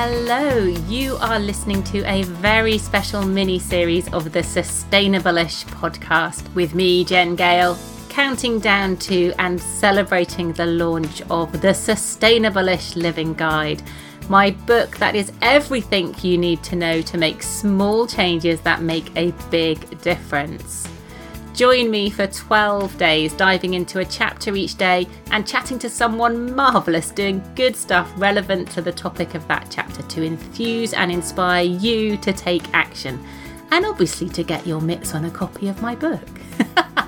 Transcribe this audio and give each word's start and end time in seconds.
Hello, 0.00 0.58
you 0.86 1.16
are 1.16 1.40
listening 1.40 1.82
to 1.82 2.04
a 2.04 2.22
very 2.22 2.78
special 2.78 3.24
mini 3.24 3.58
series 3.58 4.06
of 4.12 4.32
the 4.32 4.42
Sustainableish 4.42 5.64
podcast 5.64 6.54
with 6.54 6.72
me, 6.72 7.04
Jen 7.04 7.34
Gale, 7.34 7.76
counting 8.08 8.60
down 8.60 8.96
to 8.98 9.32
and 9.40 9.60
celebrating 9.60 10.52
the 10.52 10.66
launch 10.66 11.20
of 11.22 11.50
the 11.50 11.74
Sustainableish 11.74 12.94
Living 12.94 13.34
Guide, 13.34 13.82
my 14.28 14.52
book 14.52 14.96
that 14.98 15.16
is 15.16 15.32
everything 15.42 16.14
you 16.22 16.38
need 16.38 16.62
to 16.62 16.76
know 16.76 17.02
to 17.02 17.18
make 17.18 17.42
small 17.42 18.06
changes 18.06 18.60
that 18.60 18.80
make 18.80 19.10
a 19.16 19.32
big 19.50 20.00
difference. 20.00 20.87
Join 21.58 21.90
me 21.90 22.08
for 22.08 22.28
12 22.28 22.96
days, 22.98 23.32
diving 23.32 23.74
into 23.74 23.98
a 23.98 24.04
chapter 24.04 24.54
each 24.54 24.76
day 24.76 25.08
and 25.32 25.44
chatting 25.44 25.76
to 25.80 25.90
someone 25.90 26.54
marvellous 26.54 27.10
doing 27.10 27.42
good 27.56 27.74
stuff 27.74 28.08
relevant 28.16 28.70
to 28.70 28.80
the 28.80 28.92
topic 28.92 29.34
of 29.34 29.44
that 29.48 29.66
chapter 29.68 30.02
to 30.02 30.22
infuse 30.22 30.92
and 30.92 31.10
inspire 31.10 31.64
you 31.64 32.16
to 32.18 32.32
take 32.32 32.72
action. 32.72 33.18
And 33.72 33.84
obviously 33.84 34.28
to 34.28 34.44
get 34.44 34.68
your 34.68 34.80
mitts 34.80 35.16
on 35.16 35.24
a 35.24 35.32
copy 35.32 35.66
of 35.66 35.82
my 35.82 35.96
book. 35.96 36.28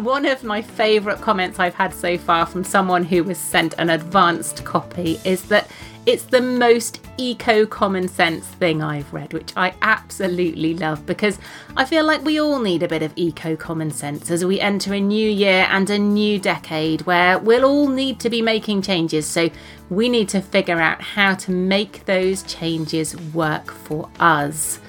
One 0.00 0.24
of 0.24 0.42
my 0.44 0.62
favourite 0.62 1.20
comments 1.20 1.58
I've 1.58 1.74
had 1.74 1.92
so 1.92 2.16
far 2.16 2.46
from 2.46 2.64
someone 2.64 3.04
who 3.04 3.22
was 3.22 3.36
sent 3.36 3.74
an 3.76 3.90
advanced 3.90 4.64
copy 4.64 5.20
is 5.26 5.42
that 5.48 5.70
it's 6.06 6.22
the 6.22 6.40
most 6.40 7.06
eco 7.18 7.66
common 7.66 8.08
sense 8.08 8.46
thing 8.46 8.82
I've 8.82 9.12
read, 9.12 9.34
which 9.34 9.52
I 9.58 9.74
absolutely 9.82 10.72
love 10.72 11.04
because 11.04 11.38
I 11.76 11.84
feel 11.84 12.06
like 12.06 12.24
we 12.24 12.40
all 12.40 12.60
need 12.60 12.82
a 12.82 12.88
bit 12.88 13.02
of 13.02 13.12
eco 13.14 13.56
common 13.56 13.90
sense 13.90 14.30
as 14.30 14.42
we 14.42 14.58
enter 14.58 14.94
a 14.94 15.00
new 15.00 15.28
year 15.28 15.66
and 15.68 15.90
a 15.90 15.98
new 15.98 16.38
decade 16.38 17.02
where 17.02 17.38
we'll 17.38 17.66
all 17.66 17.86
need 17.86 18.20
to 18.20 18.30
be 18.30 18.40
making 18.40 18.80
changes. 18.80 19.26
So 19.26 19.50
we 19.90 20.08
need 20.08 20.30
to 20.30 20.40
figure 20.40 20.80
out 20.80 21.02
how 21.02 21.34
to 21.34 21.50
make 21.50 22.06
those 22.06 22.42
changes 22.44 23.14
work 23.34 23.70
for 23.70 24.08
us. 24.18 24.80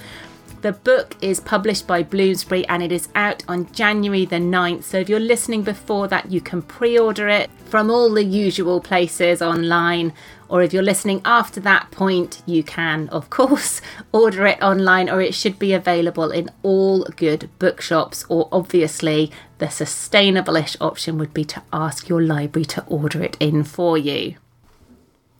The 0.61 0.73
book 0.73 1.15
is 1.21 1.39
published 1.39 1.87
by 1.87 2.03
Bloomsbury 2.03 2.67
and 2.67 2.83
it 2.83 2.91
is 2.91 3.09
out 3.15 3.43
on 3.47 3.71
January 3.71 4.25
the 4.25 4.35
9th. 4.35 4.83
So 4.83 4.99
if 4.99 5.09
you're 5.09 5.19
listening 5.19 5.63
before 5.63 6.07
that, 6.09 6.31
you 6.31 6.39
can 6.39 6.61
pre 6.61 6.99
order 6.99 7.27
it 7.27 7.49
from 7.65 7.89
all 7.89 8.13
the 8.13 8.23
usual 8.23 8.79
places 8.79 9.41
online. 9.41 10.13
Or 10.49 10.61
if 10.61 10.71
you're 10.71 10.83
listening 10.83 11.23
after 11.25 11.59
that 11.61 11.89
point, 11.89 12.43
you 12.45 12.61
can, 12.61 13.09
of 13.09 13.31
course, 13.31 13.81
order 14.11 14.45
it 14.45 14.61
online 14.61 15.09
or 15.09 15.19
it 15.19 15.33
should 15.33 15.57
be 15.57 15.73
available 15.73 16.29
in 16.29 16.51
all 16.61 17.05
good 17.15 17.49
bookshops. 17.57 18.23
Or 18.29 18.47
obviously, 18.51 19.31
the 19.57 19.69
sustainable-ish 19.71 20.77
option 20.79 21.17
would 21.17 21.33
be 21.33 21.45
to 21.45 21.63
ask 21.73 22.07
your 22.07 22.21
library 22.21 22.65
to 22.65 22.83
order 22.85 23.23
it 23.23 23.35
in 23.39 23.63
for 23.63 23.97
you. 23.97 24.35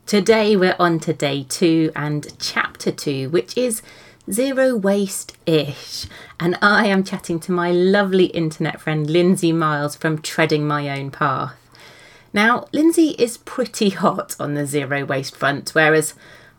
Today, 0.07 0.55
we're 0.55 0.75
on 0.79 0.99
to 1.01 1.13
day 1.13 1.45
two 1.47 1.91
and 1.95 2.27
chapter 2.39 2.91
two, 2.91 3.29
which 3.29 3.55
is 3.55 3.83
zero 4.29 4.75
waste 4.75 5.37
ish. 5.45 6.07
And 6.39 6.57
I 6.61 6.87
am 6.87 7.03
chatting 7.03 7.39
to 7.41 7.51
my 7.51 7.71
lovely 7.71 8.25
internet 8.25 8.81
friend 8.81 9.09
Lindsay 9.09 9.51
Miles 9.51 9.95
from 9.95 10.21
Treading 10.21 10.67
My 10.67 10.89
Own 10.89 11.11
Path. 11.11 11.55
Now, 12.33 12.67
Lindsay 12.71 13.09
is 13.19 13.37
pretty 13.37 13.89
hot 13.89 14.35
on 14.39 14.53
the 14.53 14.65
zero 14.65 15.05
waste 15.05 15.35
front, 15.35 15.71
whereas 15.71 16.13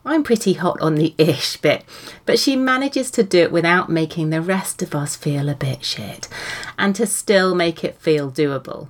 I'm 0.05 0.23
pretty 0.23 0.55
hot 0.55 0.81
on 0.81 0.97
the 0.97 1.15
ish 1.17 1.57
bit, 1.59 1.85
but 2.27 2.39
she 2.39 2.57
manages 2.57 3.11
to 3.13 3.23
do 3.23 3.39
it 3.39 3.53
without 3.53 3.89
making 3.89 4.31
the 4.31 4.43
rest 4.43 4.83
of 4.83 4.95
us 4.95 5.15
feel 5.15 5.49
a 5.49 5.55
bit 5.55 5.85
shit 5.85 6.29
and 6.77 6.95
to 6.97 7.07
still 7.07 7.55
make 7.55 7.85
it 7.85 7.97
feel 7.99 8.31
doable 8.31 8.89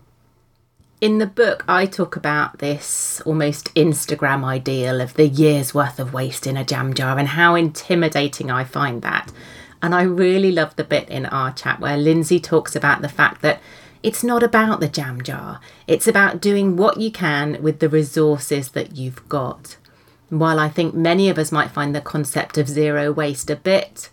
in 1.02 1.18
the 1.18 1.26
book, 1.26 1.64
I 1.66 1.86
talk 1.86 2.14
about 2.14 2.60
this 2.60 3.20
almost 3.22 3.74
Instagram 3.74 4.44
ideal 4.44 5.00
of 5.00 5.14
the 5.14 5.26
year's 5.26 5.74
worth 5.74 5.98
of 5.98 6.14
waste 6.14 6.46
in 6.46 6.56
a 6.56 6.64
jam 6.64 6.94
jar 6.94 7.18
and 7.18 7.26
how 7.26 7.56
intimidating 7.56 8.52
I 8.52 8.62
find 8.62 9.02
that. 9.02 9.32
And 9.82 9.96
I 9.96 10.02
really 10.02 10.52
love 10.52 10.76
the 10.76 10.84
bit 10.84 11.08
in 11.08 11.26
our 11.26 11.52
chat 11.52 11.80
where 11.80 11.96
Lindsay 11.96 12.38
talks 12.38 12.76
about 12.76 13.02
the 13.02 13.08
fact 13.08 13.42
that 13.42 13.60
it's 14.04 14.22
not 14.22 14.44
about 14.44 14.78
the 14.78 14.86
jam 14.86 15.20
jar, 15.22 15.60
it's 15.88 16.06
about 16.06 16.40
doing 16.40 16.76
what 16.76 16.98
you 16.98 17.10
can 17.10 17.60
with 17.60 17.80
the 17.80 17.88
resources 17.88 18.68
that 18.68 18.94
you've 18.94 19.28
got. 19.28 19.78
While 20.28 20.60
I 20.60 20.68
think 20.68 20.94
many 20.94 21.28
of 21.28 21.36
us 21.36 21.50
might 21.50 21.72
find 21.72 21.96
the 21.96 22.00
concept 22.00 22.56
of 22.58 22.68
zero 22.68 23.10
waste 23.10 23.50
a 23.50 23.56
bit, 23.56 24.10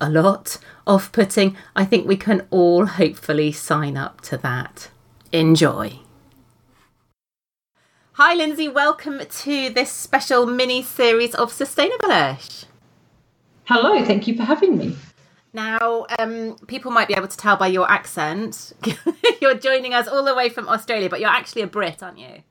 a 0.00 0.08
lot, 0.08 0.56
off 0.86 1.12
putting, 1.12 1.54
I 1.76 1.84
think 1.84 2.08
we 2.08 2.16
can 2.16 2.46
all 2.50 2.86
hopefully 2.86 3.52
sign 3.52 3.98
up 3.98 4.22
to 4.22 4.38
that. 4.38 4.88
Enjoy. 5.32 6.00
Hi, 8.14 8.34
Lindsay. 8.34 8.66
Welcome 8.66 9.20
to 9.24 9.70
this 9.70 9.90
special 9.90 10.44
mini 10.44 10.82
series 10.82 11.32
of 11.32 11.52
Sustainableish. 11.52 12.64
Hello, 13.64 14.04
thank 14.04 14.26
you 14.26 14.36
for 14.36 14.42
having 14.42 14.76
me. 14.76 14.96
Now, 15.52 16.06
um, 16.18 16.56
people 16.66 16.90
might 16.90 17.06
be 17.06 17.14
able 17.14 17.28
to 17.28 17.36
tell 17.36 17.56
by 17.56 17.68
your 17.68 17.88
accent, 17.88 18.72
you're 19.40 19.54
joining 19.54 19.94
us 19.94 20.08
all 20.08 20.24
the 20.24 20.34
way 20.34 20.48
from 20.48 20.68
Australia, 20.68 21.08
but 21.08 21.20
you're 21.20 21.30
actually 21.30 21.62
a 21.62 21.68
Brit, 21.68 22.02
aren't 22.02 22.18
you? 22.18 22.42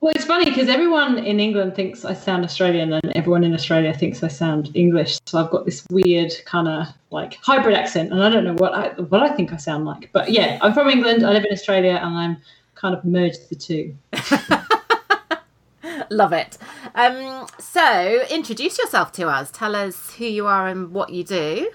Well, 0.00 0.14
it's 0.16 0.24
funny 0.24 0.46
because 0.46 0.70
everyone 0.70 1.18
in 1.18 1.38
England 1.38 1.76
thinks 1.76 2.06
I 2.06 2.14
sound 2.14 2.42
Australian, 2.42 2.94
and 2.94 3.12
everyone 3.14 3.44
in 3.44 3.52
Australia 3.52 3.92
thinks 3.92 4.22
I 4.24 4.28
sound 4.28 4.70
English. 4.74 5.18
So 5.26 5.38
I've 5.38 5.50
got 5.50 5.66
this 5.66 5.86
weird 5.90 6.32
kind 6.46 6.66
of 6.66 6.88
like 7.10 7.34
hybrid 7.42 7.76
accent, 7.76 8.10
and 8.10 8.24
I 8.24 8.30
don't 8.30 8.42
know 8.42 8.54
what 8.54 8.74
I 8.74 8.88
what 9.00 9.22
I 9.22 9.28
think 9.28 9.52
I 9.52 9.58
sound 9.58 9.84
like. 9.84 10.10
But 10.12 10.32
yeah, 10.32 10.58
I'm 10.60 10.72
from 10.72 10.88
England. 10.88 11.24
I 11.24 11.30
live 11.30 11.44
in 11.44 11.52
Australia, 11.52 12.00
and 12.02 12.16
I'm 12.16 12.36
kind 12.82 12.94
of 12.96 13.04
merged 13.04 13.48
the 13.48 13.54
two. 13.54 13.96
Love 16.10 16.32
it. 16.32 16.58
Um, 16.94 17.46
so, 17.58 18.24
introduce 18.28 18.76
yourself 18.78 19.12
to 19.12 19.28
us. 19.28 19.50
Tell 19.50 19.74
us 19.76 20.14
who 20.14 20.24
you 20.24 20.46
are 20.46 20.66
and 20.66 20.92
what 20.92 21.10
you 21.10 21.24
do. 21.24 21.70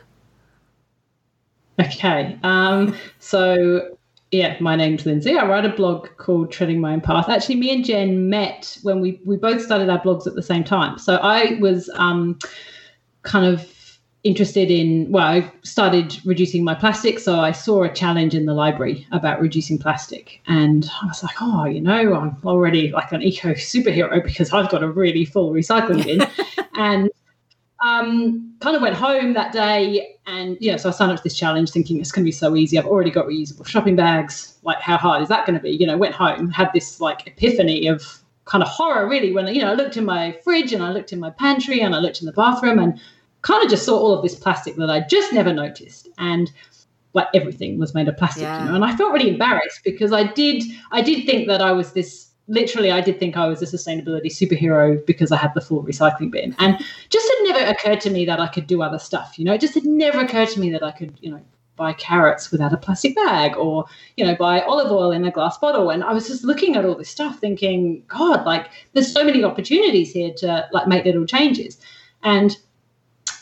Okay. 1.79 2.38
Um, 2.44 2.96
so, 3.19 3.97
yeah, 4.31 4.57
my 4.59 4.75
name's 4.75 5.06
Lindsay. 5.06 5.38
I 5.38 5.47
write 5.47 5.66
a 5.66 5.69
blog 5.69 6.09
called 6.17 6.51
Treading 6.51 6.81
My 6.81 6.94
Own 6.94 7.01
Path. 7.01 7.29
Actually, 7.29 7.56
me 7.56 7.73
and 7.73 7.85
Jen 7.85 8.29
met 8.29 8.78
when 8.84 9.00
we 9.00 9.22
we 9.25 9.38
both 9.38 9.62
started 9.62 9.90
our 9.90 10.01
blogs 10.01 10.28
at 10.28 10.35
the 10.35 10.44
same 10.44 10.66
time. 10.66 11.00
So 11.00 11.16
I 11.16 11.57
was 11.62 11.90
um, 11.96 12.38
kind 13.23 13.46
of 13.46 13.62
interested 14.27 14.69
in 14.69 15.09
well 15.09 15.25
i 15.25 15.51
started 15.63 16.19
reducing 16.25 16.63
my 16.63 16.75
plastic 16.75 17.17
so 17.19 17.39
i 17.39 17.51
saw 17.51 17.83
a 17.83 17.89
challenge 17.89 18.35
in 18.35 18.45
the 18.45 18.53
library 18.53 19.07
about 19.11 19.39
reducing 19.39 19.77
plastic. 19.77 20.41
And 20.47 20.89
i 21.01 21.05
was 21.07 21.23
like 21.23 21.35
oh 21.41 21.65
you 21.65 21.81
know 21.81 22.13
i'm 22.15 22.37
already 22.45 22.91
like 22.91 23.11
an 23.11 23.21
eco 23.21 23.53
superhero 23.53 24.23
because 24.23 24.51
i've 24.53 24.69
got 24.69 24.83
a 24.83 24.89
really 24.89 25.25
full 25.25 25.51
recycling 25.51 26.03
bin. 26.03 26.27
And 26.79 27.09
um, 27.83 28.53
kind 28.59 28.75
of 28.75 28.83
went 28.83 28.95
home 28.95 29.33
that 29.33 29.51
day 29.51 30.16
and 30.27 30.57
yeah 30.59 30.77
so 30.77 30.89
i 30.89 30.91
signed 30.91 31.11
up 31.11 31.17
to 31.17 31.23
this 31.23 31.35
challenge 31.35 31.71
thinking 31.71 31.99
it's 31.99 32.11
going 32.11 32.23
to 32.23 32.27
be 32.27 32.31
so 32.31 32.55
easy. 32.55 32.77
I've 32.77 32.85
already 32.85 33.09
got 33.09 33.25
reusable 33.25 33.66
shopping 33.66 33.95
bags. 33.95 34.57
Like 34.61 34.79
how 34.79 34.97
hard 34.97 35.23
is 35.23 35.29
that 35.29 35.47
going 35.47 35.57
to 35.57 35.63
be? 35.63 35.71
You 35.71 35.87
know 35.87 35.97
went 35.97 36.13
home 36.13 36.51
had 36.51 36.69
this 36.73 37.01
like 37.01 37.25
epiphany 37.25 37.87
of 37.87 38.19
kind 38.45 38.63
of 38.63 38.69
horror 38.69 39.07
really 39.07 39.33
when 39.33 39.47
you 39.53 39.61
know 39.61 39.71
i 39.71 39.73
looked 39.73 39.97
in 39.97 40.05
my 40.05 40.31
fridge 40.43 40.71
and 40.71 40.81
i 40.81 40.89
looked 40.91 41.11
in 41.11 41.19
my 41.19 41.29
pantry 41.31 41.81
and 41.81 41.93
i 41.93 41.99
looked 41.99 42.21
in 42.21 42.25
the 42.25 42.31
bathroom 42.31 42.79
and 42.79 42.99
kind 43.47 43.63
of 43.63 43.69
just 43.69 43.85
saw 43.85 43.97
all 43.97 44.13
of 44.13 44.22
this 44.22 44.35
plastic 44.35 44.75
that 44.75 44.90
I 44.90 45.00
just 45.00 45.31
never 45.31 45.53
noticed. 45.53 46.09
And 46.18 46.52
like 47.13 47.28
everything 47.34 47.80
was 47.80 47.94
made 47.96 48.08
of 48.08 48.18
plastic, 48.18 48.44
yeah. 48.44 48.59
you 48.63 48.69
know. 48.69 48.75
And 48.75 48.85
I 48.85 48.96
felt 48.96 49.13
really 49.13 49.30
embarrassed 49.30 49.81
because 49.84 50.12
I 50.12 50.24
did 50.34 50.63
I 50.91 51.02
did 51.02 51.25
think 51.25 51.47
that 51.47 51.62
I 51.62 51.72
was 51.72 51.94
this 51.94 52.28
literally 52.50 52.91
I 52.91 53.02
did 53.02 53.19
think 53.19 53.38
I 53.38 53.47
was 53.47 53.62
a 53.62 53.66
sustainability 53.66 54.28
superhero 54.28 55.03
because 55.06 55.31
I 55.31 55.38
had 55.38 55.53
the 55.53 55.62
full 55.62 55.84
recycling 55.84 56.31
bin. 56.31 56.56
And 56.59 56.78
just 57.09 57.28
had 57.28 57.44
never 57.44 57.72
occurred 57.72 58.02
to 58.02 58.09
me 58.09 58.25
that 58.25 58.40
I 58.40 58.47
could 58.47 58.68
do 58.68 58.81
other 58.81 59.00
stuff, 59.00 59.40
you 59.40 59.46
know. 59.46 59.53
It 59.53 59.62
just 59.62 59.74
had 59.74 59.85
never 59.85 60.19
occurred 60.19 60.50
to 60.50 60.59
me 60.59 60.69
that 60.72 60.84
I 60.84 60.91
could, 60.91 61.18
you 61.22 61.31
know, 61.31 61.41
buy 61.78 61.94
carrots 61.94 62.52
without 62.52 62.74
a 62.74 62.78
plastic 62.78 63.16
bag 63.16 63.56
or 63.56 63.85
you 64.17 64.26
know 64.26 64.35
buy 64.35 64.61
olive 64.61 64.91
oil 64.91 65.11
in 65.11 65.23
a 65.26 65.29
glass 65.29 65.59
bottle 65.59 65.91
and 65.91 66.03
i 66.03 66.11
was 66.11 66.28
just 66.28 66.43
looking 66.43 66.76
at 66.76 66.84
all 66.84 66.96
this 66.96 67.08
stuff 67.08 67.38
thinking 67.38 68.03
god 68.08 68.43
like 68.47 68.72
there's 68.93 69.14
so 69.14 69.23
many 69.23 69.43
opportunities 69.43 70.11
here 70.11 70.34
to 70.35 70.67
like 70.72 70.88
make 70.88 71.05
little 71.05 71.23
changes 71.23 71.79
and 72.23 72.58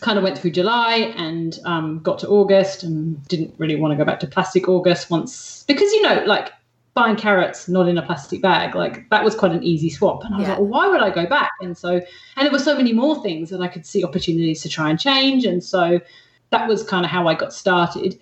kind 0.02 0.18
of 0.18 0.24
went 0.24 0.38
through 0.38 0.52
July 0.52 1.14
and 1.16 1.60
um, 1.66 2.00
got 2.00 2.20
to 2.20 2.28
August 2.28 2.84
and 2.84 3.26
didn't 3.28 3.54
really 3.58 3.76
want 3.76 3.92
to 3.92 3.98
go 3.98 4.06
back 4.06 4.20
to 4.22 4.28
plastic 4.28 4.68
August 4.68 5.10
once 5.10 5.64
because 5.68 5.92
you 5.92 6.02
know 6.02 6.24
like 6.26 6.52
buying 6.94 7.18
carrots 7.18 7.68
not 7.68 7.90
in 7.90 7.98
a 7.98 8.02
plastic 8.02 8.42
bag 8.42 8.74
like 8.74 9.10
that 9.10 9.24
was 9.24 9.36
quite 9.36 9.52
an 9.52 9.64
easy 9.64 9.90
swap. 9.90 10.24
And 10.24 10.34
I 10.34 10.38
was 10.38 10.48
yeah. 10.48 10.54
like 10.54 10.60
well, 10.60 10.70
why 10.70 10.88
would 10.88 11.02
I 11.02 11.10
go 11.10 11.26
back? 11.26 11.52
And 11.62 11.78
so 11.78 11.96
and 11.96 12.46
there 12.46 12.52
were 12.52 12.60
so 12.60 12.76
many 12.76 12.94
more 12.94 13.22
things 13.22 13.50
that 13.50 13.62
I 13.62 13.68
could 13.68 13.86
see 13.86 14.04
opportunities 14.04 14.62
to 14.64 14.70
try 14.70 14.90
and 14.90 15.00
change. 15.00 15.46
And 15.46 15.64
so 15.64 16.00
that 16.52 16.68
was 16.68 16.84
kind 16.84 17.06
of 17.06 17.12
how 17.12 17.28
I 17.28 17.36
got 17.36 17.54
started. 17.54 18.20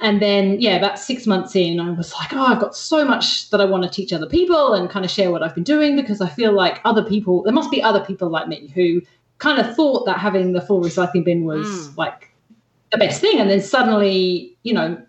And 0.00 0.22
then 0.22 0.60
yeah 0.60 0.76
about 0.76 0.98
six 0.98 1.26
months 1.26 1.56
in 1.56 1.80
I 1.80 1.90
was 1.90 2.14
like 2.14 2.32
oh 2.32 2.46
I've 2.46 2.60
got 2.60 2.76
so 2.76 3.04
much 3.04 3.50
that 3.50 3.60
I 3.60 3.64
want 3.64 3.82
to 3.82 3.90
teach 3.90 4.12
other 4.12 4.28
people 4.28 4.74
and 4.74 4.88
kind 4.88 5.04
of 5.04 5.10
share 5.10 5.32
what 5.32 5.42
I've 5.42 5.56
been 5.56 5.64
doing 5.64 5.96
because 5.96 6.20
I 6.20 6.28
feel 6.28 6.52
like 6.52 6.80
other 6.84 7.02
people 7.02 7.42
there 7.42 7.52
must 7.52 7.70
be 7.70 7.82
other 7.82 8.04
people 8.04 8.28
like 8.28 8.46
me 8.46 8.70
who 8.76 9.02
kind 9.38 9.60
of 9.60 9.74
thought 9.74 10.04
that 10.06 10.18
having 10.18 10.52
the 10.52 10.60
full 10.60 10.80
recycling 10.80 11.24
bin 11.24 11.44
was 11.44 11.66
mm. 11.66 11.96
like 11.96 12.32
the 12.90 12.98
best 12.98 13.20
thing. 13.20 13.38
And 13.38 13.50
then 13.50 13.60
suddenly, 13.60 14.56
you 14.62 14.72
know, 14.72 15.00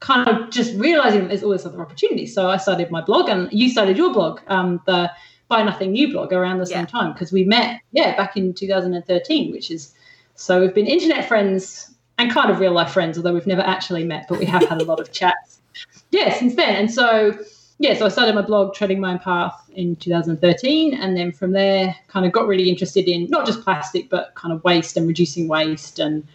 kind 0.00 0.28
of 0.28 0.50
just 0.50 0.74
realizing 0.78 1.28
there's 1.28 1.42
all 1.42 1.50
this 1.50 1.66
other 1.66 1.80
opportunity. 1.80 2.26
So 2.26 2.50
I 2.50 2.56
started 2.56 2.90
my 2.90 3.00
blog 3.00 3.28
and 3.28 3.50
you 3.52 3.70
started 3.70 3.96
your 3.96 4.12
blog, 4.12 4.40
um, 4.48 4.80
the 4.86 5.10
Buy 5.48 5.62
Nothing 5.62 5.92
New 5.92 6.12
blog 6.12 6.32
around 6.32 6.58
the 6.58 6.66
same 6.66 6.80
yeah. 6.80 6.86
time 6.86 7.12
because 7.12 7.32
we 7.32 7.44
met, 7.44 7.80
yeah, 7.92 8.16
back 8.16 8.36
in 8.36 8.54
2013, 8.54 9.52
which 9.52 9.70
is 9.70 9.94
so 10.36 10.60
we've 10.60 10.74
been 10.74 10.86
internet 10.86 11.28
friends 11.28 11.94
and 12.18 12.30
kind 12.30 12.50
of 12.50 12.60
real 12.60 12.72
life 12.72 12.90
friends, 12.90 13.16
although 13.16 13.32
we've 13.32 13.46
never 13.46 13.62
actually 13.62 14.04
met, 14.04 14.26
but 14.28 14.38
we 14.38 14.46
have 14.46 14.64
had 14.68 14.80
a 14.80 14.84
lot 14.84 15.00
of 15.00 15.12
chats. 15.12 15.58
Yeah, 16.12 16.32
since 16.32 16.54
then. 16.54 16.76
And 16.76 16.92
so, 16.92 17.36
yeah, 17.78 17.94
so 17.94 18.06
I 18.06 18.08
started 18.08 18.34
my 18.34 18.42
blog, 18.42 18.74
Treading 18.74 19.00
My 19.00 19.12
Own 19.12 19.18
Path, 19.18 19.68
in 19.74 19.96
2013. 19.96 20.94
And 20.94 21.16
then 21.16 21.32
from 21.32 21.52
there, 21.52 21.94
kind 22.08 22.24
of 22.24 22.32
got 22.32 22.46
really 22.46 22.68
interested 22.70 23.08
in 23.08 23.28
not 23.28 23.46
just 23.46 23.62
plastic, 23.62 24.08
but 24.08 24.34
kind 24.36 24.52
of 24.54 24.62
waste 24.62 24.96
and 24.96 25.08
reducing 25.08 25.48
waste. 25.48 25.98
And 25.98 26.26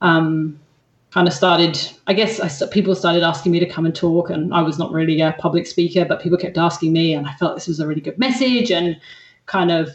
um, 0.00 0.58
kind 1.10 1.28
of 1.28 1.34
started, 1.34 1.78
I 2.06 2.14
guess 2.14 2.40
I, 2.40 2.66
people 2.66 2.94
started 2.94 3.22
asking 3.22 3.52
me 3.52 3.60
to 3.60 3.66
come 3.66 3.86
and 3.86 3.94
talk. 3.94 4.30
And 4.30 4.52
I 4.52 4.62
was 4.62 4.78
not 4.78 4.92
really 4.92 5.20
a 5.20 5.32
public 5.38 5.66
speaker, 5.66 6.04
but 6.04 6.20
people 6.20 6.38
kept 6.38 6.58
asking 6.58 6.92
me. 6.92 7.14
And 7.14 7.26
I 7.26 7.34
felt 7.34 7.54
this 7.54 7.68
was 7.68 7.78
a 7.78 7.86
really 7.86 8.00
good 8.00 8.18
message. 8.18 8.72
And 8.72 9.00
kind 9.46 9.70
of, 9.70 9.90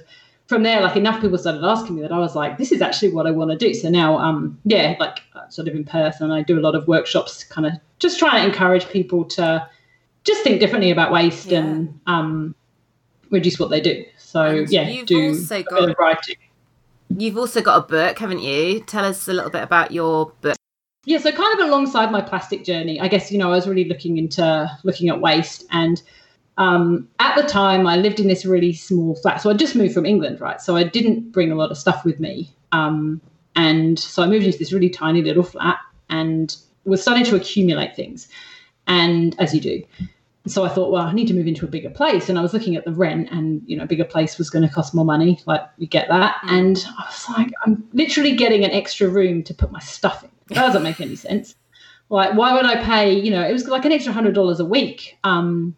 from 0.47 0.63
there, 0.63 0.81
like 0.81 0.95
enough 0.95 1.21
people 1.21 1.37
started 1.37 1.63
asking 1.63 1.95
me 1.95 2.03
that 2.03 2.11
I 2.11 2.19
was 2.19 2.35
like, 2.35 2.57
this 2.57 2.71
is 2.71 2.81
actually 2.81 3.11
what 3.11 3.25
I 3.25 3.31
want 3.31 3.51
to 3.51 3.57
do. 3.57 3.73
So 3.73 3.89
now, 3.89 4.17
um, 4.19 4.59
yeah, 4.63 4.95
like 4.99 5.21
sort 5.49 5.67
of 5.67 5.75
in 5.75 5.83
Perth, 5.83 6.21
and 6.21 6.31
I 6.31 6.43
do 6.43 6.59
a 6.59 6.61
lot 6.61 6.75
of 6.75 6.87
workshops, 6.87 7.43
kind 7.43 7.65
of 7.65 7.73
just 7.99 8.19
trying 8.19 8.41
to 8.41 8.47
encourage 8.47 8.87
people 8.89 9.25
to 9.25 9.67
just 10.25 10.43
think 10.43 10.59
differently 10.59 10.91
about 10.91 11.11
waste 11.11 11.47
yeah. 11.47 11.59
and 11.59 11.99
um, 12.07 12.55
reduce 13.29 13.59
what 13.59 13.69
they 13.69 13.81
do. 13.81 14.05
So 14.17 14.43
and 14.43 14.69
yeah, 14.69 15.03
do 15.05 15.29
also 15.29 15.63
got, 15.63 15.97
writing. 15.97 16.35
You've 17.17 17.37
also 17.37 17.61
got 17.61 17.77
a 17.77 17.87
book, 17.87 18.19
haven't 18.19 18.41
you? 18.41 18.81
Tell 18.81 19.05
us 19.05 19.27
a 19.27 19.33
little 19.33 19.51
bit 19.51 19.63
about 19.63 19.91
your 19.91 20.33
book. 20.41 20.57
Yeah, 21.05 21.19
so 21.19 21.31
kind 21.31 21.59
of 21.59 21.67
alongside 21.67 22.11
my 22.11 22.21
plastic 22.21 22.63
journey, 22.65 22.99
I 22.99 23.07
guess 23.07 23.31
you 23.31 23.37
know 23.37 23.47
I 23.47 23.55
was 23.55 23.67
really 23.67 23.85
looking 23.85 24.17
into 24.17 24.69
looking 24.83 25.09
at 25.09 25.21
waste 25.21 25.65
and 25.71 26.01
um, 26.57 27.07
at 27.19 27.35
the 27.35 27.43
time, 27.43 27.85
I 27.85 27.97
lived 27.97 28.19
in 28.19 28.27
this 28.27 28.45
really 28.45 28.73
small 28.73 29.15
flat. 29.15 29.41
So 29.41 29.49
I 29.49 29.53
just 29.53 29.75
moved 29.75 29.93
from 29.93 30.05
England, 30.05 30.39
right? 30.39 30.61
So 30.61 30.75
I 30.75 30.83
didn't 30.83 31.31
bring 31.31 31.51
a 31.51 31.55
lot 31.55 31.71
of 31.71 31.77
stuff 31.77 32.05
with 32.05 32.19
me. 32.19 32.49
Um, 32.71 33.21
and 33.55 33.99
so 33.99 34.23
I 34.23 34.27
moved 34.27 34.45
into 34.45 34.57
this 34.57 34.71
really 34.71 34.89
tiny 34.89 35.21
little 35.21 35.43
flat 35.43 35.79
and 36.09 36.55
was 36.85 37.01
starting 37.01 37.25
to 37.25 37.35
accumulate 37.35 37.95
things. 37.95 38.27
And 38.87 39.35
as 39.39 39.53
you 39.53 39.61
do. 39.61 39.83
So 40.47 40.63
I 40.63 40.69
thought, 40.69 40.91
well, 40.91 41.03
I 41.03 41.11
need 41.11 41.27
to 41.27 41.33
move 41.33 41.47
into 41.47 41.65
a 41.65 41.67
bigger 41.67 41.89
place. 41.89 42.29
And 42.29 42.37
I 42.37 42.41
was 42.41 42.53
looking 42.53 42.75
at 42.75 42.85
the 42.85 42.91
rent, 42.91 43.29
and 43.31 43.61
you 43.65 43.75
know, 43.75 43.83
a 43.83 43.87
bigger 43.87 44.05
place 44.05 44.37
was 44.37 44.49
going 44.49 44.67
to 44.67 44.73
cost 44.73 44.93
more 44.93 45.05
money. 45.05 45.39
Like 45.45 45.61
you 45.77 45.87
get 45.87 46.07
that. 46.09 46.35
Mm. 46.43 46.51
And 46.51 46.85
I 46.97 47.05
was 47.05 47.25
like, 47.29 47.51
I'm 47.65 47.87
literally 47.93 48.35
getting 48.35 48.63
an 48.63 48.71
extra 48.71 49.07
room 49.07 49.43
to 49.43 49.53
put 49.53 49.71
my 49.71 49.79
stuff 49.79 50.23
in. 50.23 50.29
That 50.49 50.67
doesn't 50.67 50.83
make 50.83 51.01
any 51.01 51.15
sense. 51.15 51.55
Like, 52.09 52.35
why 52.35 52.53
would 52.53 52.65
I 52.65 52.83
pay? 52.83 53.19
You 53.19 53.31
know, 53.31 53.41
it 53.41 53.51
was 53.51 53.67
like 53.67 53.85
an 53.85 53.91
extra 53.91 54.13
hundred 54.13 54.35
dollars 54.35 54.59
a 54.59 54.65
week. 54.65 55.17
Um, 55.23 55.75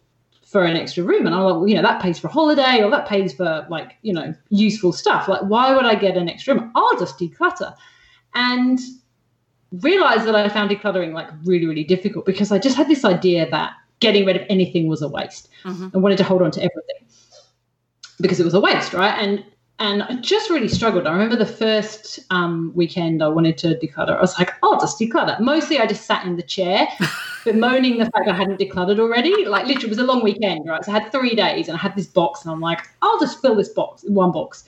for 0.48 0.64
an 0.64 0.78
extra 0.78 1.04
room. 1.04 1.26
And 1.26 1.34
I'm 1.34 1.42
like, 1.42 1.54
well, 1.56 1.68
you 1.68 1.74
know, 1.74 1.82
that 1.82 2.00
pays 2.00 2.18
for 2.18 2.28
a 2.28 2.30
holiday 2.32 2.82
or 2.82 2.90
that 2.90 3.06
pays 3.06 3.34
for 3.34 3.66
like, 3.68 3.96
you 4.00 4.14
know, 4.14 4.34
useful 4.48 4.92
stuff. 4.92 5.28
Like, 5.28 5.42
why 5.42 5.74
would 5.74 5.84
I 5.84 5.94
get 5.94 6.16
an 6.16 6.30
extra 6.30 6.54
room? 6.54 6.72
I'll 6.74 6.98
just 6.98 7.18
declutter. 7.18 7.74
And 8.34 8.78
realized 9.72 10.24
that 10.26 10.34
I 10.34 10.48
found 10.48 10.70
decluttering 10.70 11.12
like 11.12 11.28
really, 11.44 11.66
really 11.66 11.84
difficult 11.84 12.24
because 12.24 12.50
I 12.50 12.58
just 12.58 12.78
had 12.78 12.88
this 12.88 13.04
idea 13.04 13.50
that 13.50 13.72
getting 14.00 14.24
rid 14.24 14.36
of 14.36 14.42
anything 14.48 14.86
was 14.86 15.02
a 15.02 15.08
waste 15.08 15.48
mm-hmm. 15.64 15.88
and 15.92 16.02
wanted 16.02 16.18
to 16.18 16.24
hold 16.24 16.42
on 16.42 16.50
to 16.52 16.60
everything 16.60 17.06
because 18.20 18.40
it 18.40 18.44
was 18.44 18.54
a 18.54 18.60
waste, 18.60 18.92
right? 18.92 19.14
And 19.22 19.44
and 19.80 20.02
I 20.02 20.14
just 20.16 20.50
really 20.50 20.66
struggled. 20.66 21.06
I 21.06 21.12
remember 21.12 21.36
the 21.36 21.46
first 21.46 22.18
um, 22.30 22.72
weekend 22.74 23.22
I 23.22 23.28
wanted 23.28 23.56
to 23.58 23.76
declutter. 23.76 24.16
I 24.16 24.20
was 24.20 24.36
like, 24.36 24.52
I'll 24.60 24.80
just 24.80 24.98
declutter. 24.98 25.38
Mostly 25.38 25.78
I 25.78 25.86
just 25.86 26.04
sat 26.04 26.26
in 26.26 26.34
the 26.34 26.42
chair, 26.42 26.88
bemoaning 27.44 27.98
the 27.98 28.06
fact 28.06 28.26
I 28.26 28.34
hadn't 28.34 28.58
decluttered 28.58 28.98
already. 28.98 29.44
Like 29.44 29.66
literally, 29.66 29.86
it 29.86 29.90
was 29.90 29.98
a 29.98 30.04
long 30.04 30.24
weekend, 30.24 30.68
right? 30.68 30.84
So 30.84 30.90
I 30.90 30.98
had 30.98 31.12
three 31.12 31.36
days 31.36 31.68
and 31.68 31.76
I 31.76 31.80
had 31.80 31.94
this 31.94 32.06
box, 32.08 32.42
and 32.42 32.50
I'm 32.50 32.60
like, 32.60 32.80
I'll 33.02 33.20
just 33.20 33.40
fill 33.40 33.54
this 33.54 33.68
box, 33.68 34.02
one 34.08 34.32
box. 34.32 34.64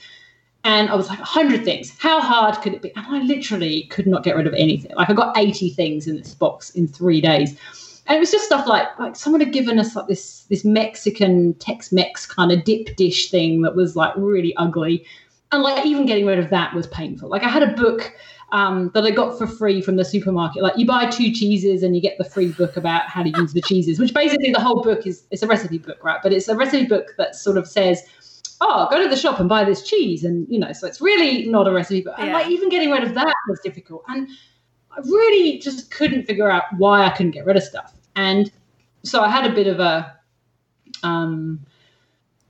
And 0.62 0.91
I 0.91 0.94
was 0.94 1.09
like, 1.09 1.19
100 1.19 1.65
things. 1.65 1.99
How 1.99 2.21
hard 2.21 2.61
could 2.62 2.75
it 2.75 2.83
be? 2.83 2.94
And 2.94 3.06
I 3.06 3.23
literally 3.23 3.85
could 3.85 4.06
not 4.06 4.23
get 4.23 4.37
rid 4.37 4.47
of 4.47 4.53
anything. 4.53 4.94
Like 4.94 5.09
I 5.09 5.15
got 5.15 5.37
80 5.37 5.71
things 5.71 6.06
in 6.06 6.19
this 6.19 6.35
box 6.35 6.71
in 6.71 6.87
three 6.87 7.21
days 7.23 7.59
and 8.06 8.17
it 8.17 8.20
was 8.20 8.31
just 8.31 8.44
stuff 8.44 8.67
like 8.67 8.87
like 8.99 9.17
someone 9.17 9.41
had 9.41 9.52
given 9.52 9.79
us 9.79 9.94
like 9.94 10.08
this 10.08 10.43
this 10.50 10.64
Mexican 10.64 11.55
Tex-Mex 11.55 12.26
kind 12.26 12.52
of 12.52 12.64
dip 12.64 12.97
dish 12.97 13.31
thing 13.31 13.62
that 13.62 13.76
was 13.76 13.97
like 13.97 14.12
really 14.17 14.55
ugly, 14.56 15.05
and 15.52 15.62
like 15.62 15.85
even 15.87 16.06
getting 16.06 16.26
rid 16.26 16.38
of 16.38 16.50
that 16.50 16.75
was 16.75 16.87
painful. 16.88 17.29
Like 17.29 17.43
I 17.43 17.49
had 17.49 17.62
a 17.62 17.73
book 17.75 18.12
um, 18.52 18.91
that 18.94 19.05
I 19.05 19.11
got 19.11 19.38
for 19.38 19.47
free 19.47 19.81
from 19.81 19.97
the 19.97 20.05
supermarket. 20.05 20.62
Like 20.62 20.76
you 20.76 20.87
buy 20.87 21.06
two 21.06 21.32
cheeses 21.32 21.82
and 21.82 21.94
you 21.94 22.02
get 22.02 22.19
the 22.19 22.25
free 22.25 22.52
book 22.52 22.76
about 22.76 23.02
how 23.02 23.23
to 23.23 23.31
use 23.31 23.52
the 23.52 23.62
cheeses, 23.62 23.99
which 23.99 24.12
basically 24.12 24.50
the 24.50 24.61
whole 24.61 24.82
book 24.82 25.06
is 25.06 25.25
it's 25.31 25.43
a 25.43 25.47
recipe 25.47 25.79
book, 25.79 26.02
right? 26.02 26.20
But 26.23 26.32
it's 26.32 26.49
a 26.49 26.56
recipe 26.56 26.87
book 26.87 27.14
that 27.19 27.35
sort 27.35 27.56
of 27.56 27.69
says, 27.69 28.02
oh, 28.61 28.88
go 28.91 29.02
to 29.02 29.08
the 29.08 29.17
shop 29.17 29.41
and 29.41 29.49
buy 29.49 29.64
this 29.64 29.82
cheese, 29.82 30.25
and 30.25 30.47
you 30.49 30.58
know, 30.58 30.73
so 30.73 30.87
it's 30.87 31.00
really 31.00 31.47
not 31.47 31.69
a 31.69 31.73
recipe 31.73 32.02
book. 32.02 32.14
And 32.19 32.32
like 32.32 32.49
even 32.49 32.69
getting 32.69 32.91
rid 32.91 33.05
of 33.05 33.14
that 33.14 33.35
was 33.49 33.61
difficult, 33.61 34.05
and 34.08 34.29
really 35.06 35.58
just 35.58 35.91
couldn't 35.91 36.25
figure 36.26 36.50
out 36.50 36.64
why 36.79 37.06
I 37.06 37.11
couldn't 37.11 37.32
get 37.32 37.47
rid 37.47 37.56
of 37.56 37.62
stuff. 37.62 37.93
And 38.17 38.50
so 39.02 39.23
I 39.23 39.29
had 39.29 39.50
a 39.50 39.55
bit 39.55 39.67
of 39.67 39.81
a, 39.81 40.17
um, 41.02 41.61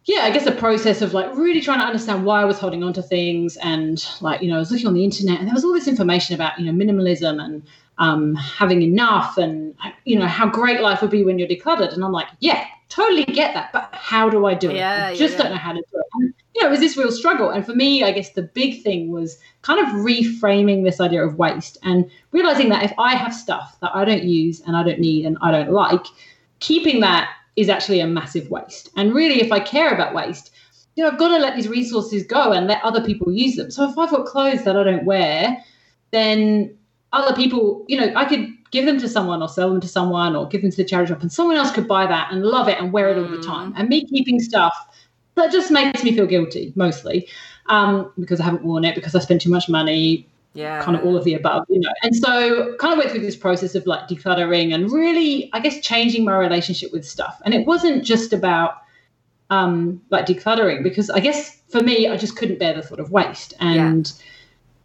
yeah, 0.05 0.23
I 0.23 0.31
guess 0.31 0.47
a 0.47 0.53
process 0.53 1.03
of 1.03 1.13
like 1.13 1.35
really 1.37 1.61
trying 1.61 1.79
to 1.79 1.85
understand 1.85 2.25
why 2.25 2.41
I 2.41 2.45
was 2.45 2.59
holding 2.59 2.83
on 2.83 2.93
to 2.95 3.03
things. 3.03 3.57
And 3.59 4.05
like, 4.21 4.43
you 4.43 4.49
know, 4.49 4.57
I 4.57 4.59
was 4.59 4.71
looking 4.71 4.87
on 4.87 4.95
the 4.95 5.05
internet 5.05 5.39
and 5.39 5.47
there 5.47 5.55
was 5.55 5.65
all 5.65 5.73
this 5.73 5.87
information 5.87 6.35
about, 6.35 6.59
you 6.59 6.71
know, 6.71 6.73
minimalism 6.73 7.43
and 7.43 7.63
um, 7.99 8.35
having 8.35 8.83
enough 8.83 9.37
and, 9.39 9.75
you 10.05 10.19
know, 10.19 10.27
how 10.27 10.49
great 10.49 10.81
life 10.81 11.03
would 11.03 11.11
be 11.11 11.23
when 11.23 11.39
you're 11.39 11.49
decluttered. 11.49 11.93
And 11.93 12.03
I'm 12.03 12.13
like, 12.13 12.29
yeah, 12.41 12.65
totally 12.89 13.25
get 13.25 13.55
that. 13.55 13.73
But 13.73 13.91
how 13.93 14.31
do 14.31 14.47
I 14.47 14.55
do 14.55 14.71
it? 14.71 14.77
Yeah, 14.77 15.09
I 15.09 15.17
just 15.17 15.37
yeah, 15.37 15.43
don't 15.43 15.53
know 15.53 15.59
how 15.59 15.73
to 15.73 15.79
do 15.79 15.99
it. 15.99 16.07
And, 16.15 16.35
it 16.67 16.71
was 16.71 16.81
this 16.81 16.97
real 16.97 17.13
struggle. 17.13 17.51
And 17.51 17.65
for 17.65 17.75
me, 17.75 18.03
I 18.03 18.13
guess 18.13 18.31
the 18.31 18.43
big 18.43 18.83
thing 18.83 19.11
was 19.11 19.39
kind 19.63 19.81
of 19.81 19.95
reframing 19.95 20.85
this 20.85 21.01
idea 21.01 21.25
of 21.25 21.39
waste 21.39 21.79
and 21.83 22.11
realizing 22.33 22.69
that 22.71 22.85
if 22.85 22.93
I 22.99 23.15
have 23.15 23.35
stuff 23.35 23.77
that 23.81 23.95
I 23.95 24.05
don't 24.05 24.25
use 24.25 24.61
and 24.67 24.77
I 24.77 24.83
don't 24.83 25.01
need 25.01 25.27
and 25.27 25.39
I 25.41 25.51
don't 25.51 25.71
like, 25.71 26.05
keeping 26.61 27.01
that 27.01 27.31
is 27.57 27.69
actually 27.69 28.01
a 28.01 28.07
massive 28.07 28.51
waste. 28.51 28.91
And 28.97 29.15
really, 29.15 29.41
if 29.41 29.53
I 29.53 29.61
care 29.61 29.93
about 29.93 30.15
waste, 30.15 30.53
you 30.97 31.05
know, 31.05 31.11
I've 31.11 31.19
got 31.19 31.29
to 31.29 31.39
let 31.39 31.57
these 31.57 31.69
resources 31.69 32.25
go 32.25 32.53
and 32.53 32.67
let 32.67 32.83
other 32.85 33.03
people 33.03 33.33
use 33.33 33.57
them. 33.57 33.71
So 33.71 33.89
if 33.89 33.97
I've 33.99 34.11
got 34.11 34.27
clothes 34.27 34.65
that 34.65 34.77
I 34.77 34.85
don't 34.85 35.05
wear, 35.05 35.65
then 36.11 36.77
other 37.13 37.35
people, 37.35 37.85
you 37.89 37.99
know, 38.01 38.13
I 38.15 38.25
could 38.25 38.49
give 38.71 38.87
them 38.87 38.99
to 38.99 39.09
someone 39.09 39.43
or 39.43 39.49
sell 39.49 39.69
them 39.71 39.81
to 39.81 39.89
someone 39.89 40.37
or 40.37 40.47
give 40.47 40.63
them 40.63 40.71
to 40.71 40.77
the 40.77 40.85
charity 40.85 41.13
shop 41.13 41.23
and 41.23 41.33
someone 41.33 41.57
else 41.57 41.73
could 41.73 41.89
buy 41.89 42.07
that 42.07 42.33
and 42.33 42.45
love 42.45 42.69
it 42.69 42.79
and 42.79 42.93
wear 42.93 43.09
it 43.09 43.19
all 43.19 43.29
the 43.29 43.39
mm. 43.39 43.47
time. 43.47 43.75
And 43.77 43.89
me 43.89 44.05
keeping 44.07 44.39
stuff 44.39 44.73
that 45.41 45.53
just 45.53 45.71
makes 45.71 46.05
me 46.05 46.15
feel 46.15 46.27
guilty 46.27 46.73
mostly 46.77 47.29
um, 47.67 48.13
because 48.19 48.41
I 48.41 48.45
haven't 48.45 48.65
worn 48.65 48.85
it, 48.85 48.95
because 48.95 49.15
I 49.15 49.21
spent 49.21 49.41
too 49.41 49.51
much 49.51 49.69
money, 49.69 50.27
yeah. 50.55 50.83
kind 50.83 50.97
of 50.97 51.05
all 51.05 51.17
of 51.17 51.25
the 51.25 51.35
above 51.35 51.65
you 51.69 51.81
know. 51.81 51.93
And 52.03 52.15
so 52.15 52.77
kind 52.77 52.93
of 52.93 52.99
went 52.99 53.11
through 53.11 53.21
this 53.21 53.37
process 53.37 53.75
of 53.75 53.87
like 53.87 54.09
decluttering 54.09 54.75
and 54.75 54.91
really 54.91 55.49
i 55.53 55.61
guess 55.61 55.81
changing 55.81 56.25
my 56.25 56.37
relationship 56.37 56.93
with 56.93 57.07
stuff. 57.07 57.41
And 57.45 57.55
it 57.55 57.67
wasn't 57.67 58.05
just 58.05 58.33
about 58.33 58.75
um 59.51 60.01
like 60.11 60.27
decluttering 60.27 60.83
because 60.83 61.11
i 61.11 61.19
guess 61.19 61.61
for 61.69 61.81
me 61.83 62.07
i 62.07 62.17
just 62.17 62.37
couldn't 62.37 62.59
bear 62.59 62.75
the 62.75 62.83
thought 62.83 63.01
of 63.01 63.11
waste. 63.11 63.55
And 63.61 64.07
yeah. 64.07 64.25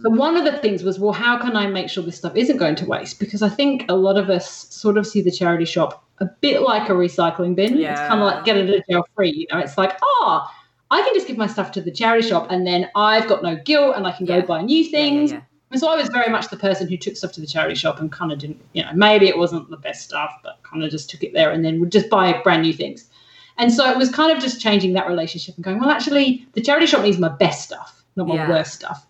So 0.02 0.10
one 0.10 0.36
of 0.36 0.44
the 0.44 0.58
things 0.60 0.84
was, 0.84 1.00
well, 1.00 1.14
how 1.14 1.38
can 1.38 1.56
I 1.56 1.68
make 1.68 1.90
sure 1.90 2.04
this 2.04 2.18
stuff 2.18 2.36
isn't 2.36 2.58
going 2.58 2.76
to 2.76 2.86
waste? 2.86 3.20
Because 3.20 3.42
I 3.42 3.50
think 3.50 3.86
a 3.90 3.96
lot 3.96 4.18
of 4.18 4.30
us 4.30 4.68
sort 4.70 4.98
of 4.98 5.08
see 5.08 5.22
the 5.22 5.32
charity 5.32 5.66
shop 5.66 6.04
a 6.20 6.26
bit 6.26 6.62
like 6.62 6.90
a 6.90 6.94
recycling 6.94 7.56
bin. 7.56 7.78
Yeah. 7.78 7.92
It's 7.92 8.02
kind 8.02 8.22
of 8.22 8.28
like 8.28 8.44
get 8.44 8.58
it 8.58 8.70
at 8.70 8.88
jail 8.90 9.06
free. 9.16 9.32
You 9.32 9.48
know, 9.52 9.60
it's 9.60 9.78
like, 9.78 9.98
oh, 10.02 10.50
I 10.92 11.02
can 11.02 11.14
just 11.14 11.28
give 11.28 11.38
my 11.38 11.48
stuff 11.48 11.72
to 11.74 11.82
the 11.82 11.92
charity 11.92 12.28
shop 12.28 12.48
and 12.50 12.68
then 12.68 12.90
I've 12.96 13.28
got 13.28 13.42
no 13.42 13.56
guilt 13.56 13.96
and 13.96 14.06
I 14.06 14.12
can 14.12 14.26
go 14.26 14.42
buy 14.42 14.62
new 14.62 14.84
things. 14.84 15.32
Yeah, 15.32 15.38
yeah, 15.38 15.44
and 15.72 15.80
so 15.80 15.90
I 15.90 15.96
was 15.96 16.10
very 16.10 16.32
much 16.32 16.50
the 16.50 16.58
person 16.58 16.88
who 16.88 16.98
took 16.98 17.16
stuff 17.16 17.32
to 17.34 17.42
the 17.42 17.48
charity 17.48 17.76
shop 17.76 18.00
and 18.00 18.12
kind 18.12 18.32
of 18.32 18.40
didn't, 18.40 18.62
you 18.74 18.84
know, 18.84 18.92
maybe 18.94 19.28
it 19.28 19.38
wasn't 19.38 19.70
the 19.70 19.78
best 19.78 20.04
stuff, 20.04 20.32
but 20.44 20.60
kind 20.64 20.84
of 20.84 20.92
just 20.92 21.10
took 21.10 21.24
it 21.24 21.34
there 21.34 21.52
and 21.52 21.64
then 21.64 21.80
would 21.80 21.92
just 21.92 22.10
buy 22.10 22.40
brand 22.44 22.62
new 22.62 22.74
things. 22.74 23.10
And 23.58 23.74
so 23.74 23.90
it 23.90 23.98
was 23.98 24.10
kind 24.12 24.32
of 24.36 24.44
just 24.44 24.62
changing 24.62 24.94
that 24.94 25.08
relationship 25.08 25.56
and 25.56 25.64
going, 25.64 25.80
well, 25.80 25.90
actually, 25.90 26.46
the 26.54 26.62
charity 26.62 26.86
shop 26.86 27.02
needs 27.02 27.18
my 27.18 27.30
best 27.30 27.64
stuff, 27.64 28.04
not 28.18 28.28
my 28.28 28.48
worst 28.50 28.74
stuff 28.74 29.08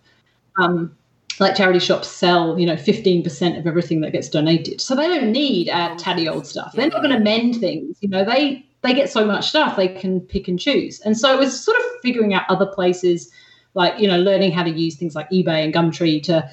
um, 0.57 0.95
like 1.39 1.55
charity 1.55 1.79
shops 1.79 2.07
sell, 2.07 2.57
you 2.57 2.65
know, 2.65 2.75
15% 2.75 3.59
of 3.59 3.67
everything 3.67 4.01
that 4.01 4.11
gets 4.11 4.29
donated. 4.29 4.79
So 4.79 4.95
they 4.95 5.07
don't 5.07 5.31
need 5.31 5.69
our 5.69 5.95
tatty 5.97 6.29
old 6.29 6.47
stuff. 6.47 6.73
They're 6.73 6.89
not 6.89 7.01
going 7.01 7.17
to 7.17 7.19
mend 7.19 7.57
things. 7.57 7.97
You 8.01 8.09
know, 8.09 8.23
they 8.23 8.65
they 8.81 8.93
get 8.93 9.09
so 9.09 9.25
much 9.25 9.49
stuff 9.49 9.75
they 9.75 9.87
can 9.87 10.21
pick 10.21 10.47
and 10.47 10.59
choose. 10.59 10.99
And 11.01 11.17
so 11.17 11.33
it 11.33 11.39
was 11.39 11.59
sort 11.59 11.75
of 11.77 11.83
figuring 12.03 12.35
out 12.35 12.43
other 12.49 12.67
places, 12.67 13.31
like, 13.73 13.99
you 13.99 14.07
know, 14.07 14.19
learning 14.19 14.51
how 14.51 14.63
to 14.63 14.69
use 14.69 14.95
things 14.95 15.15
like 15.15 15.27
eBay 15.31 15.63
and 15.63 15.73
Gumtree 15.73 16.21
to 16.23 16.47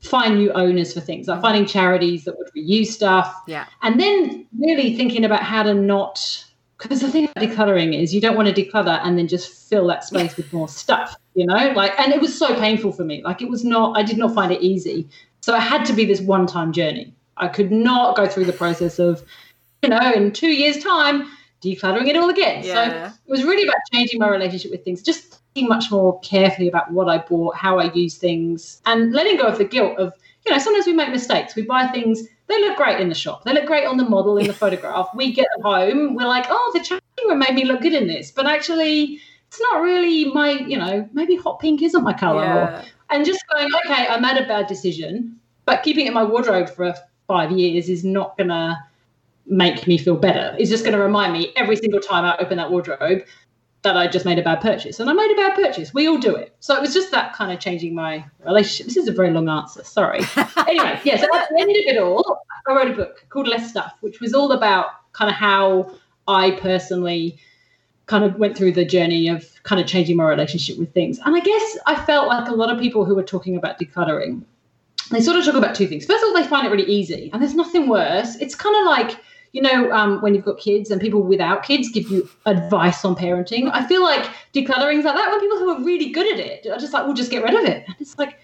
find 0.00 0.36
new 0.36 0.52
owners 0.52 0.92
for 0.92 1.00
things, 1.00 1.28
like 1.28 1.40
finding 1.40 1.64
charities 1.64 2.24
that 2.24 2.36
would 2.36 2.48
reuse 2.54 2.88
stuff. 2.88 3.34
Yeah. 3.46 3.66
And 3.82 3.98
then 3.98 4.46
really 4.58 4.96
thinking 4.96 5.24
about 5.24 5.42
how 5.42 5.62
to 5.62 5.72
not 5.72 6.44
because 6.76 7.00
the 7.00 7.10
thing 7.10 7.24
about 7.24 7.42
decluttering 7.42 8.00
is 8.00 8.14
you 8.14 8.20
don't 8.20 8.36
want 8.36 8.54
to 8.54 8.64
declutter 8.64 9.00
and 9.02 9.18
then 9.18 9.26
just 9.26 9.68
fill 9.68 9.86
that 9.88 10.04
space 10.04 10.36
with 10.36 10.52
more 10.52 10.68
stuff 10.68 11.16
you 11.38 11.46
know 11.46 11.72
like 11.76 11.98
and 11.98 12.12
it 12.12 12.20
was 12.20 12.36
so 12.36 12.54
painful 12.58 12.92
for 12.92 13.04
me 13.04 13.22
like 13.22 13.40
it 13.40 13.48
was 13.48 13.64
not 13.64 13.96
i 13.96 14.02
did 14.02 14.18
not 14.18 14.34
find 14.34 14.52
it 14.52 14.60
easy 14.60 15.08
so 15.40 15.54
it 15.54 15.60
had 15.60 15.84
to 15.84 15.92
be 15.92 16.04
this 16.04 16.20
one 16.20 16.46
time 16.46 16.72
journey 16.72 17.12
i 17.36 17.46
could 17.46 17.70
not 17.70 18.16
go 18.16 18.26
through 18.26 18.44
the 18.44 18.52
process 18.52 18.98
of 18.98 19.24
you 19.82 19.88
know 19.88 20.12
in 20.12 20.32
two 20.32 20.48
years 20.48 20.82
time 20.82 21.28
decluttering 21.62 22.06
it 22.06 22.16
all 22.16 22.30
again. 22.30 22.64
Yeah. 22.64 23.10
So 23.10 23.14
it 23.26 23.30
was 23.30 23.44
really 23.44 23.64
about 23.64 23.78
changing 23.92 24.20
my 24.20 24.28
relationship 24.28 24.70
with 24.70 24.84
things, 24.84 25.02
just 25.02 25.40
thinking 25.54 25.68
much 25.68 25.90
more 25.90 26.20
carefully 26.20 26.68
about 26.68 26.92
what 26.92 27.08
I 27.08 27.18
bought, 27.18 27.56
how 27.56 27.78
I 27.78 27.92
use 27.92 28.16
things, 28.16 28.80
and 28.86 29.12
letting 29.12 29.36
go 29.36 29.44
of 29.44 29.58
the 29.58 29.64
guilt 29.64 29.98
of, 29.98 30.12
you 30.46 30.52
know, 30.52 30.58
sometimes 30.58 30.86
we 30.86 30.92
make 30.92 31.10
mistakes. 31.10 31.56
We 31.56 31.62
buy 31.62 31.86
things, 31.88 32.22
they 32.46 32.60
look 32.60 32.76
great 32.76 33.00
in 33.00 33.08
the 33.08 33.14
shop, 33.14 33.44
they 33.44 33.52
look 33.52 33.66
great 33.66 33.86
on 33.86 33.96
the 33.96 34.08
model 34.08 34.38
in 34.38 34.46
the 34.46 34.52
photograph. 34.64 35.08
We 35.14 35.32
get 35.32 35.48
home, 35.62 36.14
we're 36.14 36.26
like, 36.26 36.46
oh, 36.48 36.70
the 36.74 36.80
changing 36.80 37.02
room 37.26 37.38
made 37.38 37.54
me 37.54 37.64
look 37.64 37.80
good 37.80 37.94
in 37.94 38.06
this. 38.06 38.30
But 38.30 38.46
actually, 38.46 39.20
it's 39.48 39.60
not 39.60 39.80
really 39.80 40.26
my, 40.26 40.50
you 40.50 40.76
know, 40.76 41.08
maybe 41.12 41.36
hot 41.36 41.58
pink 41.58 41.82
isn't 41.82 42.04
my 42.04 42.12
color. 42.12 42.44
Yeah. 42.44 42.84
And 43.10 43.24
just 43.24 43.42
going, 43.52 43.68
okay, 43.86 44.06
I 44.06 44.20
made 44.20 44.36
a 44.36 44.46
bad 44.46 44.66
decision, 44.66 45.40
but 45.64 45.82
keeping 45.82 46.04
it 46.04 46.08
in 46.08 46.14
my 46.14 46.24
wardrobe 46.24 46.68
for 46.68 46.94
five 47.26 47.50
years 47.50 47.88
is 47.88 48.04
not 48.04 48.36
going 48.36 48.48
to 48.48 48.78
make 49.46 49.86
me 49.86 49.96
feel 49.96 50.16
better. 50.16 50.54
It's 50.58 50.68
just 50.68 50.84
going 50.84 50.96
to 50.96 51.02
remind 51.02 51.32
me 51.32 51.52
every 51.56 51.76
single 51.76 52.00
time 52.00 52.24
I 52.24 52.36
open 52.36 52.58
that 52.58 52.70
wardrobe 52.70 53.22
that 53.82 53.96
I 53.96 54.06
just 54.08 54.26
made 54.26 54.38
a 54.38 54.42
bad 54.42 54.60
purchase. 54.60 55.00
And 55.00 55.08
I 55.08 55.14
made 55.14 55.30
a 55.30 55.36
bad 55.36 55.54
purchase. 55.54 55.94
We 55.94 56.06
all 56.08 56.18
do 56.18 56.34
it. 56.34 56.54
So 56.60 56.76
it 56.76 56.80
was 56.82 56.92
just 56.92 57.10
that 57.12 57.32
kind 57.32 57.50
of 57.50 57.60
changing 57.60 57.94
my 57.94 58.24
relationship. 58.44 58.86
This 58.86 58.96
is 58.96 59.08
a 59.08 59.12
very 59.12 59.30
long 59.30 59.48
answer. 59.48 59.82
Sorry. 59.84 60.20
anyway, 60.66 61.00
yeah, 61.04 61.16
so 61.16 61.26
at 61.34 61.48
the 61.48 61.60
end 61.60 61.70
of 61.70 61.76
it 61.76 61.98
all, 61.98 62.42
I 62.68 62.74
wrote 62.74 62.90
a 62.90 62.94
book 62.94 63.24
called 63.30 63.48
Less 63.48 63.70
Stuff, 63.70 63.94
which 64.00 64.20
was 64.20 64.34
all 64.34 64.52
about 64.52 64.86
kind 65.12 65.30
of 65.30 65.36
how 65.36 65.92
I 66.26 66.50
personally 66.52 67.38
kind 68.08 68.24
of 68.24 68.34
went 68.36 68.56
through 68.56 68.72
the 68.72 68.84
journey 68.84 69.28
of 69.28 69.46
kind 69.62 69.80
of 69.80 69.86
changing 69.86 70.16
my 70.16 70.24
relationship 70.24 70.76
with 70.78 70.92
things. 70.92 71.20
And 71.24 71.36
I 71.36 71.40
guess 71.40 71.78
I 71.86 71.94
felt 71.94 72.26
like 72.26 72.48
a 72.48 72.54
lot 72.54 72.70
of 72.74 72.80
people 72.80 73.04
who 73.04 73.14
were 73.14 73.22
talking 73.22 73.56
about 73.56 73.78
decluttering, 73.78 74.42
they 75.12 75.20
sort 75.20 75.36
of 75.36 75.44
talk 75.44 75.54
about 75.54 75.74
two 75.76 75.86
things. 75.86 76.04
First 76.04 76.24
of 76.24 76.28
all, 76.28 76.34
they 76.34 76.46
find 76.48 76.66
it 76.66 76.70
really 76.70 76.90
easy, 76.90 77.30
and 77.32 77.40
there's 77.40 77.54
nothing 77.54 77.88
worse. 77.88 78.34
It's 78.36 78.54
kind 78.54 78.74
of 78.76 78.84
like 78.86 79.20
you 79.52 79.62
know, 79.62 79.90
um, 79.92 80.20
when 80.20 80.34
you've 80.34 80.44
got 80.44 80.58
kids 80.58 80.90
and 80.90 81.00
people 81.00 81.22
without 81.22 81.62
kids 81.62 81.88
give 81.88 82.10
you 82.10 82.28
advice 82.46 83.04
on 83.04 83.16
parenting. 83.16 83.70
I 83.72 83.86
feel 83.86 84.02
like 84.02 84.28
decluttering 84.52 84.98
is 84.98 85.04
like 85.04 85.14
that 85.14 85.30
when 85.30 85.40
people 85.40 85.58
who 85.58 85.70
are 85.70 85.82
really 85.82 86.10
good 86.10 86.32
at 86.34 86.38
it 86.38 86.66
are 86.66 86.78
just 86.78 86.92
like, 86.92 87.06
we'll 87.06 87.14
just 87.14 87.30
get 87.30 87.42
rid 87.42 87.54
of 87.54 87.64
it. 87.64 87.84
And 87.86 87.96
it's 87.98 88.18
like, 88.18 88.38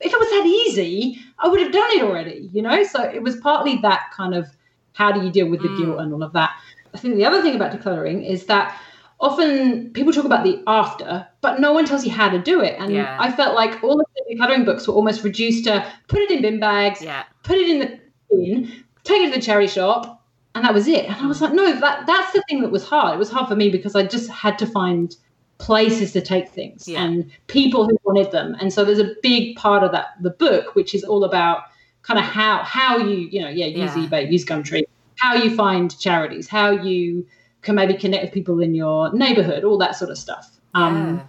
if 0.00 0.12
it 0.12 0.18
was 0.18 0.28
that 0.28 0.46
easy, 0.46 1.18
I 1.38 1.48
would 1.48 1.60
have 1.60 1.72
done 1.72 1.90
it 1.92 2.02
already, 2.02 2.50
you 2.52 2.62
know? 2.62 2.84
So 2.84 3.02
it 3.02 3.22
was 3.22 3.36
partly 3.36 3.76
that 3.78 4.10
kind 4.14 4.34
of 4.34 4.48
how 4.92 5.12
do 5.12 5.22
you 5.24 5.30
deal 5.30 5.48
with 5.48 5.62
the 5.62 5.68
Mm. 5.68 5.78
guilt 5.78 6.00
and 6.00 6.12
all 6.12 6.22
of 6.22 6.32
that. 6.34 6.50
I 6.92 6.98
think 6.98 7.14
the 7.14 7.24
other 7.24 7.40
thing 7.40 7.54
about 7.54 7.72
decluttering 7.72 8.28
is 8.28 8.46
that 8.46 8.78
often 9.20 9.90
people 9.92 10.12
talk 10.12 10.24
about 10.24 10.44
the 10.44 10.62
after, 10.66 11.26
but 11.40 11.60
no 11.60 11.72
one 11.72 11.84
tells 11.84 12.04
you 12.04 12.10
how 12.10 12.28
to 12.28 12.38
do 12.38 12.60
it. 12.60 12.76
And 12.78 12.92
Yeah. 12.92 13.16
I 13.20 13.30
felt 13.30 13.54
like 13.54 13.82
all 13.84 14.00
of 14.00 14.06
the 14.16 14.34
decluttering 14.34 14.64
books 14.64 14.88
were 14.88 14.94
almost 14.94 15.22
reduced 15.22 15.64
to 15.64 15.84
put 16.08 16.20
it 16.20 16.30
in 16.30 16.42
bin 16.42 16.58
bags, 16.58 17.02
Yeah. 17.02 17.24
put 17.42 17.58
it 17.58 17.68
in 17.68 17.78
the 17.80 17.98
bin, 18.30 18.72
take 19.04 19.22
it 19.22 19.30
to 19.32 19.36
the 19.38 19.42
charity 19.44 19.68
shop, 19.68 20.22
and 20.54 20.64
that 20.64 20.72
was 20.74 20.88
it. 20.88 21.04
And 21.04 21.16
I 21.16 21.26
was 21.26 21.40
like, 21.40 21.52
no, 21.52 21.78
that 21.80 22.06
that's 22.06 22.32
the 22.32 22.42
thing 22.48 22.62
that 22.62 22.70
was 22.70 22.84
hard. 22.84 23.14
It 23.14 23.18
was 23.18 23.30
hard 23.30 23.48
for 23.48 23.56
me 23.56 23.68
because 23.68 23.94
I 23.94 24.04
just 24.04 24.30
had 24.30 24.58
to 24.60 24.66
find 24.66 25.14
places 25.58 26.12
to 26.12 26.22
take 26.22 26.48
things 26.48 26.88
Yeah. 26.88 27.04
and 27.04 27.30
people 27.46 27.84
who 27.86 27.98
wanted 28.04 28.32
them. 28.32 28.56
And 28.58 28.72
so 28.72 28.84
there's 28.84 28.98
a 28.98 29.14
big 29.22 29.56
part 29.56 29.84
of 29.84 29.92
that 29.92 30.14
the 30.20 30.30
book 30.30 30.74
which 30.74 30.94
is 30.94 31.04
all 31.04 31.22
about 31.24 31.64
kind 32.02 32.18
of 32.18 32.24
how 32.24 32.62
how 32.62 32.96
you, 32.96 33.28
you 33.30 33.40
know, 33.42 33.48
yeah, 33.50 33.66
use 33.66 33.94
Yeah. 33.94 34.06
eBay, 34.06 34.32
use 34.32 34.46
Gumtree, 34.46 34.84
how 35.16 35.34
you 35.34 35.54
find 35.54 35.96
charities, 36.00 36.48
how 36.48 36.70
you 36.70 37.26
can 37.62 37.74
maybe 37.74 37.94
connect 37.94 38.24
with 38.24 38.32
people 38.32 38.60
in 38.60 38.74
your 38.74 39.12
neighborhood, 39.12 39.64
all 39.64 39.78
that 39.78 39.96
sort 39.96 40.10
of 40.10 40.18
stuff. 40.18 40.58
Um 40.74 41.16
yeah. 41.16 41.22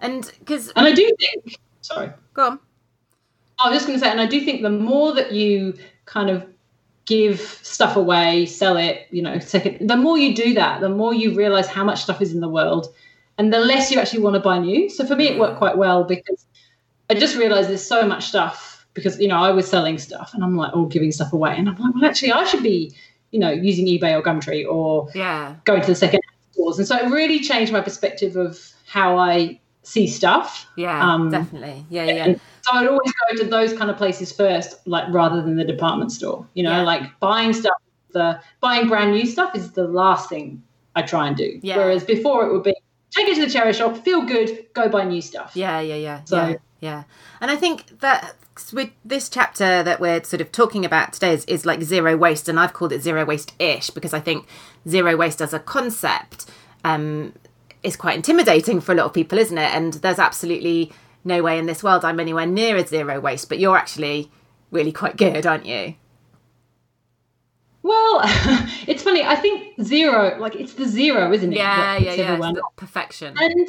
And 0.00 0.32
because, 0.40 0.70
and 0.76 0.86
I 0.86 0.92
do 0.92 1.10
think 1.18 1.58
sorry. 1.80 2.12
go 2.34 2.46
on. 2.46 2.58
I 3.62 3.70
was 3.70 3.76
just 3.76 3.86
going 3.86 3.98
to 3.98 4.04
say, 4.04 4.10
and 4.10 4.20
I 4.20 4.26
do 4.26 4.44
think 4.44 4.62
the 4.62 4.70
more 4.70 5.14
that 5.14 5.32
you 5.32 5.74
kind 6.06 6.28
of 6.28 6.44
give 7.06 7.40
stuff 7.40 7.96
away, 7.96 8.46
sell 8.46 8.76
it, 8.76 9.06
you 9.10 9.22
know, 9.22 9.38
second, 9.38 9.88
the 9.88 9.96
more 9.96 10.18
you 10.18 10.34
do 10.34 10.54
that, 10.54 10.80
the 10.80 10.88
more 10.88 11.14
you 11.14 11.34
realize 11.34 11.66
how 11.66 11.84
much 11.84 12.02
stuff 12.02 12.20
is 12.20 12.32
in 12.32 12.40
the 12.40 12.48
world 12.48 12.88
and 13.38 13.52
the 13.52 13.58
less 13.58 13.90
you 13.90 14.00
actually 14.00 14.20
want 14.20 14.34
to 14.34 14.40
buy 14.40 14.58
new. 14.58 14.88
So 14.88 15.06
for 15.06 15.16
me, 15.16 15.28
it 15.28 15.38
worked 15.38 15.58
quite 15.58 15.76
well 15.76 16.04
because 16.04 16.46
I 17.10 17.14
just 17.14 17.36
realized 17.36 17.68
there's 17.68 17.86
so 17.86 18.06
much 18.06 18.24
stuff 18.24 18.86
because, 18.94 19.18
you 19.20 19.28
know, 19.28 19.38
I 19.38 19.50
was 19.50 19.68
selling 19.68 19.98
stuff 19.98 20.32
and 20.34 20.42
I'm 20.42 20.56
like, 20.56 20.72
oh, 20.74 20.86
giving 20.86 21.12
stuff 21.12 21.32
away. 21.32 21.54
And 21.56 21.68
I'm 21.68 21.76
like, 21.76 21.94
well, 21.94 22.04
actually, 22.04 22.32
I 22.32 22.44
should 22.44 22.62
be, 22.62 22.94
you 23.34 23.40
know, 23.40 23.50
using 23.50 23.86
eBay 23.86 24.16
or 24.16 24.22
Gumtree 24.22 24.64
or 24.64 25.08
Yeah. 25.12 25.56
going 25.64 25.80
to 25.80 25.88
the 25.88 25.94
second 25.96 26.20
stores. 26.52 26.78
And 26.78 26.86
so 26.86 26.96
it 26.96 27.10
really 27.10 27.40
changed 27.40 27.72
my 27.72 27.80
perspective 27.80 28.36
of 28.36 28.56
how 28.86 29.18
I 29.18 29.58
see 29.82 30.06
stuff. 30.06 30.68
Yeah. 30.76 31.02
Um, 31.12 31.30
definitely. 31.30 31.84
Yeah. 31.90 32.04
Yeah. 32.04 32.24
And 32.26 32.40
so 32.62 32.70
I'd 32.74 32.86
always 32.86 33.12
go 33.28 33.42
to 33.42 33.50
those 33.50 33.72
kind 33.72 33.90
of 33.90 33.96
places 33.96 34.30
first, 34.30 34.76
like 34.86 35.12
rather 35.12 35.42
than 35.42 35.56
the 35.56 35.64
department 35.64 36.12
store. 36.12 36.46
You 36.54 36.62
know, 36.62 36.70
Yeah. 36.70 36.82
like 36.82 37.02
buying 37.18 37.52
stuff, 37.52 37.74
the 38.12 38.38
buying 38.60 38.86
brand 38.86 39.10
new 39.10 39.26
stuff 39.26 39.56
is 39.56 39.72
the 39.72 39.88
last 39.88 40.28
thing 40.28 40.62
I 40.94 41.02
try 41.02 41.26
and 41.26 41.36
do. 41.36 41.58
Yeah. 41.60 41.76
Whereas 41.78 42.04
before 42.04 42.46
it 42.46 42.52
would 42.52 42.62
be 42.62 42.74
take 43.10 43.28
it 43.28 43.34
to 43.34 43.46
the 43.46 43.50
charity 43.50 43.76
shop, 43.76 43.96
feel 44.04 44.22
good, 44.22 44.66
go 44.74 44.88
buy 44.88 45.02
new 45.04 45.20
stuff. 45.20 45.50
Yeah, 45.56 45.80
yeah, 45.80 45.96
yeah. 45.96 46.20
So- 46.24 46.36
yeah, 46.50 46.56
yeah. 46.80 47.02
And 47.40 47.50
I 47.50 47.56
think 47.56 47.98
that 47.98 48.36
with 48.72 48.90
this 49.04 49.28
chapter 49.28 49.82
that 49.82 50.00
we're 50.00 50.22
sort 50.24 50.40
of 50.40 50.52
talking 50.52 50.84
about 50.84 51.12
today 51.12 51.32
is, 51.34 51.44
is 51.46 51.66
like 51.66 51.82
zero 51.82 52.16
waste, 52.16 52.48
and 52.48 52.58
I've 52.58 52.72
called 52.72 52.92
it 52.92 53.02
zero 53.02 53.24
waste 53.24 53.54
ish 53.58 53.90
because 53.90 54.14
I 54.14 54.20
think 54.20 54.46
zero 54.88 55.16
waste 55.16 55.40
as 55.40 55.52
a 55.52 55.58
concept 55.58 56.46
um, 56.84 57.32
is 57.82 57.96
quite 57.96 58.16
intimidating 58.16 58.80
for 58.80 58.92
a 58.92 58.94
lot 58.94 59.06
of 59.06 59.12
people, 59.12 59.38
isn't 59.38 59.58
it? 59.58 59.74
And 59.74 59.94
there's 59.94 60.18
absolutely 60.18 60.92
no 61.24 61.42
way 61.42 61.58
in 61.58 61.66
this 61.66 61.82
world 61.82 62.04
I'm 62.04 62.20
anywhere 62.20 62.46
near 62.46 62.76
a 62.76 62.86
zero 62.86 63.20
waste, 63.20 63.48
but 63.48 63.58
you're 63.58 63.76
actually 63.76 64.30
really 64.70 64.92
quite 64.92 65.16
good, 65.16 65.46
aren't 65.46 65.66
you? 65.66 65.94
Well, 67.82 68.20
it's 68.86 69.02
funny. 69.02 69.22
I 69.22 69.36
think 69.36 69.80
zero, 69.82 70.38
like 70.38 70.56
it's 70.56 70.74
the 70.74 70.86
zero, 70.86 71.32
isn't 71.32 71.52
it? 71.52 71.56
Yeah, 71.56 71.98
yeah, 71.98 72.14
yeah. 72.14 72.52
Perfection. 72.76 73.34
and 73.38 73.68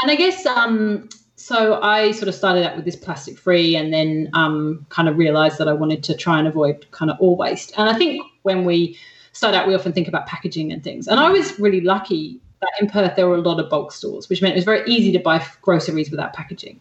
and 0.00 0.10
I 0.10 0.14
guess 0.14 0.46
um 0.46 1.08
so 1.48 1.80
I 1.80 2.10
sort 2.12 2.28
of 2.28 2.34
started 2.34 2.62
out 2.66 2.76
with 2.76 2.84
this 2.84 2.94
plastic 2.94 3.38
free 3.38 3.74
and 3.74 3.90
then 3.90 4.28
um 4.34 4.84
kind 4.90 5.08
of 5.08 5.16
realized 5.16 5.56
that 5.58 5.66
I 5.66 5.72
wanted 5.72 6.02
to 6.08 6.14
try 6.14 6.38
and 6.38 6.46
avoid 6.46 6.86
kind 6.90 7.10
of 7.10 7.16
all 7.20 7.36
waste. 7.38 7.72
And 7.78 7.88
I 7.88 7.96
think 7.96 8.22
when 8.42 8.66
we 8.66 8.98
start 9.32 9.54
out 9.54 9.66
we 9.66 9.74
often 9.74 9.94
think 9.94 10.08
about 10.08 10.26
packaging 10.26 10.70
and 10.72 10.84
things. 10.84 11.08
And 11.08 11.18
I 11.18 11.30
was 11.30 11.58
really 11.58 11.80
lucky 11.80 12.38
that 12.60 12.72
in 12.80 12.86
Perth 12.90 13.16
there 13.16 13.26
were 13.26 13.36
a 13.36 13.40
lot 13.50 13.58
of 13.60 13.70
bulk 13.70 13.92
stores, 13.92 14.28
which 14.28 14.42
meant 14.42 14.52
it 14.52 14.58
was 14.58 14.66
very 14.66 14.86
easy 14.86 15.10
to 15.12 15.18
buy 15.18 15.42
groceries 15.62 16.10
without 16.10 16.34
packaging. 16.34 16.80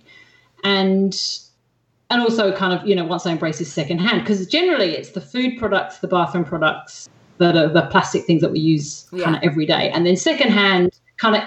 And 0.65 1.15
and 2.09 2.21
also 2.21 2.53
kind 2.53 2.73
of, 2.77 2.85
you 2.85 2.95
know, 2.95 3.05
once 3.05 3.25
I 3.25 3.31
embrace 3.31 3.59
this 3.59 3.71
secondhand, 3.71 4.21
because 4.21 4.45
generally 4.47 4.91
it's 4.95 5.11
the 5.11 5.21
food 5.21 5.57
products, 5.57 5.99
the 5.99 6.07
bathroom 6.09 6.43
products 6.43 7.07
that 7.37 7.55
are 7.55 7.69
the 7.69 7.83
plastic 7.83 8.25
things 8.25 8.41
that 8.41 8.51
we 8.51 8.59
use 8.59 9.07
kind 9.11 9.21
Yeah. 9.21 9.37
of 9.37 9.43
every 9.43 9.65
day. 9.65 9.91
And 9.91 10.05
then 10.05 10.17
secondhand 10.17 10.91
kind 11.17 11.35
of 11.37 11.43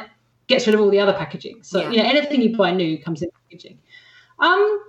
gets 0.50 0.66
rid 0.66 0.74
of 0.74 0.80
all 0.82 0.90
the 0.90 1.00
other 1.00 1.14
packaging. 1.14 1.62
So, 1.62 1.80
Yeah. 1.80 1.90
you 1.90 1.96
know, 1.98 2.08
anything 2.08 2.42
you 2.42 2.54
buy 2.56 2.72
new 2.72 2.98
comes 2.98 3.22
in 3.22 3.30
packaging. 3.30 3.78
Um, 4.38 4.84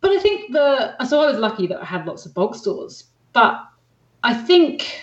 but 0.00 0.12
I 0.12 0.18
think 0.20 0.52
the, 0.52 1.04
so 1.04 1.20
I 1.20 1.26
was 1.26 1.38
lucky 1.38 1.66
that 1.66 1.80
I 1.80 1.84
had 1.84 2.06
lots 2.06 2.26
of 2.26 2.34
bulk 2.34 2.54
stores, 2.54 3.04
but 3.32 3.60
I 4.22 4.34
think 4.34 5.00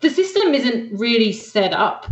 the 0.00 0.10
system 0.10 0.54
isn't 0.54 0.98
really 0.98 1.32
set 1.32 1.72
up 1.72 2.06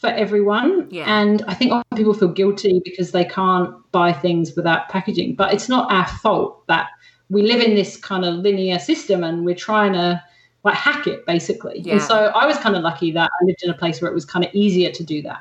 for 0.00 0.08
everyone. 0.08 0.88
Yeah. 0.90 1.04
And 1.06 1.42
I 1.46 1.54
think 1.54 1.72
often 1.72 1.96
people 1.96 2.14
feel 2.14 2.28
guilty 2.28 2.80
because 2.84 3.12
they 3.12 3.24
can't 3.24 3.74
buy 3.92 4.12
things 4.12 4.56
without 4.56 4.88
packaging. 4.88 5.34
But 5.34 5.52
it's 5.52 5.68
not 5.68 5.92
our 5.92 6.06
fault 6.06 6.66
that 6.68 6.88
we 7.28 7.42
live 7.42 7.60
in 7.60 7.74
this 7.74 7.96
kind 7.96 8.24
of 8.24 8.34
linear 8.36 8.78
system 8.78 9.22
and 9.22 9.44
we're 9.44 9.54
trying 9.54 9.92
to 9.92 10.22
like 10.64 10.74
hack 10.74 11.06
it 11.06 11.24
basically. 11.26 11.80
Yeah. 11.80 11.94
And 11.94 12.02
so 12.02 12.16
I 12.34 12.46
was 12.46 12.56
kind 12.58 12.76
of 12.76 12.82
lucky 12.82 13.12
that 13.12 13.30
I 13.40 13.44
lived 13.44 13.62
in 13.62 13.70
a 13.70 13.74
place 13.74 14.00
where 14.00 14.10
it 14.10 14.14
was 14.14 14.24
kind 14.24 14.44
of 14.44 14.52
easier 14.54 14.90
to 14.90 15.04
do 15.04 15.22
that. 15.22 15.40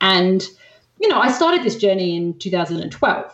And, 0.00 0.42
you 1.00 1.08
know, 1.08 1.18
I 1.20 1.30
started 1.30 1.62
this 1.62 1.76
journey 1.76 2.16
in 2.16 2.38
2012. 2.38 3.32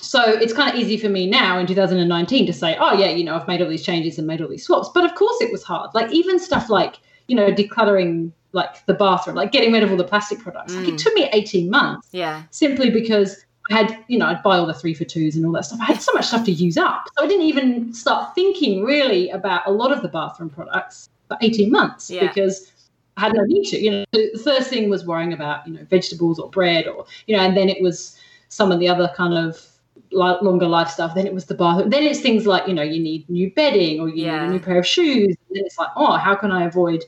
So 0.00 0.22
it's 0.22 0.52
kind 0.52 0.70
of 0.70 0.76
easy 0.76 0.96
for 0.96 1.08
me 1.08 1.26
now 1.26 1.58
in 1.58 1.66
2019 1.66 2.46
to 2.46 2.52
say, 2.52 2.76
oh, 2.78 2.92
yeah, 2.92 3.08
you 3.10 3.24
know, 3.24 3.34
I've 3.34 3.48
made 3.48 3.62
all 3.62 3.68
these 3.68 3.84
changes 3.84 4.18
and 4.18 4.26
made 4.26 4.40
all 4.42 4.48
these 4.48 4.64
swaps. 4.66 4.90
But 4.94 5.04
of 5.04 5.14
course 5.14 5.40
it 5.40 5.50
was 5.50 5.62
hard. 5.62 5.90
Like 5.94 6.12
even 6.12 6.38
stuff 6.38 6.68
like, 6.68 6.96
you 7.26 7.34
know, 7.34 7.50
decluttering 7.50 8.30
like 8.52 8.84
the 8.86 8.94
bathroom, 8.94 9.34
like 9.36 9.50
getting 9.50 9.72
rid 9.72 9.82
of 9.82 9.90
all 9.90 9.96
the 9.96 10.04
plastic 10.04 10.38
products. 10.38 10.74
Like 10.74 10.84
Mm. 10.86 10.92
it 10.92 10.98
took 10.98 11.14
me 11.14 11.28
18 11.32 11.70
months 11.70 12.08
Yeah, 12.12 12.42
simply 12.50 12.90
because 12.90 13.44
I 13.70 13.74
had, 13.76 13.98
you 14.08 14.18
know, 14.18 14.26
I'd 14.26 14.42
buy 14.42 14.58
all 14.58 14.66
the 14.66 14.74
three 14.74 14.94
for 14.94 15.04
twos 15.04 15.36
and 15.36 15.44
all 15.46 15.52
that 15.52 15.64
stuff. 15.64 15.80
I 15.80 15.86
had 15.86 16.02
so 16.02 16.12
much 16.12 16.26
stuff 16.26 16.44
to 16.44 16.52
use 16.52 16.76
up. 16.76 17.06
So 17.16 17.24
I 17.24 17.26
didn't 17.26 17.46
even 17.46 17.92
start 17.94 18.34
thinking 18.34 18.84
really 18.84 19.30
about 19.30 19.62
a 19.66 19.72
lot 19.72 19.90
of 19.90 20.02
the 20.02 20.08
bathroom 20.08 20.50
products 20.50 21.08
for 21.28 21.38
18 21.40 21.70
months 21.70 22.10
Yeah. 22.10 22.26
because 22.28 22.70
I 23.16 23.20
had 23.22 23.34
no 23.34 23.42
need 23.44 23.64
to. 23.66 23.78
You 23.80 23.90
know, 23.90 24.04
the 24.12 24.40
first 24.42 24.70
thing 24.70 24.88
was 24.90 25.06
worrying 25.06 25.32
about, 25.32 25.66
you 25.66 25.74
know, 25.74 25.84
vegetables 25.84 26.38
or 26.38 26.50
bread 26.50 26.86
or, 26.88 27.06
you 27.26 27.36
know, 27.36 27.42
and 27.42 27.56
then 27.56 27.68
it 27.68 27.80
was 27.82 28.18
some 28.48 28.72
of 28.72 28.80
the 28.80 28.88
other 28.88 29.12
kind 29.16 29.34
of 29.34 29.64
li- 30.10 30.38
longer 30.42 30.66
life 30.66 30.88
stuff. 30.88 31.14
Then 31.14 31.26
it 31.26 31.34
was 31.34 31.46
the 31.46 31.54
bathroom. 31.54 31.90
Then 31.90 32.02
it's 32.02 32.20
things 32.20 32.46
like, 32.46 32.66
you 32.66 32.74
know, 32.74 32.82
you 32.82 33.00
need 33.00 33.28
new 33.30 33.50
bedding 33.52 34.00
or 34.00 34.08
you 34.08 34.26
Yeah. 34.26 34.40
need 34.42 34.48
a 34.48 34.50
new 34.52 34.60
pair 34.60 34.78
of 34.78 34.86
shoes. 34.86 35.36
And 35.48 35.56
then 35.56 35.64
it's 35.64 35.78
like, 35.78 35.90
oh, 35.96 36.16
how 36.16 36.34
can 36.34 36.50
I 36.50 36.64
avoid 36.64 37.04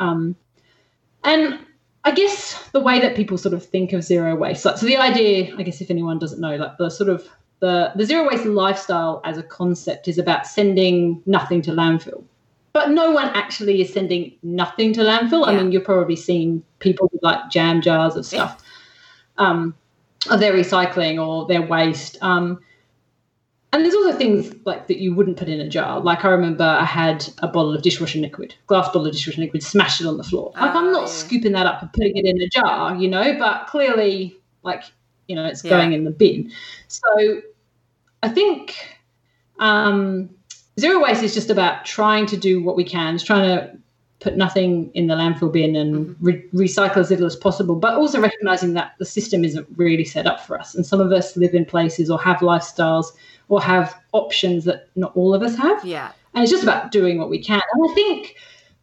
um, 0.00 0.34
and 1.24 1.58
I 2.04 2.12
guess 2.12 2.70
the 2.70 2.80
way 2.80 2.98
that 3.00 3.14
people 3.14 3.36
sort 3.36 3.54
of 3.54 3.64
think 3.64 3.92
of 3.92 4.02
zero 4.02 4.34
waste, 4.34 4.62
so 4.62 4.72
the 4.74 4.96
idea, 4.96 5.54
I 5.56 5.62
guess 5.62 5.80
if 5.82 5.90
anyone 5.90 6.18
doesn't 6.18 6.40
know, 6.40 6.56
like 6.56 6.78
the 6.78 6.88
sort 6.88 7.10
of 7.10 7.28
the, 7.60 7.92
the 7.94 8.06
zero 8.06 8.26
waste 8.26 8.46
lifestyle 8.46 9.20
as 9.24 9.36
a 9.36 9.42
concept 9.42 10.08
is 10.08 10.16
about 10.16 10.46
sending 10.46 11.22
nothing 11.26 11.60
to 11.62 11.72
landfill. 11.72 12.24
But 12.72 12.90
no 12.90 13.10
one 13.10 13.26
actually 13.30 13.80
is 13.80 13.92
sending 13.92 14.32
nothing 14.42 14.92
to 14.94 15.00
landfill. 15.00 15.46
I 15.46 15.56
mean, 15.56 15.72
you've 15.72 15.84
probably 15.84 16.16
seen 16.16 16.62
people 16.78 17.08
with 17.12 17.22
like 17.22 17.50
jam 17.50 17.80
jars 17.82 18.16
of 18.16 18.24
stuff, 18.26 18.62
um, 19.38 19.74
of 20.30 20.40
their 20.40 20.52
recycling 20.52 21.24
or 21.24 21.46
their 21.46 21.62
waste. 21.62 22.16
Um, 22.22 22.60
and 23.72 23.84
there's 23.84 23.94
also 23.94 24.16
things 24.18 24.52
like 24.66 24.88
that 24.88 24.98
you 24.98 25.14
wouldn't 25.14 25.36
put 25.36 25.48
in 25.48 25.60
a 25.60 25.68
jar. 25.68 26.00
Like 26.00 26.24
I 26.24 26.28
remember 26.28 26.64
I 26.64 26.84
had 26.84 27.24
a 27.38 27.46
bottle 27.46 27.72
of 27.74 27.82
dishwasher 27.82 28.18
liquid, 28.18 28.54
glass 28.66 28.86
bottle 28.86 29.06
of 29.06 29.12
dishwasher 29.12 29.40
liquid, 29.40 29.62
smashed 29.62 30.00
it 30.00 30.06
on 30.06 30.16
the 30.16 30.24
floor. 30.24 30.52
Like 30.60 30.74
I'm 30.74 30.88
Oh, 30.88 30.92
not 30.92 31.00
yeah. 31.02 31.06
scooping 31.06 31.52
that 31.52 31.66
up 31.66 31.80
and 31.82 31.92
putting 31.92 32.16
it 32.16 32.24
in 32.26 32.40
a 32.42 32.48
jar, 32.48 32.96
you 32.96 33.08
know, 33.08 33.36
but 33.38 33.68
clearly, 33.68 34.36
like, 34.64 34.82
you 35.28 35.36
know, 35.36 35.44
it's 35.46 35.64
Yeah. 35.64 35.70
going 35.70 35.92
in 35.92 36.02
the 36.04 36.10
bin. 36.10 36.50
So 36.88 37.42
I 38.24 38.28
think 38.28 38.74
um, 39.60 40.30
zero 40.80 41.02
waste 41.02 41.22
is 41.22 41.34
just 41.34 41.50
about 41.50 41.84
trying 41.84 42.26
to 42.26 42.36
do 42.36 42.62
what 42.62 42.76
we 42.76 42.84
can, 42.84 43.14
it's 43.14 43.24
trying 43.24 43.44
to 43.56 43.78
put 44.20 44.36
nothing 44.36 44.90
in 44.92 45.06
the 45.06 45.14
landfill 45.14 45.50
bin 45.50 45.74
and 45.74 46.14
re- 46.20 46.44
recycle 46.52 46.98
as 46.98 47.10
little 47.10 47.26
as 47.26 47.36
possible, 47.36 47.74
but 47.74 47.94
also 47.94 48.20
recognizing 48.20 48.74
that 48.74 48.92
the 48.98 49.04
system 49.04 49.44
isn't 49.44 49.66
really 49.76 50.04
set 50.04 50.26
up 50.26 50.40
for 50.40 50.58
us. 50.58 50.74
And 50.74 50.84
some 50.84 51.00
of 51.00 51.10
us 51.10 51.36
live 51.36 51.54
in 51.54 51.64
places 51.64 52.10
or 52.10 52.20
have 52.20 52.38
lifestyles 52.38 53.06
or 53.48 53.62
have 53.62 53.94
options 54.12 54.64
that 54.64 54.88
not 54.94 55.16
all 55.16 55.34
of 55.34 55.42
us 55.42 55.56
have. 55.56 55.82
Yeah. 55.84 56.12
And 56.34 56.42
it's 56.42 56.50
just 56.50 56.62
about 56.62 56.92
doing 56.92 57.18
what 57.18 57.30
we 57.30 57.42
can. 57.42 57.62
And 57.72 57.90
I 57.90 57.94
think, 57.94 58.36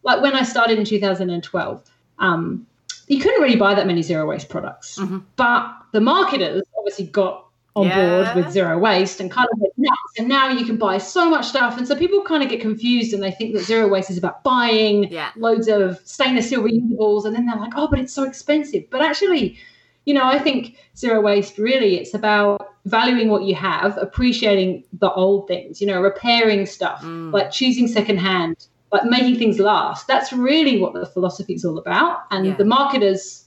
like 0.03 0.21
when 0.21 0.33
I 0.33 0.43
started 0.43 0.79
in 0.79 0.85
2012, 0.85 1.83
um, 2.19 2.65
you 3.07 3.21
couldn't 3.21 3.41
really 3.41 3.55
buy 3.55 3.73
that 3.75 3.87
many 3.87 4.01
zero 4.01 4.27
waste 4.27 4.49
products. 4.49 4.97
Mhm. 4.97 5.23
But 5.35 5.71
the 5.93 6.01
marketers 6.01 6.63
obviously 6.77 7.05
got 7.05 7.46
on 7.77 7.87
Yeah. 7.87 8.23
board 8.23 8.35
with 8.35 8.51
zero 8.53 8.77
waste 8.77 9.19
and 9.19 9.29
kind 9.31 9.47
of 9.53 9.59
went 9.59 9.73
nuts. 9.77 10.13
And 10.17 10.27
now 10.27 10.49
you 10.49 10.65
can 10.65 10.77
buy 10.77 10.97
so 10.97 11.29
much 11.29 11.45
stuff. 11.47 11.77
And 11.77 11.87
so 11.87 11.95
people 11.95 12.21
kind 12.23 12.43
of 12.43 12.49
get 12.49 12.59
confused 12.59 13.13
and 13.13 13.21
they 13.23 13.31
think 13.31 13.53
that 13.53 13.63
zero 13.63 13.87
waste 13.87 14.09
is 14.09 14.17
about 14.17 14.43
buying 14.43 15.11
Yeah. 15.11 15.29
loads 15.37 15.67
of 15.67 15.99
stainless 16.05 16.47
steel 16.47 16.63
reusables. 16.63 17.25
And 17.25 17.35
then 17.35 17.45
they're 17.45 17.55
like, 17.55 17.73
oh, 17.75 17.87
but 17.87 17.99
it's 17.99 18.13
so 18.13 18.23
expensive. 18.23 18.83
But 18.89 19.01
actually, 19.01 19.57
you 20.05 20.13
know, 20.13 20.23
I 20.25 20.39
think 20.39 20.75
zero 20.97 21.21
waste 21.21 21.57
really 21.57 21.97
it's 21.97 22.13
about 22.13 22.61
valuing 22.85 23.29
what 23.29 23.43
you 23.43 23.53
have, 23.55 23.97
appreciating 23.97 24.83
the 24.93 25.11
old 25.11 25.47
things, 25.47 25.81
you 25.81 25.87
know, 25.87 26.01
repairing 26.01 26.65
stuff, 26.65 27.01
Mm. 27.03 27.33
like 27.33 27.51
choosing 27.51 27.87
secondhand, 27.87 28.55
like 28.93 29.03
making 29.03 29.37
things 29.37 29.59
last. 29.59 30.07
That's 30.07 30.31
really 30.31 30.79
what 30.79 30.93
the 30.93 31.05
philosophy 31.05 31.53
is 31.55 31.65
all 31.65 31.77
about. 31.77 32.19
And 32.31 32.45
Yeah. 32.45 32.55
the 32.55 32.63
marketers 32.65 33.43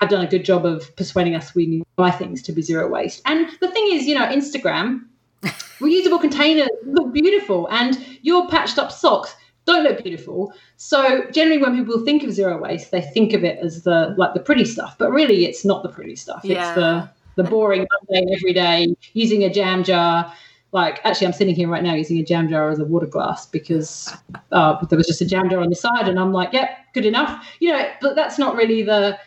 have 0.00 0.08
done 0.10 0.24
a 0.24 0.28
good 0.28 0.44
job 0.44 0.64
of 0.64 0.94
persuading 0.94 1.34
us 1.34 1.56
we 1.56 1.66
need 1.66 1.82
buy 1.98 2.10
things 2.12 2.40
to 2.42 2.52
be 2.52 2.62
zero 2.62 2.88
waste. 2.88 3.20
And 3.26 3.50
the 3.60 3.70
thing 3.70 3.88
is, 3.90 4.06
you 4.06 4.14
know, 4.14 4.24
Instagram, 4.24 5.04
reusable 5.42 6.20
containers 6.20 6.70
look 6.86 7.12
beautiful, 7.12 7.68
and 7.70 7.98
your 8.22 8.48
patched 8.48 8.78
up 8.78 8.90
socks 8.90 9.34
don't 9.66 9.82
look 9.82 10.02
beautiful. 10.02 10.54
So 10.76 11.26
generally, 11.30 11.60
when 11.60 11.76
people 11.76 12.02
think 12.04 12.22
of 12.22 12.32
zero 12.32 12.56
waste, 12.62 12.92
they 12.92 13.02
think 13.02 13.34
of 13.34 13.44
it 13.44 13.58
as 13.58 13.82
the 13.82 14.14
like 14.16 14.32
the 14.32 14.40
pretty 14.40 14.64
stuff, 14.64 14.96
but 14.96 15.10
really, 15.10 15.44
it's 15.44 15.64
not 15.64 15.82
the 15.82 15.90
pretty 15.90 16.16
stuff. 16.16 16.40
Yeah. 16.44 16.68
It's 16.68 16.74
the 16.76 17.10
the 17.42 17.48
boring, 17.48 17.86
mundane, 18.08 18.34
everyday 18.34 18.94
using 19.12 19.44
a 19.44 19.52
jam 19.52 19.84
jar. 19.84 20.32
Like 20.70 21.00
actually, 21.04 21.26
I'm 21.26 21.32
sitting 21.32 21.54
here 21.54 21.68
right 21.68 21.82
now 21.82 21.94
using 21.94 22.18
a 22.18 22.24
jam 22.24 22.48
jar 22.48 22.70
as 22.70 22.78
a 22.78 22.84
water 22.84 23.06
glass 23.06 23.46
because 23.46 24.14
uh, 24.52 24.84
there 24.86 24.96
was 24.96 25.06
just 25.06 25.20
a 25.20 25.26
jam 25.26 25.50
jar 25.50 25.60
on 25.60 25.68
the 25.68 25.76
side, 25.76 26.08
and 26.08 26.18
I'm 26.18 26.32
like, 26.32 26.52
yep, 26.52 26.70
good 26.94 27.06
enough. 27.06 27.46
You 27.58 27.72
know, 27.72 27.90
but 28.00 28.14
that's 28.14 28.38
not 28.38 28.54
really 28.54 28.82
the 28.82 29.18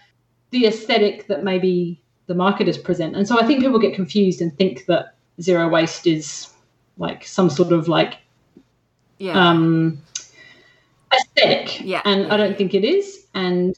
the 0.51 0.68
aesthetic 0.68 1.28
that 1.28 1.44
maybe 1.44 2.00
the 2.32 2.36
marketers 2.36 2.78
present. 2.78 3.16
And 3.18 3.28
so 3.28 3.40
I 3.42 3.46
think 3.46 3.60
people 3.60 3.78
get 3.78 3.94
confused 3.94 4.42
and 4.42 4.56
think 4.58 4.86
that 4.86 5.16
zero 5.42 5.68
waste 5.68 6.08
is 6.08 6.50
like 6.98 7.26
some 7.26 7.50
sort 7.50 7.74
of 7.74 7.88
like 7.88 8.20
Yeah. 9.18 9.34
um 9.50 10.02
aesthetic. 11.14 11.82
Yeah, 11.82 12.02
And 12.06 12.22
yeah. 12.22 12.34
I 12.34 12.38
don't 12.38 12.58
think 12.58 12.74
it 12.74 12.86
is. 12.86 13.26
And 13.34 13.76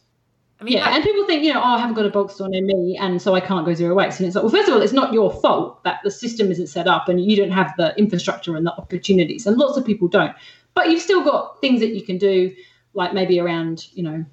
I 0.61 0.63
mean, 0.65 0.73
yeah, 0.75 0.95
and 0.95 1.03
people 1.03 1.25
think, 1.25 1.43
you 1.43 1.51
know, 1.53 1.59
oh, 1.59 1.75
I 1.75 1.79
haven't 1.79 1.95
got 1.95 2.05
a 2.05 2.09
bulk 2.09 2.31
store 2.31 2.47
near 2.47 2.63
me, 2.63 2.97
and 3.01 3.21
so 3.21 3.33
I 3.35 3.41
can't 3.41 3.65
go 3.65 3.73
zero 3.73 3.95
waste. 3.95 4.19
And 4.19 4.27
it's 4.27 4.35
like, 4.35 4.43
well, 4.43 4.51
first 4.51 4.69
of 4.69 4.75
all, 4.75 4.81
it's 4.81 4.93
not 4.93 5.11
your 5.11 5.29
fault 5.41 5.83
that 5.83 5.99
the 6.03 6.11
system 6.11 6.51
isn't 6.51 6.67
set 6.67 6.87
up 6.87 7.09
and 7.09 7.19
you 7.19 7.35
don't 7.35 7.51
have 7.51 7.73
the 7.77 7.93
infrastructure 7.97 8.55
and 8.55 8.65
the 8.65 8.73
opportunities. 8.77 9.45
And 9.45 9.57
lots 9.57 9.77
of 9.77 9.85
people 9.85 10.07
don't. 10.07 10.33
But 10.73 10.89
you've 10.89 11.01
still 11.01 11.23
got 11.23 11.59
things 11.59 11.81
that 11.81 11.93
you 11.95 12.01
can 12.03 12.17
do, 12.17 12.55
like 12.93 13.13
maybe 13.13 13.39
around, 13.39 13.87
you 13.93 14.03
know, 14.03 14.23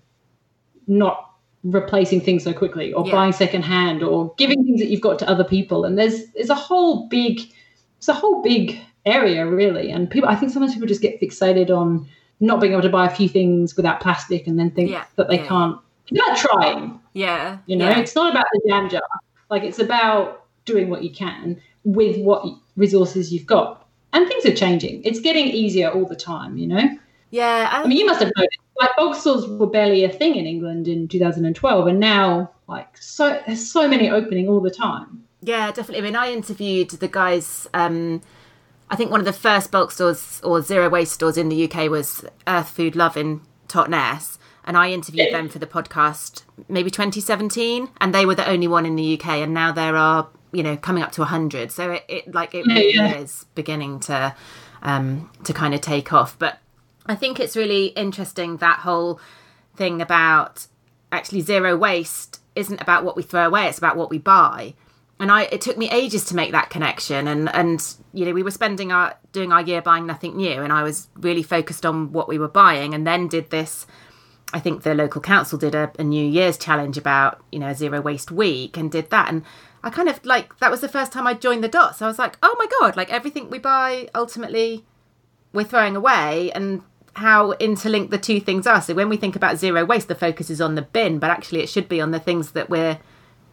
not 0.87 1.30
replacing 1.62 2.20
things 2.20 2.42
so 2.44 2.53
quickly 2.53 2.92
or 2.92 3.05
Yeah. 3.07 3.12
buying 3.12 3.33
secondhand 3.33 4.03
or 4.03 4.33
giving 4.38 4.64
things 4.64 4.81
that 4.81 4.88
you've 4.88 5.01
got 5.03 5.18
to 5.20 5.29
other 5.29 5.44
people. 5.44 5.85
And 5.85 5.99
there's 5.99 6.27
there's 6.33 6.51
a 6.51 6.55
whole 6.55 7.07
big 7.09 7.40
it's 7.99 8.09
a 8.09 8.14
whole 8.14 8.42
big 8.42 8.79
area 9.05 9.46
really. 9.46 9.90
And 9.90 10.09
people 10.11 10.29
I 10.29 10.37
think 10.37 10.53
sometimes 10.53 10.73
people 10.75 10.88
just 10.88 11.03
get 11.03 11.20
fixated 11.20 11.70
on 11.70 12.09
not 12.40 12.61
being 12.61 12.73
able 12.73 12.83
to 12.83 12.88
buy 12.88 13.07
a 13.07 13.11
few 13.11 13.29
things 13.29 13.77
without 13.77 14.01
plastic 14.01 14.46
and 14.46 14.59
then 14.59 14.70
think 14.70 14.90
Yeah, 14.90 15.05
that 15.16 15.29
they 15.29 15.37
yeah. 15.40 15.46
can't 15.46 15.79
it's 16.12 16.18
about 16.18 16.37
trying 16.38 17.01
yeah. 17.12 17.59
you 17.66 17.77
know 17.77 17.88
it's 17.88 18.14
not 18.16 18.31
about 18.33 18.46
the 18.53 18.61
jam 18.68 18.88
jar 18.88 19.03
like 19.49 19.62
it's 19.62 19.79
about 19.79 20.44
doing 20.64 20.88
what 20.90 21.05
you 21.05 21.11
can 21.11 21.61
with 21.85 22.16
what 22.18 22.44
resources 22.77 23.33
you've 23.33 23.46
got 23.46 23.87
and 24.12 24.27
things 24.27 24.44
are 24.44 24.55
changing 24.55 25.03
it's 25.05 25.20
getting 25.20 25.46
easier 25.46 25.88
all 25.90 26.05
the 26.07 26.16
time 26.16 26.57
you 26.57 26.66
know 26.66 26.88
Yeah. 27.31 27.69
i 27.71 27.87
mean 27.87 27.99
you 27.99 28.07
must 28.07 28.21
have 28.21 28.33
noticed 28.37 28.59
like 28.79 28.90
bulk 28.97 29.14
stores 29.14 29.47
were 29.47 29.66
barely 29.66 30.05
a 30.05 30.09
thing 30.09 30.37
in 30.37 30.47
england 30.47 30.88
in 30.88 31.07
2012 31.07 31.87
and 31.87 32.01
now 32.01 32.51
like 32.66 32.97
so 32.99 33.40
there's 33.47 33.71
so 33.71 33.87
many 33.87 34.11
opening 34.11 34.49
all 34.49 34.61
the 34.61 34.71
time 34.71 35.25
Yeah, 35.43 35.73
definitely. 35.73 35.99
I 35.99 36.03
mean, 36.03 36.16
I 36.16 36.33
interviewed 36.33 36.90
the 36.90 37.09
guys. 37.09 37.66
Um, 37.73 38.21
I 38.90 38.97
think 38.97 39.11
one 39.11 39.21
of 39.21 39.27
the 39.27 39.33
first 39.33 39.71
bulk 39.71 39.90
stores 39.90 40.40
or 40.45 40.61
zero 40.61 40.88
waste 40.88 41.12
stores 41.12 41.38
in 41.38 41.49
the 41.49 41.71
UK 41.71 41.90
was 41.90 42.25
Earth 42.47 42.69
Food 42.69 42.95
Love 42.97 43.16
in 43.16 43.40
Totnes, 43.69 44.38
and 44.64 44.77
I 44.77 44.90
interviewed 44.90 45.33
them 45.33 45.49
for 45.49 45.59
the 45.59 45.66
podcast 45.66 46.43
maybe 46.69 46.90
2017, 46.90 47.88
and 48.01 48.14
they 48.14 48.27
were 48.27 48.35
the 48.35 48.49
only 48.49 48.69
one 48.69 48.85
in 48.85 48.97
the 48.97 49.14
UK, 49.19 49.29
and 49.29 49.55
now 49.55 49.73
there 49.73 49.97
are 49.97 50.29
you 50.53 50.62
know 50.62 50.77
coming 50.77 51.03
up 51.03 51.12
to 51.12 51.23
100. 51.23 51.73
So 51.73 51.93
it, 51.93 52.05
it 52.09 52.35
like 52.35 52.55
it 52.55 52.66
really 52.66 52.95
yeah. 52.95 53.16
is 53.16 53.47
beginning 53.55 54.01
to 54.01 54.35
um, 54.83 55.31
to 55.45 55.53
kind 55.53 55.73
of 55.73 55.81
take 55.81 56.12
off. 56.12 56.38
But 56.38 56.59
I 57.07 57.15
think 57.15 57.41
it's 57.41 57.57
really 57.57 57.87
interesting 57.87 58.59
that 58.59 58.81
whole 58.81 59.21
thing 59.77 60.01
about 60.01 60.67
actually 61.13 61.41
zero 61.41 61.77
waste 61.77 62.41
isn't 62.55 62.81
about 62.81 63.05
what 63.05 63.17
we 63.17 63.23
throw 63.23 63.47
away; 63.47 63.67
it's 63.67 63.79
about 63.79 63.97
what 63.97 64.11
we 64.11 64.19
buy. 64.19 64.75
And 65.19 65.31
I 65.31 65.43
it 65.45 65.61
took 65.61 65.77
me 65.77 65.91
ages 65.91 66.25
to 66.27 66.37
make 66.37 66.53
that 66.53 66.71
connection 66.71 67.29
and 67.29 67.55
and 67.55 67.95
you 68.15 68.25
know 68.25 68.33
we 68.33 68.43
were 68.43 68.51
spending 68.51 68.91
our 68.91 69.15
doing 69.33 69.53
our 69.53 69.61
year 69.61 69.83
buying 69.83 70.07
nothing 70.07 70.37
new 70.37 70.63
and 70.63 70.73
I 70.73 70.83
was 70.83 71.09
really 71.15 71.43
focused 71.43 71.85
on 71.85 72.13
what 72.13 72.27
we 72.27 72.39
were 72.39 72.49
buying 72.49 72.95
and 72.95 73.07
then 73.07 73.29
did 73.29 73.51
this 73.51 73.87
I 74.53 74.61
think 74.61 74.83
the 74.83 74.95
local 74.95 75.21
council 75.21 75.59
did 75.59 75.75
a, 75.75 75.93
a 75.99 76.05
New 76.05 76.25
Year's 76.25 76.57
challenge 76.57 76.97
about 76.97 77.43
you 77.53 77.59
know 77.59 77.73
zero 77.73 78.01
waste 78.01 78.31
week 78.31 78.77
and 78.77 78.91
did 78.91 79.11
that. 79.11 79.29
And 79.29 79.45
I 79.83 79.91
kind 79.91 80.09
of 80.09 80.25
like 80.25 80.59
that 80.59 80.71
was 80.71 80.81
the 80.81 80.89
first 80.89 81.13
time 81.13 81.27
I 81.27 81.35
joined 81.35 81.63
the 81.63 81.69
dots. 81.69 82.03
I 82.03 82.07
was 82.07 82.19
like 82.19 82.39
oh 82.43 82.55
my 82.59 82.67
god 82.81 82.97
like 82.97 83.13
everything 83.13 83.51
we 83.51 83.59
buy 83.59 84.09
ultimately 84.15 84.85
we're 85.53 85.65
throwing 85.65 85.97
away 85.97 86.51
and 86.53 86.83
how 87.20 87.52
interlinked 87.68 88.11
the 88.11 88.18
two 88.18 88.40
things 88.40 88.66
are 88.66 88.80
so 88.80 88.92
when 88.94 89.09
we 89.09 89.16
think 89.16 89.37
about 89.37 89.56
zero 89.59 89.85
waste 89.85 90.09
the 90.09 90.14
focus 90.14 90.48
is 90.50 90.61
on 90.61 90.74
the 90.74 90.83
bin 90.83 91.18
but 91.18 91.30
actually 91.30 91.61
it 91.61 91.68
should 91.68 91.88
be 91.88 92.00
on 92.00 92.11
the 92.11 92.18
things 92.28 92.52
that 92.52 92.68
we're 92.70 92.98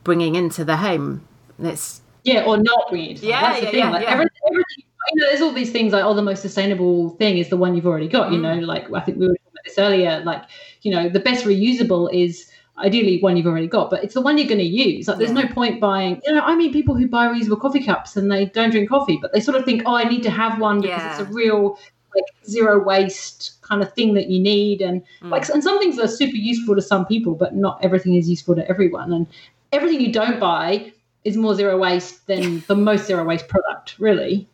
bringing 0.04 0.36
into 0.36 0.64
the 0.64 0.78
home 0.78 1.26
it's 1.60 2.02
yeah 2.24 2.44
or 2.46 2.58
not 2.58 2.92
weird 2.92 3.20
Yeah, 3.20 3.42
that's 3.42 3.60
the 3.60 3.66
yeah, 3.66 3.72
thing 3.72 3.80
yeah, 3.80 3.90
like 3.90 4.04
yeah. 4.04 4.12
everything, 4.12 4.42
everything 4.52 4.84
you 5.14 5.22
know 5.22 5.28
there's 5.30 5.42
all 5.42 5.54
these 5.54 5.72
things 5.72 5.92
like 5.94 6.04
oh 6.04 6.14
the 6.14 6.22
most 6.22 6.42
sustainable 6.42 7.12
thing 7.22 7.38
is 7.38 7.50
the 7.50 7.58
one 7.58 7.76
you've 7.76 7.88
already 7.88 8.08
got 8.08 8.32
you 8.32 8.40
Mm. 8.40 8.42
know 8.42 8.56
like 8.74 8.86
i 8.94 9.00
think 9.02 9.18
we 9.20 9.28
were 9.28 9.34
talking 9.36 9.52
about 9.54 9.66
this 9.66 9.78
earlier 9.78 10.22
like 10.26 10.44
you 10.82 10.92
know 10.92 11.10
the 11.10 11.20
best 11.20 11.46
reusable 11.46 12.04
is 12.14 12.50
ideally 12.78 13.20
one 13.22 13.36
you've 13.38 13.48
already 13.48 13.68
got 13.68 13.90
but 13.90 14.04
it's 14.04 14.14
the 14.14 14.22
one 14.22 14.38
you're 14.38 14.48
going 14.48 14.60
to 14.60 14.64
use 14.64 15.08
like 15.08 15.18
there's 15.18 15.32
Yeah. 15.32 15.44
no 15.44 15.48
point 15.60 15.80
buying 15.82 16.22
you 16.26 16.34
know 16.34 16.42
i 16.42 16.56
mean 16.56 16.72
people 16.72 16.96
who 16.96 17.08
buy 17.08 17.28
reusable 17.28 17.60
coffee 17.60 17.84
cups 17.84 18.16
and 18.18 18.32
they 18.32 18.46
don't 18.46 18.70
drink 18.70 18.88
coffee 18.90 19.18
but 19.22 19.34
they 19.34 19.40
sort 19.40 19.58
of 19.58 19.66
think 19.66 19.82
oh 19.86 19.96
i 19.96 20.04
need 20.04 20.24
to 20.24 20.30
have 20.30 20.60
one 20.60 20.82
because 20.82 21.02
Yeah. 21.02 21.10
it's 21.22 21.30
a 21.30 21.34
real 21.34 21.80
like 22.16 22.26
zero 22.46 22.82
waste 22.84 23.62
kind 23.62 23.82
of 23.84 23.92
thing 23.94 24.14
that 24.14 24.28
you 24.30 24.40
need 24.40 24.82
and 24.82 25.02
Mm. 25.22 25.30
like 25.32 25.48
and 25.50 25.64
some 25.64 25.78
things 25.80 26.00
are 26.00 26.08
super 26.08 26.36
useful 26.38 26.76
to 26.76 26.82
some 26.82 27.06
people 27.06 27.36
but 27.36 27.56
not 27.56 27.84
everything 27.84 28.16
is 28.16 28.30
useful 28.30 28.56
to 28.56 28.68
everyone 28.70 29.12
and 29.14 29.28
everything 29.72 30.00
you 30.02 30.12
don't 30.12 30.40
buy 30.40 30.92
is 31.24 31.36
more 31.36 31.54
zero 31.54 31.78
waste 31.78 32.26
than 32.28 32.64
the 32.68 32.76
most 32.76 33.06
zero 33.08 33.24
waste 33.26 33.48
product 33.48 33.96
really 34.00 34.48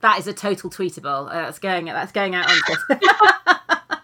that 0.00 0.18
is 0.18 0.26
a 0.26 0.34
total 0.34 0.68
tweetable. 0.68 1.28
Uh, 1.30 1.32
that's 1.32 1.58
going 1.58 1.86
that's 1.86 2.12
going 2.12 2.34
out 2.34 2.50
on. 2.50 2.98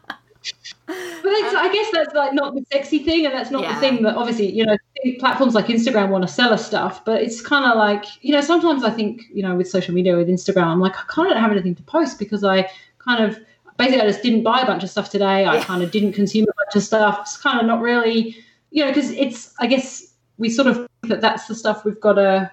But 0.87 1.57
I 1.57 1.71
guess 1.73 1.91
that's 1.93 2.15
like 2.15 2.33
not 2.33 2.55
the 2.55 2.65
sexy 2.73 3.01
thing, 3.01 3.25
and 3.27 3.35
that's 3.35 3.51
not 3.51 3.63
Yeah. 3.63 3.75
the 3.75 3.81
thing 3.81 4.03
that 4.03 4.17
obviously 4.17 4.51
you 4.51 4.65
know 4.65 4.77
platforms 5.19 5.55
like 5.55 5.67
Instagram 5.67 6.09
want 6.09 6.23
to 6.27 6.33
sell 6.33 6.53
us 6.53 6.65
stuff. 6.67 7.05
But 7.05 7.23
it's 7.23 7.41
kind 7.41 7.65
of 7.65 7.77
like 7.77 8.05
you 8.23 8.33
know 8.33 8.41
sometimes 8.41 8.83
I 8.83 8.91
think 8.91 9.23
you 9.33 9.43
know 9.43 9.55
with 9.55 9.69
social 9.69 9.95
media 9.95 10.17
with 10.17 10.29
Instagram, 10.29 10.65
I'm 10.67 10.81
like 10.81 10.97
I 10.97 11.03
kind 11.09 11.29
of 11.29 11.35
don't 11.35 11.43
have 11.43 11.53
anything 11.53 11.75
to 11.77 11.83
post 11.83 12.19
because 12.19 12.43
I 12.45 12.69
kind 13.05 13.25
of 13.25 13.39
basically 13.79 14.03
I 14.03 14.07
just 14.07 14.23
didn't 14.23 14.43
buy 14.43 14.61
a 14.61 14.67
bunch 14.67 14.83
of 14.85 14.91
stuff 14.91 15.11
today. 15.11 15.45
I 15.45 15.57
Yeah. 15.57 15.65
kind 15.65 15.83
of 15.83 15.91
didn't 15.91 16.13
consume 16.13 16.45
a 16.45 16.55
bunch 16.65 16.77
of 16.77 16.83
stuff. 16.83 17.19
It's 17.23 17.37
kind 17.37 17.61
of 17.61 17.67
not 17.67 17.81
really 17.81 18.37
you 18.71 18.85
know 18.85 18.91
because 18.91 19.11
it's 19.11 19.53
I 19.59 19.67
guess 19.67 20.15
we 20.39 20.49
sort 20.49 20.69
of 20.69 20.77
think 20.77 20.89
that 21.09 21.21
that's 21.21 21.47
the 21.47 21.55
stuff 21.55 21.85
we've 21.85 22.01
got 22.01 22.15
to 22.15 22.51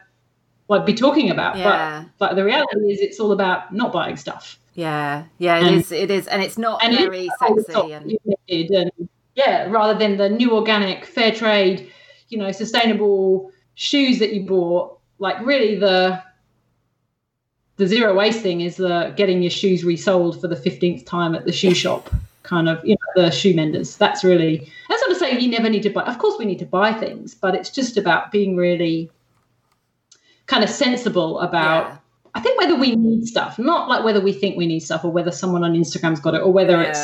like 0.67 0.85
be 0.85 0.93
talking 0.93 1.29
about. 1.29 1.57
Yeah. 1.57 2.03
But 2.17 2.27
but 2.29 2.35
the 2.35 2.43
reality 2.43 2.91
is, 2.91 2.99
it's 2.99 3.19
all 3.19 3.31
about 3.31 3.73
not 3.73 3.91
buying 3.93 4.17
stuff. 4.17 4.59
Yeah, 4.73 5.23
yeah, 5.39 5.57
it 5.59 5.63
And- 5.67 5.75
is. 5.77 5.91
It 5.91 6.11
is, 6.11 6.27
and 6.27 6.41
it's 6.43 6.57
not 6.57 6.83
And 6.83 6.95
very 6.97 7.27
it's 7.27 7.67
sexy. 7.67 7.93
And 7.93 8.17
and 8.49 8.91
yeah, 9.35 9.67
rather 9.69 9.97
than 9.97 10.17
the 10.17 10.29
new 10.29 10.53
organic, 10.53 11.05
fair 11.05 11.31
trade, 11.31 11.89
you 12.29 12.37
know, 12.37 12.51
sustainable 12.51 13.51
shoes 13.75 14.19
that 14.19 14.33
you 14.33 14.43
bought. 14.45 14.99
Like 15.19 15.43
really, 15.45 15.75
the 15.79 16.21
the 17.77 17.87
zero 17.87 18.15
waste 18.15 18.41
thing 18.41 18.61
is 18.61 18.75
the 18.75 19.13
getting 19.15 19.41
your 19.41 19.51
shoes 19.51 19.83
resoled 19.83 20.39
for 20.41 20.47
the 20.47 20.55
fifteenth 20.55 21.05
time 21.05 21.33
at 21.35 21.45
the 21.45 21.51
shoe 21.51 21.73
shop. 21.73 22.13
Kind 22.43 22.69
of, 22.69 22.83
you 22.85 22.95
know, 22.95 23.23
the 23.23 23.31
shoe 23.31 23.53
menders. 23.53 23.97
That's 23.97 24.23
really. 24.23 24.71
That's 24.87 25.01
not 25.01 25.09
to 25.09 25.15
say 25.15 25.39
you 25.39 25.49
never 25.49 25.69
need 25.69 25.83
to 25.83 25.89
buy. 25.89 26.03
Of 26.03 26.17
course, 26.17 26.39
we 26.39 26.45
need 26.45 26.59
to 26.59 26.65
buy 26.65 26.93
things, 26.93 27.35
but 27.35 27.55
it's 27.55 27.69
just 27.69 27.97
about 27.97 28.31
being 28.31 28.55
really 28.55 29.11
kind 30.45 30.63
of 30.63 30.69
sensible 30.69 31.39
about. 31.39 31.87
yeah, 31.87 31.97
I 32.35 32.39
think 32.39 32.59
whether 32.59 32.75
we 32.75 32.95
need 32.95 33.25
stuff, 33.25 33.57
not 33.57 33.89
like 33.89 34.03
whether 34.03 34.21
we 34.21 34.31
think 34.31 34.57
we 34.57 34.67
need 34.67 34.81
stuff 34.81 35.03
or 35.03 35.11
whether 35.11 35.31
someone 35.31 35.63
on 35.63 35.73
Instagram's 35.73 36.19
got 36.19 36.35
it 36.35 36.41
or 36.41 36.53
whether 36.53 36.79
it's 36.81 36.99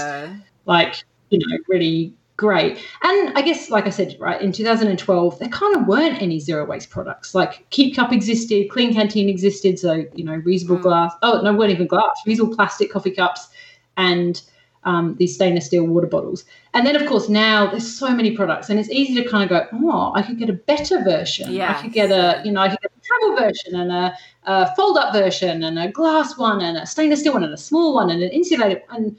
like, 0.65 1.03
you 1.31 1.39
know, 1.39 1.57
really 1.67 2.13
great. 2.37 2.77
And 3.03 3.37
I 3.37 3.41
guess, 3.41 3.69
like 3.69 3.85
I 3.85 3.89
said, 3.89 4.15
right, 4.19 4.41
in 4.41 4.51
2012, 4.51 5.39
there 5.39 5.49
kind 5.49 5.75
of 5.75 5.87
weren't 5.87 6.21
any 6.21 6.39
zero 6.39 6.65
waste 6.65 6.89
products. 6.89 7.35
Like 7.35 7.69
Keep 7.69 7.95
Cup 7.95 8.11
existed, 8.11 8.69
Klean 8.69 8.93
Kanteen 8.93 9.29
existed, 9.29 9.79
so, 9.79 10.05
you 10.15 10.23
know, 10.23 10.39
reusable 10.41 10.79
Mm. 10.79 10.83
glass. 10.83 11.13
Oh, 11.21 11.41
no, 11.41 11.53
weren't 11.53 11.71
even 11.71 11.87
glass, 11.87 12.21
reusable 12.27 12.55
plastic 12.55 12.91
coffee 12.91 13.11
cups 13.11 13.49
and 13.97 14.41
um, 14.85 15.15
these 15.17 15.35
stainless 15.35 15.67
steel 15.67 15.85
water 15.85 16.07
bottles. 16.07 16.43
And 16.73 16.85
then, 16.85 16.95
of 16.95 17.07
course, 17.07 17.29
now 17.29 17.67
there's 17.67 17.87
so 17.87 18.09
many 18.13 18.35
products, 18.35 18.69
and 18.69 18.79
it's 18.79 18.89
easy 18.89 19.15
to 19.21 19.29
kind 19.29 19.43
of 19.43 19.49
go, 19.49 19.67
oh, 19.81 20.11
I 20.15 20.21
could 20.23 20.37
get 20.37 20.49
a 20.49 20.53
better 20.53 21.01
version. 21.03 21.53
I 21.77 21.81
could 21.81 21.93
get 21.93 22.11
a, 22.11 22.41
you 22.43 22.51
know, 22.51 22.61
I 22.61 22.69
could 22.69 22.81
get 22.81 22.91
a 22.91 23.01
travel 23.01 23.37
version 23.37 23.75
and 23.75 23.91
a, 23.91 24.17
a 24.45 24.75
fold 24.75 24.97
up 24.97 25.13
version 25.13 25.63
and 25.63 25.79
a 25.79 25.89
glass 25.89 26.37
one 26.37 26.61
and 26.61 26.77
a 26.77 26.85
stainless 26.85 27.21
steel 27.21 27.33
one 27.33 27.43
and 27.43 27.53
a 27.53 27.57
small 27.57 27.93
one 27.93 28.09
and 28.09 28.21
an 28.21 28.29
insulated 28.31 28.81
and 28.89 29.15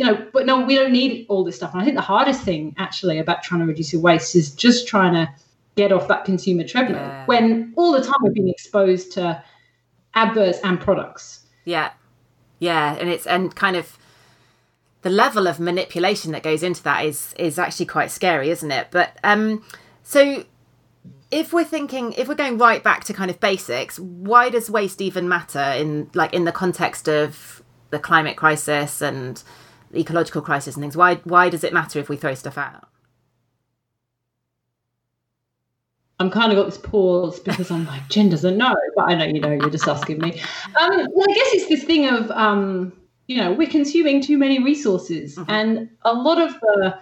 you 0.00 0.06
know, 0.06 0.26
but 0.32 0.46
no, 0.46 0.64
we 0.64 0.74
don't 0.76 0.92
need 0.92 1.26
all 1.28 1.44
this 1.44 1.56
stuff. 1.56 1.72
And 1.74 1.82
I 1.82 1.84
think 1.84 1.94
the 1.94 2.00
hardest 2.00 2.40
thing 2.42 2.74
actually 2.78 3.18
about 3.18 3.42
trying 3.42 3.60
to 3.60 3.66
reduce 3.66 3.92
your 3.92 4.00
waste 4.00 4.34
is 4.34 4.50
just 4.54 4.88
trying 4.88 5.12
to 5.12 5.28
get 5.76 5.92
off 5.92 6.08
that 6.08 6.24
consumer 6.24 6.64
treadmill 6.64 6.96
Yeah. 7.02 7.26
when 7.26 7.74
all 7.76 7.92
the 7.92 8.00
time 8.00 8.16
we're 8.22 8.30
being 8.32 8.48
exposed 8.48 9.12
to 9.12 9.44
adverts 10.14 10.58
and 10.64 10.80
products. 10.80 11.40
yeah, 11.66 11.90
yeah, 12.60 12.96
and 12.98 13.10
it's 13.10 13.26
and 13.26 13.54
kind 13.54 13.76
of 13.76 13.98
the 15.02 15.10
level 15.10 15.46
of 15.46 15.60
manipulation 15.60 16.32
that 16.32 16.42
goes 16.42 16.62
into 16.62 16.82
that 16.82 17.04
is 17.04 17.34
is 17.38 17.58
actually 17.58 17.86
quite 17.86 18.10
scary, 18.10 18.48
isn't 18.50 18.70
it? 18.70 18.86
But 18.90 19.18
um, 19.22 19.62
so 20.02 20.44
if 21.30 21.52
we're 21.52 21.64
thinking 21.76 22.14
if 22.14 22.26
we're 22.26 22.34
going 22.34 22.56
right 22.58 22.82
back 22.82 23.04
to 23.04 23.12
kind 23.12 23.30
of 23.30 23.38
basics, 23.38 23.98
why 23.98 24.48
does 24.48 24.70
waste 24.70 25.00
even 25.02 25.28
matter 25.28 25.60
in 25.76 26.10
like 26.14 26.32
in 26.32 26.44
the 26.44 26.52
context 26.52 27.06
of 27.06 27.62
the 27.90 27.98
climate 27.98 28.36
crisis 28.36 29.02
and 29.02 29.42
ecological 29.94 30.42
crisis 30.42 30.74
and 30.76 30.82
things? 30.82 30.96
Why 30.96 31.16
why 31.24 31.48
does 31.48 31.64
it 31.64 31.72
matter 31.72 31.98
if 31.98 32.08
we 32.08 32.16
throw 32.16 32.34
stuff 32.34 32.58
out? 32.58 32.88
I'm 36.18 36.30
kind 36.30 36.52
of 36.52 36.56
got 36.56 36.66
this 36.66 36.76
pause 36.78 37.40
because 37.40 37.70
I'm 37.70 37.86
like, 37.86 38.06
Jen 38.10 38.28
doesn't 38.28 38.58
know, 38.58 38.76
but 38.94 39.08
I 39.08 39.14
know 39.14 39.24
you 39.24 39.40
know, 39.40 39.52
you're 39.52 39.70
just 39.70 39.88
asking 39.88 40.18
me. 40.18 40.32
Um, 40.78 41.06
well, 41.14 41.26
I 41.30 41.32
guess 41.34 41.48
it's 41.54 41.68
this 41.68 41.84
thing 41.84 42.08
of, 42.08 42.30
um, 42.32 42.92
you 43.26 43.38
know, 43.38 43.52
we're 43.52 43.68
consuming 43.70 44.20
too 44.20 44.36
many 44.36 44.62
resources, 44.62 45.36
Mhm. 45.36 45.44
and 45.48 45.88
a 46.02 46.12
lot 46.12 46.38
of 46.38 46.52
the 46.60 46.98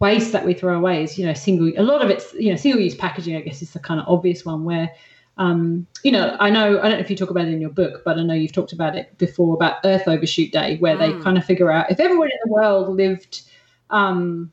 waste 0.00 0.32
that 0.32 0.44
we 0.44 0.54
throw 0.54 0.76
away 0.76 1.04
is, 1.04 1.16
you 1.16 1.24
know, 1.24 1.34
single. 1.34 1.70
A 1.76 1.84
lot 1.84 2.02
of 2.02 2.10
it's, 2.10 2.34
you 2.34 2.50
know, 2.50 2.56
single-use 2.56 2.96
packaging. 2.96 3.36
I 3.36 3.42
guess 3.42 3.62
is 3.62 3.72
the 3.72 3.78
kind 3.78 4.00
of 4.00 4.06
obvious 4.08 4.44
one 4.44 4.64
where, 4.64 4.90
um, 5.36 5.86
you 6.04 6.12
know, 6.12 6.36
I 6.38 6.48
know 6.50 6.78
I 6.78 6.82
don't 6.88 6.92
know 6.92 6.98
if 7.04 7.10
you 7.10 7.16
talk 7.16 7.30
about 7.30 7.46
it 7.46 7.52
in 7.52 7.60
your 7.60 7.70
book, 7.70 8.02
but 8.04 8.18
I 8.18 8.22
know 8.22 8.34
you've 8.34 8.52
talked 8.52 8.72
about 8.72 8.94
it 8.96 9.16
before 9.18 9.54
about 9.54 9.78
Earth 9.84 10.06
Overshoot 10.06 10.52
Day, 10.52 10.76
where 10.78 10.96
they 10.96 11.12
Mm. 11.12 11.22
kind 11.22 11.36
of 11.38 11.44
figure 11.44 11.70
out 11.70 11.90
if 11.90 11.98
everyone 12.00 12.28
in 12.28 12.38
the 12.44 12.52
world 12.52 12.94
lived. 12.94 13.42
Um, 13.90 14.52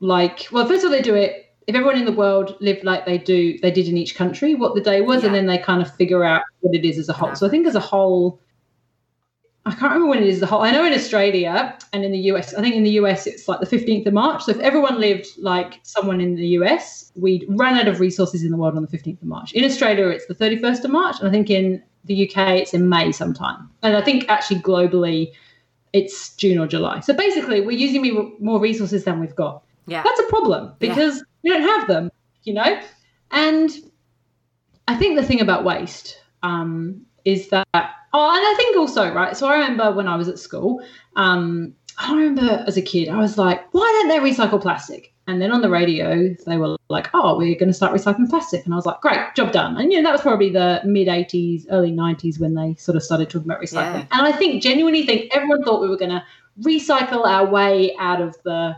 like 0.00 0.46
well 0.52 0.66
first 0.66 0.84
of 0.84 0.90
all 0.90 0.96
they 0.96 1.02
do 1.02 1.14
it 1.14 1.46
if 1.66 1.74
everyone 1.74 1.96
in 1.96 2.04
the 2.04 2.12
world 2.12 2.56
lived 2.60 2.84
like 2.84 3.06
they 3.06 3.16
do 3.16 3.58
they 3.60 3.70
did 3.70 3.88
in 3.88 3.96
each 3.96 4.14
country 4.14 4.54
what 4.54 4.74
the 4.74 4.80
day 4.80 5.00
was 5.00 5.22
Yeah. 5.22 5.26
and 5.28 5.34
then 5.34 5.46
they 5.46 5.56
kind 5.58 5.80
of 5.80 5.94
figure 5.94 6.24
out 6.24 6.42
what 6.60 6.74
it 6.74 6.84
is 6.84 6.98
as 6.98 7.08
a 7.08 7.12
whole 7.12 7.28
Yeah. 7.28 7.34
so 7.34 7.46
i 7.46 7.50
think 7.50 7.66
as 7.66 7.74
a 7.74 7.80
whole 7.80 8.40
i 9.66 9.70
can't 9.70 9.92
remember 9.92 10.06
when 10.08 10.22
it 10.22 10.28
is 10.28 10.40
the 10.40 10.46
whole 10.46 10.62
i 10.62 10.70
know 10.70 10.84
in 10.84 10.92
australia 10.92 11.76
and 11.92 12.04
in 12.04 12.12
the 12.12 12.18
us 12.18 12.54
i 12.54 12.60
think 12.60 12.74
in 12.74 12.84
the 12.84 12.92
us 12.92 13.26
it's 13.26 13.48
like 13.48 13.60
the 13.60 13.66
15th 13.66 14.06
of 14.06 14.12
march. 14.12 14.44
So 14.44 14.50
if 14.52 14.58
everyone 14.58 15.00
lived 15.00 15.26
like 15.38 15.80
someone 15.82 16.20
in 16.20 16.34
the 16.36 16.46
us 16.58 17.12
we'd 17.14 17.44
run 17.48 17.74
out 17.74 17.88
of 17.88 18.00
resources 18.00 18.42
in 18.42 18.50
the 18.50 18.56
world 18.56 18.76
on 18.76 18.82
the 18.82 18.88
15th 18.88 19.22
of 19.22 19.28
march. 19.28 19.52
In 19.52 19.64
australia 19.64 20.08
it's 20.08 20.26
the 20.26 20.34
31st 20.34 20.84
of 20.84 20.90
march 20.90 21.18
and 21.20 21.28
i 21.28 21.30
think 21.30 21.50
in 21.50 21.82
the 22.04 22.28
uk 22.28 22.36
it's 22.36 22.74
in 22.74 22.88
may 22.88 23.12
sometime. 23.12 23.70
And 23.82 23.96
i 23.96 24.02
think 24.02 24.28
actually 24.28 24.60
globally 24.60 25.32
it's 25.92 26.34
june 26.36 26.58
or 26.58 26.66
july. 26.66 27.00
So 27.00 27.14
basically 27.14 27.60
we're 27.60 27.78
using 27.78 28.36
more 28.40 28.60
resources 28.60 29.04
than 29.04 29.20
we've 29.20 29.36
got. 29.36 29.62
Yeah, 29.86 30.02
that's 30.02 30.20
a 30.20 30.24
problem 30.24 30.72
because 30.78 31.22
we 31.42 31.50
don't 31.50 31.62
have 31.62 31.86
them, 31.86 32.10
you 32.42 32.54
know? 32.54 32.80
And 33.30 33.70
I 34.88 34.96
think 34.96 35.16
the 35.16 35.24
thing 35.24 35.40
about 35.40 35.64
waste 35.64 36.20
um, 36.42 37.02
is 37.24 37.48
that, 37.48 37.66
oh, 37.74 37.80
and 37.82 37.90
I 38.12 38.54
think 38.56 38.76
also, 38.76 39.12
right? 39.12 39.36
So 39.36 39.46
I 39.48 39.54
remember 39.54 39.92
when 39.92 40.08
I 40.08 40.16
was 40.16 40.28
at 40.28 40.38
school, 40.38 40.82
um, 41.16 41.74
I 41.98 42.14
remember 42.14 42.64
as 42.66 42.76
a 42.76 42.82
kid, 42.82 43.08
I 43.08 43.18
was 43.18 43.38
like, 43.38 43.72
why 43.72 43.80
don't 43.80 44.08
they 44.08 44.18
recycle 44.30 44.60
plastic? 44.60 45.12
And 45.26 45.40
then 45.40 45.52
on 45.52 45.62
the 45.62 45.70
radio, 45.70 46.34
they 46.44 46.58
were 46.58 46.76
like, 46.90 47.08
oh, 47.14 47.38
we're 47.38 47.54
going 47.58 47.68
to 47.70 47.72
start 47.72 47.94
recycling 47.94 48.28
plastic. 48.28 48.64
And 48.66 48.74
I 48.74 48.76
was 48.76 48.84
like, 48.84 49.00
great, 49.00 49.18
job 49.34 49.52
done. 49.52 49.78
And, 49.78 49.90
you 49.90 49.98
know, 49.98 50.08
that 50.08 50.12
was 50.12 50.20
probably 50.20 50.50
the 50.50 50.82
mid 50.84 51.08
80s, 51.08 51.64
early 51.70 51.92
90s 51.92 52.38
when 52.38 52.54
they 52.54 52.74
sort 52.74 52.96
of 52.96 53.02
started 53.02 53.30
talking 53.30 53.48
about 53.50 53.62
recycling. 53.62 54.00
Yeah. 54.00 54.06
And 54.18 54.26
I 54.26 54.32
think, 54.32 54.62
genuinely 54.62 55.06
think 55.06 55.34
everyone 55.34 55.62
thought 55.62 55.80
we 55.80 55.88
were 55.88 55.96
going 55.96 56.10
to 56.10 56.22
recycle 56.60 57.24
our 57.26 57.46
way 57.46 57.96
out 57.98 58.20
of 58.20 58.36
the 58.44 58.76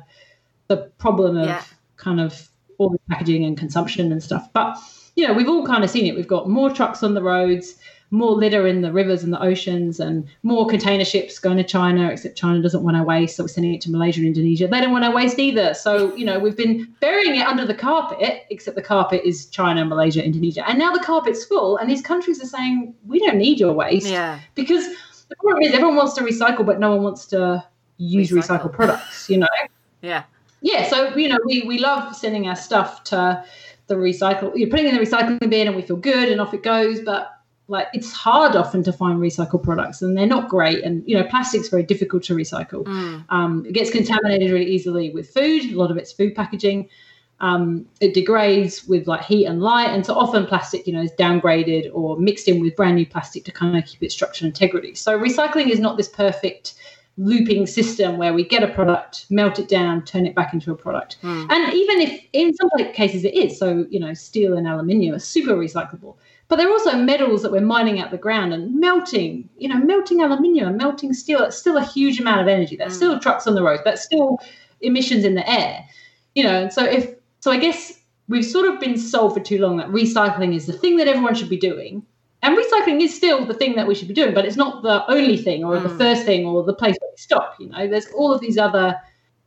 the 0.68 0.76
problem 0.98 1.37
of 1.37 1.46
Yeah. 1.46 1.62
kind 1.96 2.20
of 2.20 2.48
all 2.78 2.90
the 2.90 2.98
packaging 3.11 3.44
and 3.44 3.56
consumption 3.59 4.12
and 4.12 4.22
stuff. 4.22 4.48
But 4.52 4.76
you 5.16 5.26
know, 5.26 5.32
we've 5.32 5.48
all 5.48 5.66
kind 5.66 5.82
of 5.82 5.90
seen 5.90 6.06
it. 6.06 6.14
We've 6.14 6.28
got 6.28 6.48
more 6.48 6.70
trucks 6.70 7.02
on 7.02 7.14
the 7.14 7.22
roads, 7.22 7.74
more 8.11 8.33
litter 8.33 8.66
in 8.66 8.83
the 8.83 8.92
rivers 8.92 9.23
and 9.23 9.33
the 9.33 9.40
oceans, 9.40 10.01
and 10.01 10.27
more 10.42 10.66
container 10.66 11.05
ships 11.05 11.38
going 11.38 11.57
to 11.57 11.64
China. 11.64 12.11
Except 12.11 12.37
China 12.37 12.62
doesn't 12.62 12.83
want 12.83 12.97
our 12.97 13.05
waste, 13.05 13.37
so 13.37 13.45
we're 13.45 13.49
sending 13.49 13.75
it 13.75 13.81
to 13.83 13.90
Malaysia 13.90 14.21
and 14.21 14.29
Indonesia. 14.29 14.69
They 14.69 14.81
don't 14.81 14.92
want 14.92 15.05
our 15.05 15.14
waste 15.14 15.38
either. 15.38 15.75
So 15.75 16.14
you 16.14 16.25
know, 16.25 16.38
we've 16.38 16.57
been 16.57 16.95
burying 17.01 17.37
it 17.37 17.47
under 17.47 17.64
the 17.64 17.75
carpet. 17.75 18.45
Except 18.51 18.77
the 18.77 18.83
carpet 18.83 19.23
is 19.25 19.47
China, 19.47 19.85
Malaysia, 19.85 20.25
Indonesia, 20.25 20.69
and 20.69 20.79
now 20.79 20.92
the 20.92 21.01
carpet's 21.01 21.45
full, 21.45 21.77
and 21.77 21.90
these 21.90 22.03
countries 22.03 22.42
are 22.42 22.47
saying 22.47 22.95
we 23.07 23.19
don't 23.21 23.38
need 23.38 23.61
your 23.61 23.73
waste 23.73 24.07
yeah, 24.07 24.40
because 24.55 24.87
the 25.29 25.37
problem 25.37 25.62
is 25.62 25.73
everyone 25.75 25.97
wants 25.97 26.14
to 26.14 26.23
recycle, 26.23 26.64
but 26.64 26.81
no 26.81 26.90
one 26.90 27.03
wants 27.03 27.27
to 27.27 27.64
use 27.99 28.31
Recycle. 28.31 28.61
recycled 28.61 28.73
products. 28.73 29.29
You 29.31 29.38
know 29.38 29.49
yeah, 30.03 30.25
yeah 30.61 30.88
so 30.88 31.14
you 31.16 31.29
know 31.29 31.38
we 31.45 31.62
we 31.62 31.79
love 31.79 32.14
sending 32.14 32.49
our 32.49 32.57
stuff 32.57 33.05
to 33.05 33.45
the 33.88 33.95
recycle 33.95 34.53
you're 34.55 34.69
putting 34.69 34.88
in 34.88 34.95
the 34.95 35.01
recycling 35.01 35.38
bin 35.51 35.66
and 35.66 35.77
we 35.77 35.83
feel 35.83 35.97
good 35.97 36.29
and 36.29 36.40
off 36.40 36.55
it 36.55 36.62
goes 36.62 37.01
but 37.01 37.36
like 37.68 37.88
it's 37.92 38.12
hard 38.12 38.55
often 38.55 38.83
to 38.83 38.92
find 38.92 39.18
recycled 39.18 39.62
products 39.62 40.02
and 40.02 40.16
they're 40.16 40.26
not 40.26 40.48
great 40.48 40.85
and 40.85 41.02
you 41.07 41.16
know 41.16 41.24
plastic's 41.24 41.68
very 41.68 41.83
difficult 41.83 42.22
to 42.22 42.35
recycle 42.35 42.85
Mm. 42.85 43.24
um, 43.31 43.64
it 43.66 43.72
gets 43.72 43.90
contaminated 43.90 44.50
really 44.50 44.66
easily 44.66 45.11
with 45.11 45.29
food 45.31 45.64
a 45.64 45.76
lot 45.76 45.90
of 45.90 45.96
it's 45.96 46.12
food 46.12 46.35
packaging 46.35 46.88
um, 47.38 47.85
it 48.00 48.14
degrades 48.14 48.87
with 48.87 49.07
like 49.07 49.22
heat 49.22 49.44
and 49.44 49.61
light 49.61 49.90
and 49.90 50.07
so 50.07 50.14
often 50.14 50.46
plastic 50.46 50.87
you 50.87 50.92
know 50.92 51.02
is 51.02 51.12
downgraded 51.12 51.90
or 51.92 52.16
mixed 52.18 52.48
in 52.48 52.61
with 52.61 52.76
brand 52.76 52.96
new 52.96 53.07
plastic 53.07 53.44
to 53.44 53.52
kind 53.52 53.76
of 53.76 53.85
keep 53.85 54.02
its 54.02 54.14
structure 54.14 54.44
and 54.44 54.55
integrity 54.55 54.94
so 54.94 55.18
recycling 55.18 55.68
is 55.68 55.81
not 55.81 55.96
this 55.96 56.09
perfect 56.09 56.74
looping 57.18 57.66
system 57.66 58.18
where 58.18 58.35
we 58.35 58.44
get 58.44 58.62
a 58.62 58.68
product, 58.68 59.26
melt 59.31 59.59
it 59.59 59.68
down, 59.68 60.05
turn 60.05 60.26
it 60.26 60.35
back 60.35 60.52
into 60.52 60.70
a 60.70 60.76
product. 60.76 61.16
Mm. 61.22 61.50
And 61.50 61.74
even 61.74 62.00
if 62.02 62.20
in 62.33 62.55
some 62.55 62.68
cases 62.92 63.24
it 63.24 63.35
is, 63.35 63.59
so 63.59 63.87
you 63.88 63.98
know, 63.98 64.12
steel 64.14 64.57
and 64.57 64.68
aluminium 64.68 65.14
are 65.14 65.18
super 65.18 65.55
recyclable. 65.55 66.16
But 66.48 66.56
there 66.56 66.68
are 66.68 66.72
also 66.72 66.96
metals 66.96 67.42
that 67.42 67.50
we're 67.50 67.61
mining 67.61 67.98
out 68.00 68.11
the 68.12 68.18
ground 68.18 68.54
and 68.54 68.78
melting, 68.78 69.48
you 69.59 69.68
know, 69.68 69.78
melting 69.78 70.22
aluminium 70.22 70.68
and 70.68 70.76
melting 70.76 71.12
steel. 71.12 71.42
It's 71.42 71.56
still 71.59 71.76
a 71.76 71.85
huge 71.85 72.20
amount 72.20 72.40
of 72.40 72.46
energy. 72.48 72.76
That's 72.76 72.94
Mm. 72.94 72.98
still 72.98 73.18
trucks 73.18 73.46
on 73.48 73.54
the 73.56 73.62
road. 73.64 73.80
That's 73.85 74.02
still 74.02 74.38
emissions 74.80 75.24
in 75.24 75.35
the 75.35 75.48
air. 75.50 75.85
You 76.37 76.44
know, 76.44 76.62
and 76.62 76.72
so 76.72 76.85
if 76.85 77.14
so 77.40 77.50
I 77.50 77.59
guess 77.59 78.00
we've 78.28 78.44
sort 78.44 78.68
of 78.72 78.78
been 78.80 78.96
sold 78.98 79.35
for 79.35 79.40
too 79.40 79.59
long 79.59 79.76
that 79.78 79.88
recycling 79.88 80.54
is 80.54 80.66
the 80.66 80.72
thing 80.72 80.96
that 80.98 81.09
everyone 81.09 81.35
should 81.35 81.48
be 81.48 81.56
doing. 81.56 82.04
And 82.42 82.56
recycling 82.56 83.00
is 83.02 83.14
still 83.14 83.44
the 83.44 83.54
thing 83.54 83.74
that 83.76 83.87
we 83.88 83.94
should 83.94 84.09
be 84.09 84.14
doing, 84.14 84.35
but 84.35 84.44
it's 84.44 84.56
not 84.56 84.82
the 84.82 85.04
only 85.11 85.37
thing 85.37 85.64
or 85.64 85.80
the 85.80 85.88
Mm. 85.88 85.98
first 85.98 86.24
thing 86.24 86.44
or 86.46 86.62
the 86.62 86.74
place 86.74 86.96
where 87.00 87.11
we 87.11 87.16
stop. 87.16 87.54
You 87.59 87.68
know, 87.70 87.88
there's 87.88 88.06
all 88.16 88.32
of 88.32 88.40
these 88.40 88.59
other 88.59 88.96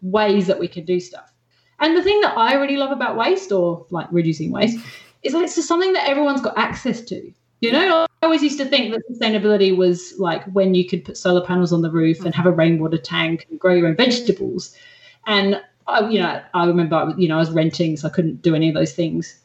ways 0.01 0.47
that 0.47 0.59
we 0.59 0.67
can 0.67 0.83
do 0.85 0.99
stuff. 0.99 1.31
And 1.79 1.95
the 1.95 2.01
thing 2.03 2.19
that 2.21 2.37
I 2.37 2.55
really 2.55 2.75
love 2.77 2.91
about 2.91 3.15
waste 3.15 3.51
or 3.53 3.85
like 3.89 4.07
reducing 4.11 4.51
waste 4.51 4.79
is 5.23 5.33
that 5.33 5.41
it's 5.41 5.55
just 5.55 5.67
something 5.67 5.93
that 5.93 6.07
everyone's 6.07 6.41
got 6.41 6.57
access 6.57 7.01
to. 7.01 7.31
You 7.61 7.73
know, 7.73 8.07
I 8.21 8.25
always 8.25 8.41
used 8.41 8.57
to 8.59 8.65
think 8.65 8.93
that 8.93 9.01
sustainability 9.11 9.75
was 9.75 10.13
like 10.17 10.45
when 10.45 10.75
you 10.75 10.87
could 10.87 11.03
put 11.03 11.17
solar 11.17 11.45
panels 11.45 11.73
on 11.73 11.81
the 11.81 11.91
roof 11.91 12.23
and 12.23 12.33
have 12.33 12.45
a 12.45 12.51
rainwater 12.51 12.97
tank 12.97 13.45
and 13.49 13.59
grow 13.59 13.73
your 13.73 13.87
own 13.87 13.97
vegetables. 13.97 14.73
And 15.27 15.61
I, 15.87 16.07
you 16.07 16.19
know, 16.19 16.41
I 16.53 16.65
remember, 16.65 17.13
you 17.17 17.27
know, 17.27 17.35
I 17.35 17.39
was 17.39 17.51
renting, 17.51 17.97
so 17.97 18.07
I 18.07 18.11
couldn't 18.11 18.41
do 18.41 18.55
any 18.55 18.69
of 18.69 18.75
those 18.75 18.93
things. 18.93 19.37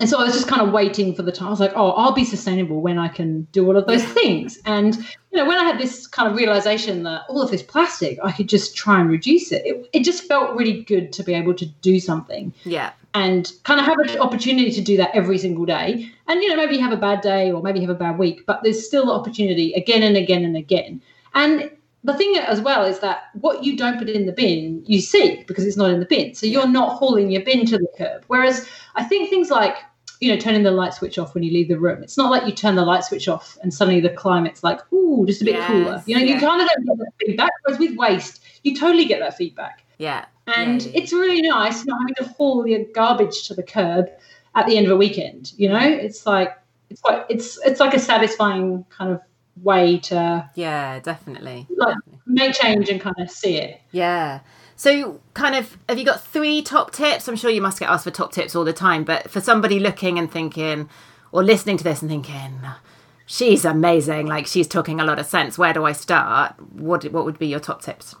and 0.00 0.08
so 0.08 0.18
I 0.20 0.24
was 0.24 0.34
just 0.34 0.46
kind 0.46 0.62
of 0.62 0.72
waiting 0.72 1.14
for 1.14 1.22
the 1.22 1.32
time. 1.32 1.48
I 1.48 1.50
was 1.50 1.60
like, 1.60 1.72
oh, 1.74 1.92
I'll 1.92 2.12
be 2.12 2.24
sustainable 2.24 2.80
when 2.80 2.98
I 2.98 3.08
can 3.08 3.42
do 3.52 3.66
all 3.66 3.76
of 3.76 3.86
those 3.86 4.04
things. 4.04 4.58
And, 4.64 4.96
you 4.96 5.38
know, 5.38 5.46
when 5.46 5.58
I 5.58 5.64
had 5.64 5.78
this 5.78 6.06
kind 6.06 6.28
of 6.30 6.36
realization 6.36 7.02
that 7.04 7.22
all 7.28 7.42
of 7.42 7.50
this 7.50 7.62
plastic, 7.62 8.18
I 8.22 8.32
could 8.32 8.48
just 8.48 8.76
try 8.76 9.00
and 9.00 9.10
reduce 9.10 9.52
it, 9.52 9.62
it, 9.64 9.88
it 9.92 10.04
just 10.04 10.24
felt 10.24 10.54
really 10.54 10.82
good 10.82 11.12
to 11.14 11.22
be 11.22 11.34
able 11.34 11.54
to 11.54 11.66
do 11.66 11.98
something. 11.98 12.52
Yeah. 12.64 12.92
And 13.18 13.50
kind 13.64 13.80
of 13.80 13.86
have 13.86 13.98
an 13.98 14.20
opportunity 14.20 14.70
to 14.70 14.80
do 14.80 14.96
that 14.98 15.10
every 15.14 15.38
single 15.38 15.64
day. 15.64 16.10
And, 16.28 16.42
you 16.42 16.48
know, 16.48 16.56
maybe 16.56 16.76
you 16.76 16.82
have 16.82 16.92
a 16.92 16.96
bad 16.96 17.20
day 17.20 17.50
or 17.50 17.62
maybe 17.62 17.80
you 17.80 17.86
have 17.88 17.96
a 17.96 17.98
bad 17.98 18.18
week, 18.18 18.44
but 18.46 18.62
there's 18.62 18.86
still 18.86 19.10
opportunity 19.10 19.72
again 19.72 20.02
and 20.02 20.16
again 20.16 20.44
and 20.44 20.56
again. 20.56 21.02
And 21.34 21.70
the 22.04 22.14
thing 22.14 22.36
as 22.36 22.60
well 22.60 22.84
is 22.84 23.00
that 23.00 23.24
what 23.40 23.64
you 23.64 23.76
don't 23.76 23.98
put 23.98 24.08
in 24.08 24.26
the 24.26 24.32
bin, 24.32 24.84
you 24.86 25.00
see 25.00 25.44
because 25.48 25.64
it's 25.64 25.76
not 25.76 25.90
in 25.90 26.00
the 26.00 26.06
bin. 26.06 26.34
So 26.34 26.46
you're 26.46 26.68
not 26.68 26.98
hauling 26.98 27.30
your 27.30 27.42
bin 27.42 27.66
to 27.66 27.78
the 27.78 27.88
curb. 27.96 28.24
Whereas 28.28 28.68
I 28.94 29.04
think 29.04 29.30
things 29.30 29.50
like 29.50 29.76
you 30.20 30.32
know, 30.32 30.38
turning 30.38 30.64
the 30.64 30.70
light 30.70 30.92
switch 30.94 31.18
off 31.18 31.34
when 31.34 31.44
you 31.44 31.52
leave 31.52 31.68
the 31.68 31.78
room. 31.78 32.02
It's 32.02 32.16
not 32.16 32.30
like 32.30 32.44
you 32.44 32.52
turn 32.52 32.74
the 32.74 32.84
light 32.84 33.04
switch 33.04 33.28
off 33.28 33.56
and 33.62 33.72
suddenly 33.72 34.00
the 34.00 34.10
climate's 34.10 34.64
like, 34.64 34.80
ooh, 34.92 35.24
just 35.26 35.42
a 35.42 35.44
bit 35.44 35.54
yes, 35.54 35.68
cooler. 35.68 36.02
You 36.06 36.16
know, 36.16 36.22
yeah. 36.22 36.34
you 36.34 36.40
kind 36.40 36.60
of 36.60 36.68
don't 36.68 36.86
get 36.86 36.98
that 36.98 37.12
feedback. 37.20 37.50
Whereas 37.62 37.78
with 37.78 37.96
waste, 37.96 38.42
you 38.64 38.76
totally 38.76 39.04
get 39.04 39.20
that 39.20 39.36
feedback. 39.36 39.84
Yeah. 39.98 40.24
And 40.56 40.82
yeah, 40.82 40.90
yeah. 40.90 41.00
it's 41.02 41.12
really 41.12 41.42
nice 41.42 41.84
not 41.84 42.00
having 42.00 42.14
to 42.16 42.24
haul 42.36 42.66
your 42.66 42.84
garbage 42.94 43.46
to 43.48 43.54
the 43.54 43.62
curb 43.62 44.08
at 44.54 44.66
the 44.66 44.76
end 44.76 44.86
of 44.86 44.92
a 44.92 44.96
weekend. 44.96 45.52
You 45.56 45.68
know, 45.68 45.80
it's 45.80 46.26
like 46.26 46.56
it's 46.90 47.02
like 47.04 47.26
it's 47.28 47.58
it's 47.64 47.80
like 47.80 47.94
a 47.94 47.98
satisfying 47.98 48.84
kind 48.90 49.12
of 49.12 49.20
way 49.62 49.98
to 49.98 50.48
yeah, 50.54 51.00
definitely, 51.00 51.66
like, 51.70 51.96
definitely. 51.96 52.20
make 52.26 52.54
change 52.54 52.88
and 52.88 53.00
kind 53.00 53.16
of 53.18 53.30
see 53.30 53.56
it. 53.56 53.80
Yeah. 53.90 54.40
So, 54.76 55.20
kind 55.34 55.56
of, 55.56 55.76
have 55.88 55.98
you 55.98 56.04
got 56.04 56.24
three 56.24 56.62
top 56.62 56.92
tips? 56.92 57.26
I'm 57.26 57.34
sure 57.34 57.50
you 57.50 57.60
must 57.60 57.80
get 57.80 57.88
asked 57.88 58.04
for 58.04 58.12
top 58.12 58.30
tips 58.30 58.54
all 58.54 58.64
the 58.64 58.72
time, 58.72 59.02
but 59.02 59.28
for 59.28 59.40
somebody 59.40 59.80
looking 59.80 60.20
and 60.20 60.30
thinking, 60.30 60.88
or 61.32 61.42
listening 61.42 61.76
to 61.78 61.84
this 61.84 62.00
and 62.00 62.08
thinking, 62.08 62.60
she's 63.26 63.64
amazing, 63.64 64.26
like 64.26 64.46
she's 64.46 64.68
talking 64.68 65.00
a 65.00 65.04
lot 65.04 65.18
of 65.18 65.26
sense. 65.26 65.58
Where 65.58 65.72
do 65.72 65.84
I 65.84 65.92
start? 65.92 66.54
What 66.72 67.04
what 67.12 67.24
would 67.24 67.38
be 67.38 67.48
your 67.48 67.58
top 67.58 67.82
tips? 67.82 68.14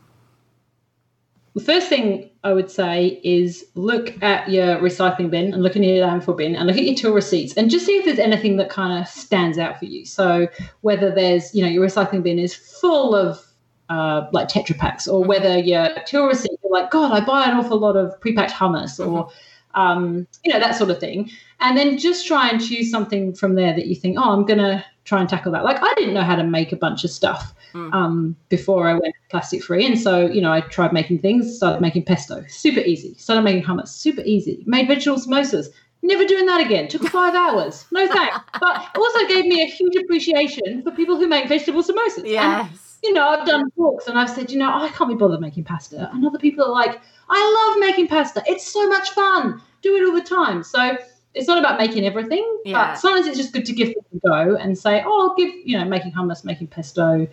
The 1.58 1.64
first 1.64 1.88
thing 1.88 2.30
I 2.44 2.52
would 2.52 2.70
say 2.70 3.20
is 3.24 3.66
look 3.74 4.22
at 4.22 4.48
your 4.48 4.76
recycling 4.76 5.28
bin 5.28 5.52
and 5.52 5.60
look 5.60 5.74
in 5.74 5.82
your 5.82 6.06
landfill 6.06 6.36
bin 6.36 6.54
and 6.54 6.68
look 6.68 6.76
at 6.76 6.84
your 6.84 6.94
till 6.94 7.12
receipts 7.12 7.52
and 7.54 7.68
just 7.68 7.84
see 7.84 7.96
if 7.96 8.04
there's 8.04 8.20
anything 8.20 8.58
that 8.58 8.70
kind 8.70 8.96
of 8.96 9.08
stands 9.08 9.58
out 9.58 9.76
for 9.76 9.86
you. 9.86 10.06
So 10.06 10.46
whether 10.82 11.10
there's, 11.12 11.52
you 11.56 11.64
know, 11.64 11.68
your 11.68 11.84
recycling 11.84 12.22
bin 12.22 12.38
is 12.38 12.54
full 12.54 13.12
of 13.12 13.44
uh, 13.88 14.28
like 14.32 14.46
Tetra 14.46 14.78
Paks, 14.78 15.08
or 15.08 15.24
whether 15.24 15.58
you're 15.58 15.88
till 16.06 16.26
receipt, 16.26 16.52
you're 16.62 16.70
like, 16.70 16.92
God, 16.92 17.10
I 17.10 17.24
buy 17.24 17.46
an 17.46 17.56
awful 17.56 17.80
lot 17.80 17.96
of 17.96 18.20
prepacked 18.20 18.52
hummus, 18.52 19.04
or. 19.04 19.28
Um, 19.74 20.26
you 20.44 20.52
know 20.52 20.58
that 20.58 20.74
sort 20.74 20.90
of 20.90 20.98
thing, 20.98 21.30
and 21.60 21.76
then 21.76 21.98
just 21.98 22.26
try 22.26 22.48
and 22.48 22.60
choose 22.60 22.90
something 22.90 23.34
from 23.34 23.54
there 23.54 23.74
that 23.74 23.86
you 23.86 23.94
think, 23.94 24.18
oh, 24.18 24.30
I'm 24.30 24.44
gonna 24.44 24.84
try 25.04 25.20
and 25.20 25.28
tackle 25.28 25.52
that. 25.52 25.64
Like 25.64 25.82
I 25.82 25.94
didn't 25.94 26.14
know 26.14 26.22
how 26.22 26.36
to 26.36 26.44
make 26.44 26.72
a 26.72 26.76
bunch 26.76 27.04
of 27.04 27.10
stuff 27.10 27.54
mm. 27.72 27.92
um, 27.92 28.36
before 28.48 28.88
I 28.88 28.94
went 28.94 29.14
plastic 29.30 29.62
free, 29.62 29.86
and 29.86 29.98
so 29.98 30.26
you 30.26 30.40
know 30.40 30.52
I 30.52 30.60
tried 30.62 30.92
making 30.92 31.20
things, 31.20 31.56
started 31.56 31.80
making 31.80 32.04
pesto, 32.04 32.44
super 32.48 32.80
easy. 32.80 33.14
Started 33.14 33.42
making 33.42 33.64
hummus, 33.64 33.88
super 33.88 34.22
easy. 34.24 34.62
Made 34.66 34.88
vegetable 34.88 35.18
samosas, 35.18 35.68
Never 36.02 36.24
doing 36.24 36.46
that 36.46 36.64
again. 36.64 36.88
Took 36.88 37.02
five 37.08 37.34
hours. 37.34 37.84
No 37.90 38.06
thanks. 38.12 38.38
But 38.60 38.96
also 38.96 39.26
gave 39.26 39.46
me 39.46 39.62
a 39.62 39.66
huge 39.66 39.96
appreciation 39.96 40.82
for 40.82 40.90
people 40.92 41.16
who 41.16 41.26
make 41.26 41.48
vegetable 41.48 41.82
samosas. 41.82 42.24
Yes. 42.24 42.70
And 42.70 42.78
you 43.02 43.12
know, 43.12 43.28
I've 43.28 43.46
done 43.46 43.70
talks 43.72 44.06
and 44.06 44.18
I've 44.18 44.30
said, 44.30 44.50
you 44.50 44.58
know, 44.58 44.72
I 44.72 44.88
can't 44.88 45.10
be 45.10 45.16
bothered 45.16 45.40
making 45.40 45.64
pasta. 45.64 46.10
And 46.12 46.24
other 46.26 46.38
people 46.38 46.64
are 46.64 46.72
like, 46.72 47.00
I 47.30 47.70
love 47.70 47.80
making 47.80 48.08
pasta. 48.08 48.42
It's 48.46 48.66
so 48.66 48.88
much 48.88 49.10
fun. 49.10 49.60
Do 49.82 49.96
it 49.96 50.04
all 50.08 50.14
the 50.14 50.22
time. 50.22 50.62
So 50.62 50.96
it's 51.34 51.46
not 51.46 51.58
about 51.58 51.78
making 51.78 52.04
everything, 52.04 52.60
yeah. 52.64 52.72
but 52.72 52.94
sometimes 52.98 53.26
it's 53.26 53.36
just 53.36 53.52
good 53.52 53.64
to 53.66 53.72
give 53.72 53.88
it 53.88 53.96
a 54.14 54.28
go 54.28 54.56
and 54.56 54.76
say, 54.76 55.02
oh, 55.04 55.28
I'll 55.28 55.36
give, 55.36 55.54
you 55.64 55.78
know, 55.78 55.84
making 55.84 56.12
hummus, 56.12 56.44
making 56.44 56.68
pesto. 56.68 57.28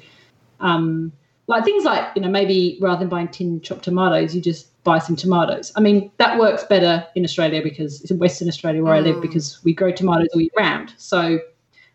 Um, 0.60 1.12
like 1.48 1.64
things 1.64 1.84
like, 1.84 2.16
you 2.16 2.22
know, 2.22 2.30
maybe 2.30 2.78
rather 2.82 3.00
than 3.00 3.10
buying 3.10 3.28
tin 3.28 3.62
chopped 3.62 3.84
tomatoes, 3.84 4.36
you 4.36 4.42
just 4.42 4.84
buy 4.84 5.00
some 5.00 5.16
tomatoes. 5.16 5.72
I 5.76 5.80
mean, 5.82 6.12
that 6.18 6.40
works 6.40 6.64
better 6.64 7.06
in 7.16 7.24
Australia 7.24 7.62
because 7.64 8.02
it's 8.02 8.12
in 8.12 8.20
Western 8.20 8.48
Australia 8.48 8.84
where 8.84 8.94
mm. 8.94 8.98
I 8.98 9.02
live 9.02 9.18
mm. 9.18 9.22
because 9.22 9.64
we 9.64 9.74
grow 9.74 9.92
tomatoes 9.92 10.30
all 10.34 10.42
year 10.42 10.50
round. 10.58 10.94
So 10.98 11.40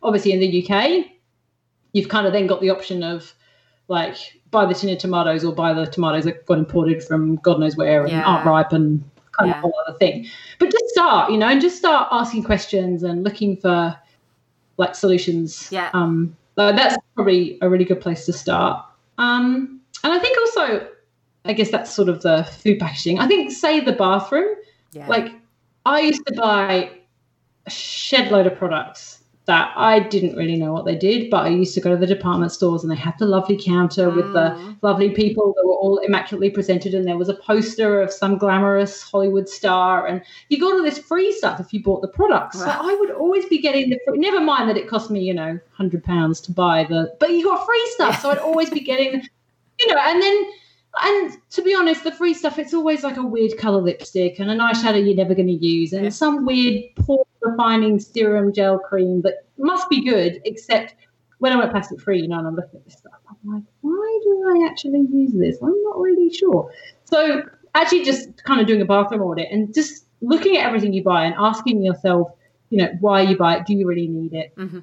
obviously 0.02 0.32
in 0.32 0.40
the 0.40 0.64
UK, 0.64 1.06
you've 1.92 2.08
kind 2.08 2.26
of 2.26 2.32
then 2.32 2.46
got 2.46 2.60
the 2.60 2.70
option 2.70 3.02
of 3.02 3.32
like 3.90 4.40
buy 4.52 4.64
the 4.64 4.72
tin 4.72 4.88
of 4.88 4.98
tomatoes 4.98 5.44
or 5.44 5.52
buy 5.52 5.74
the 5.74 5.84
tomatoes 5.84 6.24
that 6.24 6.46
got 6.46 6.58
imported 6.58 7.02
from 7.02 7.36
God 7.36 7.58
knows 7.58 7.76
where 7.76 8.02
and 8.02 8.12
yeah. 8.12 8.22
aren't 8.22 8.46
ripe 8.46 8.72
and 8.72 9.04
kind 9.32 9.50
yeah. 9.50 9.56
of 9.56 9.62
whole 9.62 9.74
other 9.86 9.98
thing. 9.98 10.26
But 10.58 10.70
just 10.70 10.88
start, 10.88 11.30
you 11.30 11.36
know, 11.36 11.48
and 11.48 11.60
just 11.60 11.76
start 11.76 12.08
asking 12.10 12.44
questions 12.44 13.02
and 13.02 13.24
looking 13.24 13.56
for 13.56 13.96
like 14.76 14.94
solutions. 14.94 15.68
Yeah. 15.70 15.90
Um, 15.92 16.36
so 16.56 16.72
that's 16.72 16.96
probably 17.14 17.58
a 17.62 17.68
really 17.68 17.84
good 17.84 18.00
place 18.00 18.26
to 18.26 18.32
start. 18.32 18.84
Um, 19.18 19.80
and 20.04 20.12
I 20.12 20.18
think 20.18 20.38
also, 20.38 20.88
I 21.44 21.52
guess 21.52 21.70
that's 21.70 21.92
sort 21.92 22.08
of 22.08 22.22
the 22.22 22.44
food 22.44 22.78
packaging. 22.78 23.18
I 23.18 23.26
think, 23.26 23.50
say, 23.50 23.80
the 23.80 23.92
bathroom. 23.92 24.56
Yeah. 24.92 25.06
Like, 25.06 25.32
I 25.84 26.00
used 26.00 26.24
to 26.26 26.34
buy 26.34 26.90
a 27.66 27.70
shed 27.70 28.30
load 28.30 28.46
of 28.46 28.56
products 28.56 29.19
that 29.46 29.72
I 29.74 30.00
didn't 30.00 30.36
really 30.36 30.56
know 30.56 30.72
what 30.72 30.84
they 30.84 30.94
did, 30.94 31.30
but 31.30 31.46
I 31.46 31.48
used 31.48 31.74
to 31.74 31.80
go 31.80 31.90
to 31.90 31.96
the 31.96 32.06
department 32.06 32.52
stores 32.52 32.82
and 32.82 32.92
they 32.92 32.96
had 32.96 33.18
the 33.18 33.26
lovely 33.26 33.60
counter 33.60 34.08
mm. 34.08 34.16
with 34.16 34.32
the 34.32 34.50
mm. 34.50 34.76
lovely 34.82 35.10
people 35.10 35.54
that 35.56 35.66
were 35.66 35.74
all 35.74 35.98
immaculately 35.98 36.50
presented, 36.50 36.94
and 36.94 37.06
there 37.06 37.16
was 37.16 37.28
a 37.28 37.34
poster 37.34 38.00
of 38.00 38.12
some 38.12 38.38
glamorous 38.38 39.02
Hollywood 39.02 39.48
star, 39.48 40.06
and 40.06 40.22
you 40.50 40.60
got 40.60 40.72
all 40.72 40.82
this 40.82 40.98
free 40.98 41.32
stuff 41.32 41.58
if 41.58 41.72
you 41.72 41.82
bought 41.82 42.02
the 42.02 42.08
products. 42.08 42.58
Wow. 42.58 42.64
So 42.64 42.70
I 42.70 42.94
would 42.94 43.10
always 43.12 43.46
be 43.46 43.58
getting 43.58 43.90
the 43.90 43.98
free, 44.04 44.18
never 44.18 44.40
mind 44.40 44.68
that 44.68 44.76
it 44.76 44.88
cost 44.88 45.10
me, 45.10 45.20
you 45.20 45.34
know, 45.34 45.58
hundred 45.72 46.04
pounds 46.04 46.40
to 46.42 46.52
buy 46.52 46.84
the, 46.84 47.14
but 47.18 47.30
you 47.30 47.44
got 47.44 47.64
free 47.66 47.90
stuff, 47.94 48.20
so 48.20 48.30
I'd 48.30 48.38
always 48.38 48.70
be 48.70 48.80
getting, 48.80 49.22
you 49.80 49.86
know, 49.88 49.98
and 50.00 50.22
then. 50.22 50.52
And 51.02 51.38
to 51.50 51.62
be 51.62 51.72
honest, 51.72 52.02
the 52.02 52.10
free 52.10 52.34
stuff, 52.34 52.58
it's 52.58 52.74
always 52.74 53.04
like 53.04 53.16
a 53.16 53.22
weird 53.22 53.56
colour 53.56 53.80
lipstick 53.80 54.40
and 54.40 54.50
an 54.50 54.58
eyeshadow 54.58 55.06
you're 55.06 55.14
never 55.14 55.36
going 55.36 55.46
to 55.46 55.52
use 55.52 55.92
and 55.92 56.02
yeah. 56.02 56.10
some 56.10 56.44
weird 56.44 56.82
pore 56.96 57.24
refining 57.42 57.98
serum 57.98 58.52
gel 58.52 58.78
cream 58.78 59.22
that 59.22 59.44
must 59.58 59.88
be 59.88 60.04
good, 60.04 60.40
except 60.44 60.94
when 61.38 61.52
I 61.52 61.56
went 61.56 61.70
plastic 61.70 62.00
free, 62.00 62.20
you 62.20 62.28
know, 62.28 62.38
and 62.38 62.46
I'm 62.46 62.54
looking 62.54 62.78
at 62.78 62.84
this 62.84 62.98
stuff, 62.98 63.14
I'm 63.28 63.54
like, 63.54 63.62
why 63.80 64.20
do 64.22 64.60
I 64.62 64.68
actually 64.68 65.06
use 65.10 65.32
this? 65.32 65.56
I'm 65.62 65.82
not 65.84 65.98
really 65.98 66.32
sure. 66.32 66.70
So 67.04 67.42
actually 67.74 68.04
just 68.04 68.44
kind 68.44 68.60
of 68.60 68.66
doing 68.66 68.82
a 68.82 68.84
bathroom 68.84 69.22
audit 69.22 69.48
and 69.50 69.72
just 69.72 70.06
looking 70.20 70.56
at 70.56 70.66
everything 70.66 70.92
you 70.92 71.02
buy 71.02 71.24
and 71.24 71.34
asking 71.38 71.82
yourself, 71.82 72.30
you 72.68 72.78
know, 72.78 72.90
why 73.00 73.22
you 73.22 73.36
buy 73.36 73.56
it, 73.56 73.66
do 73.66 73.74
you 73.74 73.86
really 73.86 74.06
need 74.06 74.34
it? 74.34 74.54
Mm-hmm. 74.56 74.80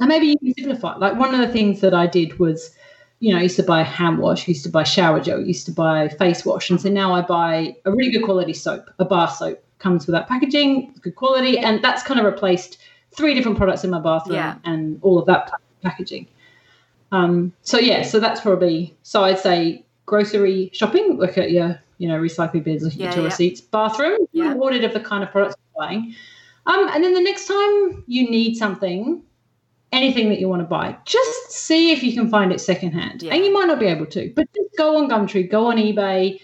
And 0.00 0.08
maybe 0.08 0.36
you 0.40 0.54
can 0.54 0.64
simplify. 0.64 0.96
Like 0.96 1.16
one 1.16 1.34
of 1.34 1.40
the 1.40 1.52
things 1.52 1.80
that 1.80 1.94
I 1.94 2.06
did 2.08 2.38
was, 2.38 2.74
you 3.20 3.32
know, 3.32 3.38
I 3.38 3.42
used 3.42 3.56
to 3.56 3.62
buy 3.62 3.82
hand 3.84 4.18
wash, 4.18 4.48
used 4.48 4.64
to 4.64 4.70
buy 4.70 4.82
shower 4.82 5.20
gel, 5.20 5.40
used 5.40 5.66
to 5.66 5.72
buy 5.72 6.08
face 6.08 6.44
wash. 6.44 6.68
And 6.70 6.80
so 6.80 6.88
now 6.88 7.14
I 7.14 7.20
buy 7.22 7.76
a 7.84 7.92
really 7.92 8.10
good 8.10 8.24
quality 8.24 8.54
soap, 8.54 8.90
a 8.98 9.04
bar 9.04 9.28
soap 9.28 9.62
comes 9.82 10.06
with 10.06 10.14
that 10.14 10.28
packaging, 10.28 10.94
good 11.02 11.16
quality, 11.16 11.58
and 11.58 11.82
that's 11.82 12.02
kind 12.02 12.20
of 12.20 12.26
replaced 12.26 12.78
three 13.10 13.34
different 13.34 13.58
products 13.58 13.84
in 13.84 13.90
my 13.90 14.00
bathroom 14.00 14.36
yeah. 14.36 14.56
and 14.64 14.98
all 15.02 15.18
of 15.18 15.26
that 15.26 15.50
packaging. 15.82 16.26
Um, 17.10 17.52
so 17.62 17.78
yeah, 17.78 18.02
so 18.02 18.18
that's 18.18 18.40
probably 18.40 18.96
so 19.02 19.24
I'd 19.24 19.38
say 19.38 19.84
grocery 20.06 20.70
shopping, 20.72 21.18
look 21.18 21.36
at 21.36 21.50
your 21.50 21.78
you 21.98 22.08
know 22.08 22.18
recycling 22.18 22.64
bins, 22.64 22.82
look 22.82 22.94
at 22.94 22.98
yeah, 22.98 23.10
your 23.10 23.18
yeah. 23.18 23.24
receipts, 23.24 23.60
bathroom, 23.60 24.18
yeah. 24.32 24.48
rewarded 24.48 24.84
of 24.84 24.94
the 24.94 25.00
kind 25.00 25.22
of 25.22 25.30
products 25.30 25.56
you're 25.58 25.86
buying. 25.86 26.14
Um, 26.64 26.88
and 26.88 27.02
then 27.02 27.12
the 27.12 27.20
next 27.20 27.46
time 27.46 28.04
you 28.06 28.30
need 28.30 28.54
something, 28.54 29.22
anything 29.90 30.28
that 30.28 30.38
you 30.38 30.48
want 30.48 30.62
to 30.62 30.66
buy, 30.66 30.96
just 31.04 31.50
see 31.50 31.90
if 31.90 32.02
you 32.02 32.14
can 32.14 32.30
find 32.30 32.52
it 32.52 32.60
secondhand. 32.60 33.24
And 33.24 33.44
you 33.44 33.52
might 33.52 33.66
not 33.66 33.80
be 33.80 33.86
able 33.86 34.06
to, 34.06 34.32
but 34.34 34.48
just 34.54 34.68
go 34.78 34.96
on 34.96 35.10
Gumtree, 35.10 35.50
go 35.50 35.66
on 35.66 35.76
eBay, 35.76 36.40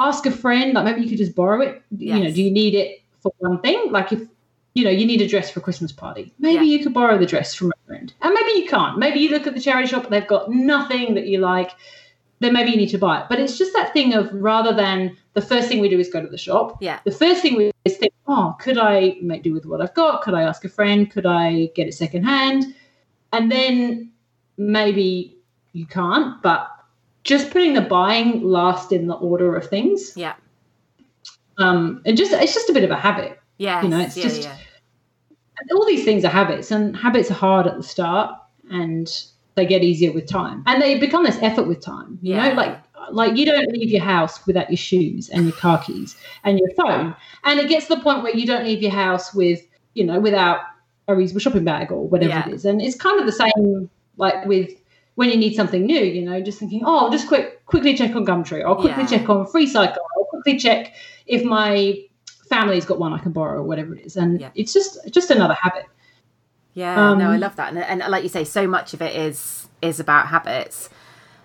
ask 0.00 0.26
a 0.26 0.30
friend, 0.30 0.72
like 0.74 0.84
maybe 0.84 1.02
you 1.02 1.08
could 1.08 1.18
just 1.18 1.34
borrow 1.34 1.60
it. 1.60 1.82
Yes. 1.90 2.18
You 2.18 2.24
know, 2.24 2.30
do 2.32 2.42
you 2.42 2.50
need 2.50 2.74
it 2.74 3.02
for 3.20 3.32
one 3.38 3.60
thing? 3.60 3.88
Like 3.90 4.12
if 4.12 4.22
you 4.74 4.84
know 4.84 4.90
you 4.90 5.06
need 5.06 5.20
a 5.20 5.28
dress 5.28 5.50
for 5.50 5.60
a 5.60 5.62
Christmas 5.62 5.92
party, 5.92 6.32
maybe 6.38 6.66
yeah. 6.66 6.78
you 6.78 6.84
could 6.84 6.94
borrow 6.94 7.18
the 7.18 7.26
dress 7.26 7.54
from 7.54 7.68
a 7.68 7.86
friend, 7.86 8.12
and 8.22 8.34
maybe 8.34 8.60
you 8.60 8.66
can't. 8.68 8.98
Maybe 8.98 9.20
you 9.20 9.30
look 9.30 9.46
at 9.46 9.54
the 9.54 9.60
charity 9.60 9.88
shop 9.88 10.04
and 10.04 10.12
they've 10.12 10.26
got 10.26 10.50
nothing 10.50 11.14
that 11.14 11.26
you 11.26 11.38
like. 11.38 11.70
Then 12.40 12.54
maybe 12.54 12.70
you 12.70 12.78
need 12.78 12.88
to 12.88 12.98
buy 12.98 13.20
it. 13.20 13.26
But 13.28 13.38
it's 13.38 13.58
just 13.58 13.74
that 13.74 13.92
thing 13.92 14.14
of 14.14 14.32
rather 14.32 14.72
than 14.72 15.14
the 15.34 15.42
first 15.42 15.68
thing 15.68 15.78
we 15.78 15.90
do 15.90 15.98
is 15.98 16.08
go 16.08 16.22
to 16.22 16.26
the 16.26 16.38
shop. 16.38 16.78
Yeah. 16.80 16.98
The 17.04 17.10
first 17.12 17.42
thing 17.42 17.54
we 17.54 17.70
is 17.84 17.98
think, 17.98 18.14
oh, 18.28 18.56
could 18.58 18.78
I 18.78 19.18
make 19.20 19.42
do 19.42 19.52
with 19.52 19.66
what 19.66 19.82
I've 19.82 19.92
got? 19.92 20.22
Could 20.22 20.32
I 20.32 20.42
ask 20.42 20.64
a 20.64 20.68
friend? 20.70 21.10
Could 21.10 21.26
I 21.26 21.66
get 21.74 21.86
it 21.86 21.92
secondhand? 21.92 22.74
And 23.34 23.52
then 23.52 24.10
maybe 24.56 25.36
you 25.72 25.84
can't, 25.84 26.40
but 26.42 26.68
just 27.24 27.50
putting 27.50 27.74
the 27.74 27.82
buying 27.82 28.42
last 28.42 28.92
in 28.92 29.06
the 29.06 29.14
order 29.14 29.56
of 29.56 29.68
things. 29.68 30.12
Yeah. 30.16 30.34
Um, 31.58 32.02
and 32.06 32.16
just 32.16 32.32
it's 32.32 32.54
just 32.54 32.70
a 32.70 32.72
bit 32.72 32.84
of 32.84 32.90
a 32.90 32.96
habit. 32.96 33.38
Yeah. 33.58 33.82
You 33.82 33.88
know, 33.88 34.00
it's 34.00 34.16
yeah, 34.16 34.22
just 34.22 34.42
yeah. 34.42 34.56
all 35.74 35.86
these 35.86 36.04
things 36.04 36.24
are 36.24 36.30
habits, 36.30 36.70
and 36.70 36.96
habits 36.96 37.30
are 37.30 37.34
hard 37.34 37.66
at 37.66 37.76
the 37.76 37.82
start, 37.82 38.34
and 38.70 39.08
they 39.56 39.66
get 39.66 39.82
easier 39.82 40.12
with 40.12 40.26
time, 40.26 40.62
and 40.66 40.80
they 40.80 40.98
become 40.98 41.24
this 41.24 41.38
effort 41.42 41.64
with 41.64 41.80
time. 41.80 42.18
You 42.22 42.36
yeah. 42.36 42.48
know, 42.48 42.54
like 42.54 42.78
like 43.10 43.36
you 43.36 43.44
don't 43.44 43.70
leave 43.72 43.90
your 43.90 44.02
house 44.02 44.46
without 44.46 44.70
your 44.70 44.76
shoes 44.76 45.28
and 45.28 45.44
your 45.44 45.52
car 45.52 45.82
keys 45.82 46.16
and 46.44 46.58
your 46.58 46.70
phone, 46.76 47.14
and 47.44 47.60
it 47.60 47.68
gets 47.68 47.88
to 47.88 47.96
the 47.96 48.00
point 48.00 48.22
where 48.22 48.34
you 48.34 48.46
don't 48.46 48.64
leave 48.64 48.80
your 48.80 48.92
house 48.92 49.34
with 49.34 49.60
you 49.94 50.04
know, 50.04 50.20
without 50.20 50.60
a 51.08 51.16
reasonable 51.16 51.40
shopping 51.40 51.64
bag 51.64 51.90
or 51.90 52.06
whatever 52.06 52.48
it 52.48 52.54
is. 52.54 52.64
And 52.64 52.80
it's 52.80 52.96
kind 52.96 53.18
of 53.20 53.26
the 53.26 53.32
same 53.32 53.90
like 54.16 54.44
with 54.46 54.70
when 55.20 55.28
you 55.28 55.36
need 55.36 55.54
something 55.54 55.84
new, 55.84 56.00
you 56.00 56.22
know, 56.22 56.40
just 56.40 56.58
thinking, 56.58 56.80
oh, 56.82 56.96
I'll 57.00 57.10
just 57.10 57.28
quick 57.28 57.66
quickly 57.66 57.94
check 57.94 58.16
on 58.16 58.24
Gumtree, 58.24 58.62
or 58.62 58.68
I'll 58.68 58.74
quickly 58.76 59.02
Yeah. 59.02 59.18
check 59.18 59.28
on 59.28 59.44
FreeCycle, 59.44 59.98
or 60.16 60.26
quickly 60.28 60.56
check 60.58 60.94
if 61.26 61.44
my 61.44 62.02
family's 62.48 62.86
got 62.86 62.98
one 62.98 63.12
I 63.12 63.18
can 63.18 63.32
borrow 63.32 63.58
or 63.60 63.62
whatever 63.64 63.94
it 63.94 64.06
is. 64.06 64.16
And 64.16 64.40
Yeah. 64.40 64.48
it's 64.54 64.72
just 64.72 64.98
just 65.12 65.30
another 65.30 65.52
habit. 65.60 65.84
Yeah, 66.72 67.12
no, 67.14 67.28
I 67.30 67.34
Um, 67.34 67.40
love 67.40 67.54
that, 67.56 67.68
and, 67.74 67.78
and 67.78 68.10
like 68.10 68.22
you 68.22 68.30
say, 68.30 68.44
so 68.44 68.66
much 68.66 68.94
of 68.94 69.02
it 69.02 69.14
is 69.14 69.68
is 69.82 70.00
about 70.00 70.28
habits. 70.28 70.88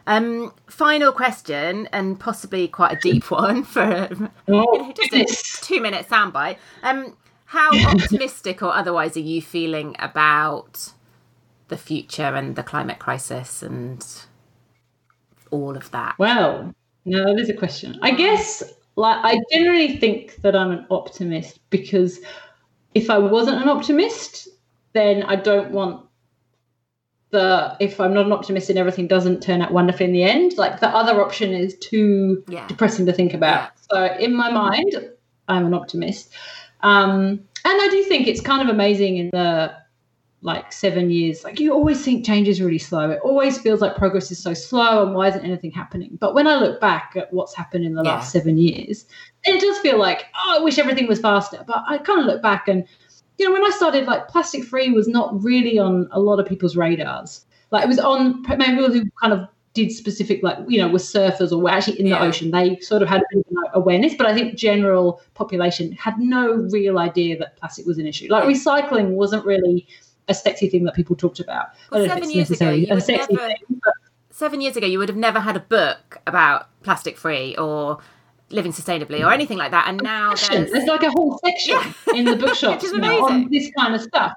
Um, 0.08 0.54
final 0.68 1.12
question, 1.12 1.90
and 1.92 2.18
possibly 2.18 2.70
quite 2.70 2.94
a 2.94 3.00
deep 3.02 3.30
one 3.42 3.64
for 3.66 4.08
you 4.10 4.16
know, 4.22 4.30
Oh, 4.48 4.94
just 4.96 5.12
goodness. 5.12 5.60
a 5.62 5.66
two 5.66 5.82
minute 5.82 6.08
soundbite. 6.08 6.56
Um, 6.82 7.18
how 7.48 7.72
optimistic 7.92 8.64
or 8.64 8.74
otherwise 8.74 9.18
are 9.18 9.28
you 9.34 9.42
feeling 9.42 9.98
about 10.00 10.94
the 11.68 11.78
future 11.78 12.24
and 12.24 12.56
the 12.56 12.64
climate 12.64 13.00
crisis 13.00 13.64
and 13.64 14.06
all 15.52 15.76
of 15.76 15.92
that? 15.92 16.16
Well, 16.20 16.74
no, 17.06 17.26
that 17.26 17.40
is 17.40 17.50
a 17.50 17.54
question. 17.54 17.98
I 18.02 18.12
guess 18.12 18.64
like 18.96 19.18
I 19.24 19.40
generally 19.52 19.98
think 19.98 20.38
that 20.42 20.56
I'm 20.56 20.72
an 20.72 20.86
optimist 20.90 21.60
because 21.70 22.20
if 22.94 23.10
I 23.10 23.18
wasn't 23.18 23.62
an 23.62 23.70
optimist, 23.70 24.48
then 24.94 25.24
I 25.24 25.36
don't 25.36 25.72
want 25.72 26.06
the 27.32 27.76
if 27.80 28.00
I'm 28.00 28.14
not 28.14 28.26
an 28.26 28.32
optimist 28.32 28.70
and 28.70 28.80
everything 28.80 29.08
doesn't 29.08 29.42
turn 29.42 29.62
out 29.62 29.72
wonderfully 29.72 30.06
in 30.06 30.14
the 30.14 30.24
end, 30.24 30.58
like 30.58 30.80
the 30.80 30.90
other 30.90 31.22
option 31.22 31.52
is 31.54 31.76
too 31.80 32.44
Yeah. 32.48 32.66
depressing 32.68 33.06
to 33.08 33.14
think 33.14 33.34
about. 33.34 33.72
So 33.92 34.06
in 34.20 34.34
my 34.34 34.52
mind, 34.52 34.96
I'm 35.48 35.66
an 35.66 35.74
optimist. 35.74 36.32
Um, 36.82 37.40
and 37.68 37.82
I 37.82 37.88
do 37.92 38.04
think 38.04 38.28
it's 38.28 38.42
kind 38.42 38.62
of 38.62 38.74
amazing 38.74 39.18
in 39.18 39.30
the 39.32 39.74
like 40.46 40.72
seven 40.72 41.10
years. 41.10 41.44
Like 41.44 41.60
you 41.60 41.74
always 41.74 42.06
think 42.06 42.24
change 42.24 42.48
is 42.48 42.62
really 42.62 42.78
slow. 42.78 43.10
It 43.10 43.20
always 43.24 43.58
feels 43.58 43.82
like 43.82 43.96
progress 43.96 44.30
is 44.30 44.38
so 44.42 44.54
slow 44.54 45.04
and 45.04 45.16
why 45.16 45.28
isn't 45.30 45.44
anything 45.44 45.72
happening? 45.72 46.18
But 46.22 46.36
when 46.36 46.46
I 46.46 46.56
look 46.56 46.80
back 46.80 47.14
at 47.16 47.34
what's 47.34 47.56
happened 47.56 47.84
in 47.84 47.96
the 47.96 48.04
Yeah. 48.04 48.12
last 48.12 48.32
seven 48.32 48.60
years, 48.60 49.06
it 49.44 49.60
does 49.60 49.80
feel 49.80 49.98
like, 49.98 50.26
oh, 50.36 50.58
I 50.60 50.64
wish 50.64 50.78
everything 50.78 51.08
was 51.08 51.20
faster. 51.20 51.64
But 51.66 51.84
I 51.90 51.98
kind 51.98 52.20
of 52.20 52.28
look 52.28 52.44
back 52.44 52.68
and 52.68 52.86
you 53.38 53.46
know, 53.46 53.52
when 53.54 53.66
I 53.66 53.72
started, 53.72 54.06
like 54.06 54.28
plastic 54.30 54.64
free 54.64 54.92
was 54.92 55.08
not 55.10 55.44
really 55.44 55.78
on 55.80 56.08
a 56.12 56.20
lot 56.20 56.40
of 56.40 56.46
people's 56.46 56.78
radars. 56.78 57.46
Like 57.72 57.84
it 57.84 57.88
was 57.88 58.00
on 58.00 58.44
maybe 58.48 58.66
people 58.66 58.94
who 58.94 59.04
kind 59.20 59.34
of 59.34 59.48
did 59.74 59.92
specific, 59.92 60.42
like 60.44 60.60
you 60.68 60.78
know, 60.78 60.88
were 60.88 61.00
surfers 61.00 61.52
or 61.52 61.58
were 61.58 61.70
actually 61.72 62.00
in 62.00 62.06
Yeah. 62.06 62.20
the 62.20 62.26
ocean. 62.28 62.52
They 62.52 62.78
sort 62.80 63.02
of 63.02 63.10
had 63.10 63.22
a 63.22 63.26
bit 63.34 63.46
of 63.50 63.58
an 63.58 63.64
awareness, 63.74 64.14
but 64.14 64.28
I 64.28 64.34
think 64.36 64.56
general 64.56 65.20
population 65.34 65.92
had 65.94 66.18
no 66.20 66.54
real 66.72 66.98
idea 67.00 67.36
that 67.40 67.58
plastic 67.58 67.86
was 67.88 67.98
an 67.98 68.06
issue. 68.06 68.28
Like 68.30 68.44
recycling 68.46 69.10
wasn't 69.10 69.44
really 69.46 69.86
a 70.28 70.34
sexy 70.34 70.70
thing 70.70 70.84
that 70.86 70.96
people 70.96 71.16
talked 71.16 71.40
about. 71.40 71.68
Well, 71.92 72.04
I 72.04 72.08
don't 72.08 72.08
know 72.08 72.14
if 72.16 72.20
seven 72.24 72.32
years 72.36 72.52
ago, 72.52 72.70
you 72.72 72.88
a 72.92 72.96
would 72.96 73.04
sexy 73.04 73.34
never- 73.34 73.48
thing, 73.48 73.58
but 73.84 73.94
Seven 74.32 74.60
years 74.60 74.76
ago, 74.76 74.86
you 74.86 75.00
would 75.00 75.08
have 75.08 75.18
never 75.18 75.40
had 75.40 75.56
a 75.56 75.62
book 75.62 76.18
about 76.28 76.68
plastic 76.84 77.16
free 77.18 77.56
or 77.56 78.00
living 78.50 78.74
sustainably 78.74 79.26
or 79.26 79.32
anything 79.32 79.58
like 79.58 79.72
that, 79.72 79.88
and 79.88 80.02
now 80.04 80.34
there's 80.36 80.72
There's 80.74 80.86
like 80.88 81.04
a 81.04 81.10
whole 81.12 81.40
section 81.46 81.80
in 82.14 82.26
the 82.26 82.36
bookshops 82.36 82.84
Which 82.84 82.92
is 82.92 82.98
now 82.98 83.26
on 83.28 83.50
this 83.50 83.72
kind 83.80 83.96
of 83.96 84.02
stuff. 84.02 84.34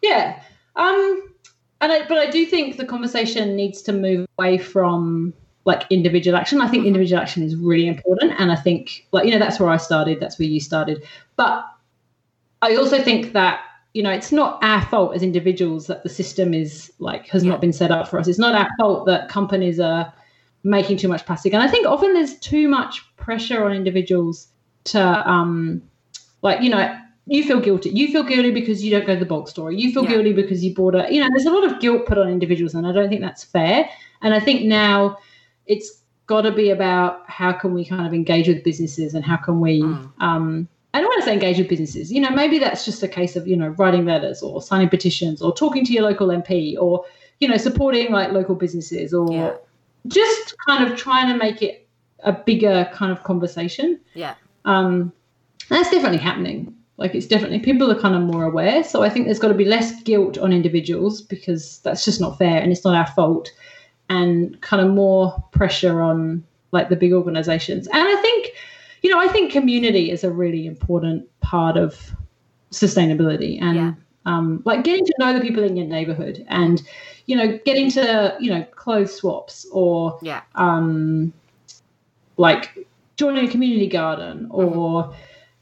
Yeah. 0.00 0.40
Um 0.74 1.22
and 1.82 1.92
I, 1.92 2.06
but 2.08 2.16
I 2.16 2.30
do 2.30 2.46
think 2.46 2.78
the 2.78 2.86
conversation 2.86 3.54
needs 3.56 3.82
to 3.82 3.92
move 3.92 4.26
away 4.38 4.56
from 4.56 5.34
like 5.66 5.82
individual 5.90 6.34
action. 6.38 6.62
I 6.62 6.68
think 6.68 6.80
Mm-hmm. 6.80 6.86
individual 6.86 7.20
action 7.20 7.42
is 7.42 7.54
really 7.56 7.88
important 7.88 8.32
and 8.38 8.50
I 8.50 8.56
think 8.56 9.06
like 9.12 9.26
you 9.26 9.32
know 9.32 9.38
that's 9.38 9.60
where 9.60 9.68
I 9.68 9.76
started, 9.76 10.18
that's 10.18 10.38
where 10.38 10.48
you 10.48 10.60
started. 10.60 11.04
But 11.36 11.62
I 12.62 12.76
also 12.76 13.02
think 13.02 13.34
that 13.34 13.60
you 13.96 14.02
know 14.02 14.10
it's 14.18 14.32
not 14.40 14.58
our 14.62 14.82
fault 14.92 15.14
as 15.16 15.22
individuals 15.22 15.86
that 15.86 16.02
the 16.02 16.08
system 16.20 16.48
is 16.62 16.92
like 16.98 17.26
has 17.34 17.42
Yeah. 17.42 17.52
not 17.52 17.60
been 17.60 17.72
set 17.72 17.90
up 17.90 18.08
for 18.08 18.18
us. 18.20 18.28
It's 18.28 18.38
not 18.46 18.54
our 18.54 18.68
fault 18.78 19.06
that 19.06 19.28
companies 19.28 19.80
are 19.80 20.12
making 20.64 20.96
too 20.98 21.08
much 21.08 21.24
plastic. 21.24 21.54
And 21.54 21.62
I 21.62 21.68
think 21.68 21.86
often 21.86 22.12
there's 22.12 22.38
too 22.40 22.68
much 22.68 22.92
pressure 23.16 23.64
on 23.64 23.72
individuals 23.72 24.48
to 24.92 25.00
um 25.34 25.82
like 26.42 26.60
you 26.64 26.70
know 26.70 26.82
you 27.26 27.42
feel 27.42 27.60
guilty 27.68 27.90
you 27.90 28.06
feel 28.12 28.22
guilty 28.22 28.50
because 28.60 28.84
you 28.84 28.90
don't 28.94 29.06
go 29.06 29.14
to 29.14 29.18
the 29.24 29.26
bulk 29.34 29.48
store 29.48 29.72
you 29.72 29.92
feel 29.92 30.04
Yeah. 30.04 30.10
guilty 30.14 30.32
because 30.32 30.62
you 30.64 30.74
bought 30.74 30.94
a 30.94 31.02
you 31.12 31.20
know 31.20 31.28
there's 31.32 31.46
a 31.46 31.50
lot 31.50 31.64
of 31.64 31.80
guilt 31.80 32.06
put 32.06 32.18
on 32.18 32.28
individuals 32.28 32.74
and 32.76 32.86
i 32.86 32.92
don't 32.92 33.08
think 33.08 33.20
that's 33.20 33.42
fair 33.42 33.88
and 34.22 34.32
i 34.32 34.38
think 34.46 34.64
now 34.64 35.18
it's 35.66 35.88
got 36.26 36.42
to 36.42 36.52
be 36.52 36.70
about 36.70 37.28
how 37.38 37.50
can 37.52 37.74
we 37.74 37.84
kind 37.84 38.06
of 38.06 38.14
engage 38.14 38.46
with 38.46 38.62
businesses 38.62 39.14
and 39.14 39.24
how 39.24 39.36
can 39.46 39.60
we 39.60 39.82
Mm. 39.82 40.10
um 40.28 40.68
I 40.96 41.00
don't 41.00 41.08
want 41.08 41.20
to 41.22 41.26
say 41.26 41.34
engage 41.34 41.58
with 41.58 41.68
businesses. 41.68 42.10
You 42.10 42.20
know, 42.22 42.30
maybe 42.30 42.58
that's 42.58 42.84
just 42.86 43.02
a 43.02 43.08
case 43.08 43.36
of, 43.36 43.46
you 43.46 43.56
know, 43.56 43.68
writing 43.80 44.06
letters 44.06 44.42
or 44.42 44.62
signing 44.62 44.88
petitions 44.88 45.42
or 45.42 45.54
talking 45.54 45.84
to 45.84 45.92
your 45.92 46.04
local 46.04 46.28
MP 46.28 46.74
or, 46.80 47.04
you 47.40 47.48
know, 47.48 47.58
supporting 47.58 48.10
like 48.12 48.32
local 48.32 48.54
businesses 48.54 49.12
or 49.12 49.30
Yeah. 49.30 49.54
just 50.06 50.54
kind 50.66 50.80
of 50.90 50.96
trying 50.96 51.28
to 51.32 51.36
make 51.36 51.60
it 51.60 51.86
a 52.20 52.32
bigger 52.32 52.88
kind 52.94 53.12
of 53.12 53.22
conversation 53.24 54.00
yeah, 54.14 54.34
um, 54.64 55.12
that's 55.68 55.90
definitely 55.90 56.22
happening. 56.30 56.74
Like 56.96 57.14
it's 57.14 57.26
definitely 57.26 57.58
people 57.60 57.90
are 57.92 58.00
kind 58.00 58.14
of 58.14 58.22
more 58.22 58.44
aware. 58.44 58.82
So 58.82 59.02
I 59.02 59.10
think 59.10 59.26
there's 59.26 59.38
got 59.44 59.48
to 59.48 59.60
be 59.64 59.66
less 59.66 60.02
guilt 60.04 60.38
on 60.38 60.50
individuals 60.60 61.20
because 61.20 61.80
that's 61.84 62.04
just 62.06 62.20
not 62.22 62.38
fair 62.38 62.58
and 62.62 62.72
it's 62.72 62.84
not 62.86 62.94
our 62.94 63.06
fault, 63.18 63.52
and 64.08 64.58
kind 64.62 64.80
of 64.84 64.88
more 64.94 65.44
pressure 65.58 66.00
on 66.00 66.42
like 66.72 66.88
the 66.88 66.96
big 66.96 67.12
organizations. 67.12 67.86
And 67.88 68.02
I 68.02 68.16
think, 68.22 68.25
you 69.06 69.12
know, 69.12 69.20
I 69.20 69.28
think 69.28 69.52
community 69.52 70.10
is 70.10 70.24
a 70.24 70.30
really 70.32 70.66
important 70.66 71.28
part 71.40 71.76
of 71.76 72.10
sustainability 72.72 73.62
and. 73.62 73.76
Yeah. 73.76 73.92
Um, 74.28 74.60
like 74.64 74.82
getting 74.82 75.04
to 75.04 75.14
know 75.20 75.32
the 75.32 75.40
people 75.40 75.62
in 75.62 75.76
your 75.76 75.86
neighborhood 75.86 76.44
and 76.48 76.82
you 77.26 77.36
know 77.36 77.60
getting 77.64 77.88
to 77.92 78.36
you 78.40 78.50
know 78.50 78.64
clothes 78.74 79.14
swaps 79.14 79.64
or 79.70 80.18
yeah, 80.20 80.40
um, 80.56 81.32
like 82.36 82.88
joining 83.14 83.46
a 83.46 83.48
community 83.48 83.86
garden 83.86 84.48
or 84.50 85.14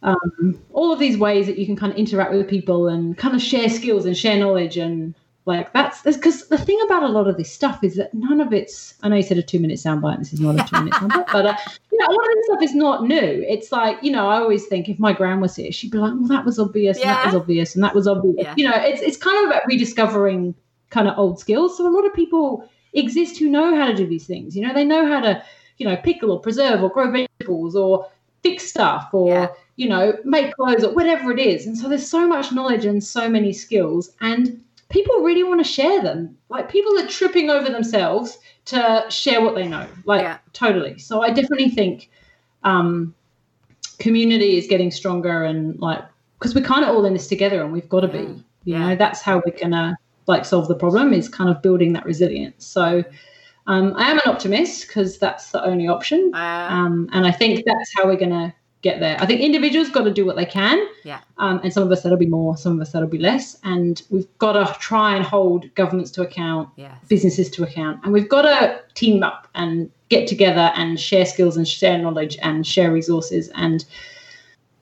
um, 0.03 0.59
all 0.73 0.91
of 0.91 0.99
these 0.99 1.19
ways 1.19 1.45
that 1.45 1.59
you 1.59 1.67
can 1.67 1.77
kind 1.77 1.93
of 1.93 1.99
interact 1.99 2.33
with 2.33 2.49
people 2.49 2.89
and 2.89 3.19
kind 3.19 3.35
of 3.35 3.43
share 3.43 3.69
skills 3.69 4.07
and 4.07 4.17
share 4.17 4.39
knowledge 4.39 4.79
and 4.79 5.15
like 5.47 5.73
that's 5.73 6.03
because 6.03 6.49
the 6.49 6.57
thing 6.59 6.81
about 6.87 7.03
a 7.03 7.09
lot 7.09 7.29
of 7.29 7.37
this 7.37 7.53
stuff 7.53 7.85
is 7.85 7.97
that 7.97 8.13
none 8.15 8.41
of 8.41 8.53
it's 8.53 8.95
I 9.03 9.09
know 9.09 9.17
you 9.17 9.23
said 9.23 9.37
a 9.39 9.43
two 9.43 9.59
minute 9.61 9.79
soundbite 9.79 10.15
and 10.15 10.21
this 10.23 10.33
is 10.33 10.41
not 10.41 10.55
a 10.59 10.69
two 10.69 10.77
minute 10.79 10.95
soundbite 10.95 11.31
but 11.33 11.47
uh, 11.47 11.57
you 11.93 11.99
know 11.99 12.07
a 12.07 12.15
lot 12.15 12.27
of 12.29 12.35
this 12.35 12.45
stuff 12.47 12.63
is 12.63 12.75
not 12.75 13.05
new 13.05 13.45
it's 13.47 13.71
like 13.73 13.99
you 14.03 14.11
know 14.11 14.27
I 14.29 14.39
always 14.39 14.67
think 14.67 14.89
if 14.89 14.99
my 14.99 15.13
gran 15.13 15.41
was 15.41 15.57
here 15.57 15.71
she'd 15.73 15.91
be 15.91 15.99
like 15.99 16.13
well 16.15 16.29
that 16.29 16.45
was 16.45 16.59
obvious 16.59 16.97
and 16.99 17.11
that 17.11 17.27
was 17.27 17.35
obvious 17.35 17.75
and 17.75 17.85
that 17.85 17.95
was 17.95 18.07
obvious 18.09 18.37
Yeah. 18.39 18.55
you 18.57 18.69
know 18.69 18.77
it's 18.77 19.03
it's 19.03 19.17
kind 19.17 19.39
of 19.45 19.51
about 19.51 19.63
rediscovering 19.67 20.55
kind 20.91 21.09
of 21.09 21.19
old 21.19 21.39
skills 21.39 21.77
so 21.77 21.87
a 21.87 21.93
lot 21.95 22.07
of 22.07 22.15
people 22.15 22.69
exist 22.95 23.39
who 23.39 23.51
know 23.51 23.75
how 23.77 23.87
to 23.87 23.95
do 23.95 24.07
these 24.07 24.27
things 24.27 24.57
you 24.57 24.63
know 24.67 24.73
they 24.73 24.85
know 24.85 25.07
how 25.07 25.21
to 25.21 25.43
you 25.77 25.85
know, 25.89 25.97
pickle 25.97 26.31
or 26.31 26.39
preserve 26.39 26.85
or 26.85 26.89
grow 26.89 27.11
vegetables 27.11 27.75
or 27.75 28.09
fix 28.45 28.63
stuff 28.71 29.09
or, 29.13 29.29
Yeah. 29.29 29.49
you 29.75 29.89
know, 29.89 30.17
make 30.25 30.55
clothes 30.55 30.85
or 30.85 30.95
whatever 30.95 31.33
it 31.33 31.41
is. 31.41 31.67
And 31.67 31.77
so 31.77 31.89
there's 31.89 32.09
so 32.09 32.29
much 32.29 32.53
knowledge 32.53 32.85
and 32.85 33.03
so 33.03 33.29
many 33.29 33.53
skills, 33.53 34.13
and 34.21 34.63
people 34.95 35.17
really 35.17 35.43
want 35.43 35.61
to 35.63 35.71
share 35.79 36.01
them. 36.03 36.39
Like 36.49 36.71
people 36.71 36.97
are 37.01 37.07
tripping 37.09 37.51
over 37.51 37.69
themselves 37.69 38.39
to 38.67 39.05
share 39.11 39.43
what 39.43 39.57
they 39.57 39.67
know, 39.67 39.87
like 40.05 40.23
Yeah. 40.23 40.39
totally. 40.53 40.99
So 40.99 41.21
I 41.21 41.29
definitely 41.31 41.71
think 41.71 42.11
um, 42.63 43.13
community 43.99 44.57
is 44.57 44.67
getting 44.69 44.91
stronger 44.93 45.45
and 45.45 45.79
like, 45.81 46.03
because 46.39 46.55
we're 46.55 46.65
kind 46.65 46.85
of 46.85 46.91
all 46.91 47.05
in 47.05 47.13
this 47.13 47.27
together 47.27 47.61
and 47.63 47.73
we've 47.73 47.89
got 47.89 48.01
to 48.01 48.09
be, 48.09 48.19
you 48.19 48.45
Yeah. 48.65 48.89
know, 48.89 48.97
that's 48.97 49.21
how 49.21 49.43
we're 49.45 49.59
going 49.59 49.73
to 49.73 49.97
like 50.27 50.45
solve 50.45 50.69
the 50.69 50.77
problem 50.77 51.13
is 51.13 51.29
kind 51.29 51.51
of 51.51 51.61
building 51.61 51.93
that 51.95 52.07
resilience. 52.07 52.65
So, 52.65 53.05
um, 53.67 53.95
I 53.97 54.11
am 54.11 54.19
an 54.19 54.29
optimist 54.33 54.87
because 54.87 55.19
that's 55.19 55.51
the 55.51 55.63
only 55.65 55.89
option. 55.89 56.31
uh, 56.35 56.69
Um, 56.71 57.09
and 57.13 57.27
I 57.27 57.33
think 57.33 57.65
that's 57.67 57.91
how 57.97 58.07
we're 58.07 58.17
going 58.25 58.31
to 58.31 58.55
get 58.85 59.01
there. 59.01 59.17
I 59.19 59.27
think 59.27 59.41
individuals 59.41 59.89
got 59.89 60.05
to 60.05 60.13
do 60.13 60.25
what 60.25 60.37
they 60.37 60.45
can. 60.45 60.87
Yeah. 61.05 61.21
Um, 61.39 61.59
and 61.65 61.73
some 61.73 61.83
of 61.83 61.91
us 61.91 62.03
that'll 62.03 62.19
be 62.19 62.27
more, 62.27 62.57
some 62.57 62.75
of 62.75 62.81
us 62.81 62.93
that'll 62.93 63.09
be 63.09 63.19
less. 63.19 63.59
And 63.65 64.01
we've 64.11 64.29
got 64.39 64.53
to 64.53 64.79
try 64.79 65.17
and 65.17 65.25
hold 65.25 65.75
governments 65.75 66.13
to 66.13 66.23
account, 66.23 66.69
yes, 66.77 66.97
businesses 67.09 67.51
to 67.53 67.65
account. 67.65 68.01
And 68.05 68.13
we've 68.13 68.29
got 68.29 68.43
to 68.43 68.83
team 68.93 69.23
up 69.23 69.49
and 69.55 69.91
get 70.11 70.29
together 70.29 70.71
and 70.77 71.01
share 71.01 71.25
skills 71.25 71.57
and 71.57 71.67
share 71.67 71.99
knowledge 71.99 72.37
and 72.43 72.65
share 72.65 72.93
resources. 72.93 73.51
And 73.57 73.85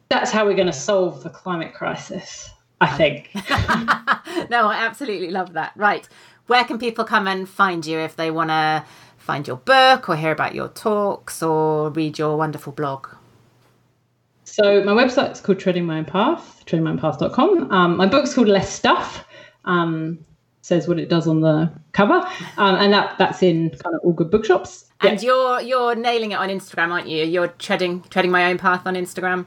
that's 0.08 0.32
how 0.32 0.44
we're 0.44 0.56
going 0.56 0.66
to 0.66 0.72
solve 0.72 1.22
the 1.22 1.30
climate 1.30 1.72
crisis, 1.72 2.50
I 2.80 2.88
think. 2.88 3.30
no, 4.50 4.66
I 4.66 4.74
absolutely 4.80 5.30
love 5.30 5.52
that. 5.52 5.72
Right. 5.76 6.06
Where 6.48 6.64
can 6.64 6.78
people 6.78 7.04
come 7.04 7.28
and 7.28 7.48
find 7.48 7.86
you 7.86 8.00
if 8.00 8.16
they 8.16 8.32
want 8.32 8.50
to 8.50 8.84
find 9.16 9.46
your 9.46 9.58
book 9.58 10.08
or 10.08 10.16
hear 10.16 10.32
about 10.32 10.56
your 10.56 10.68
talks 10.68 11.40
or 11.40 11.90
read 11.90 12.18
your 12.18 12.36
wonderful 12.36 12.72
blog? 12.72 13.06
So 14.52 14.84
my 14.84 14.92
website's 14.92 15.40
called 15.40 15.58
Treading 15.58 15.86
My 15.86 15.96
Own 15.96 16.04
Path, 16.04 16.62
treadingmyownpath.com. 16.66 17.70
Um, 17.72 17.96
my 17.96 18.04
book's 18.06 18.34
called 18.34 18.48
Less 18.48 18.70
Stuff. 18.70 19.24
Um, 19.64 20.18
says 20.60 20.86
what 20.86 20.98
it 20.98 21.08
does 21.08 21.26
on 21.26 21.40
the 21.40 21.72
cover, 21.92 22.20
um, 22.58 22.76
and 22.76 22.92
that 22.92 23.16
that's 23.18 23.42
in 23.42 23.70
kind 23.70 23.94
of 23.96 24.00
all 24.04 24.12
good 24.12 24.30
bookshops. 24.30 24.90
And 25.00 25.22
you're 25.22 25.62
you're 25.62 25.94
nailing 25.94 26.32
it 26.32 26.34
on 26.34 26.50
Instagram, 26.50 26.90
aren't 26.90 27.08
you? 27.08 27.24
You're 27.24 27.48
treading 27.48 28.02
treading 28.10 28.30
my 28.30 28.44
own 28.50 28.58
path 28.58 28.86
on 28.86 28.94
Instagram. 28.94 29.46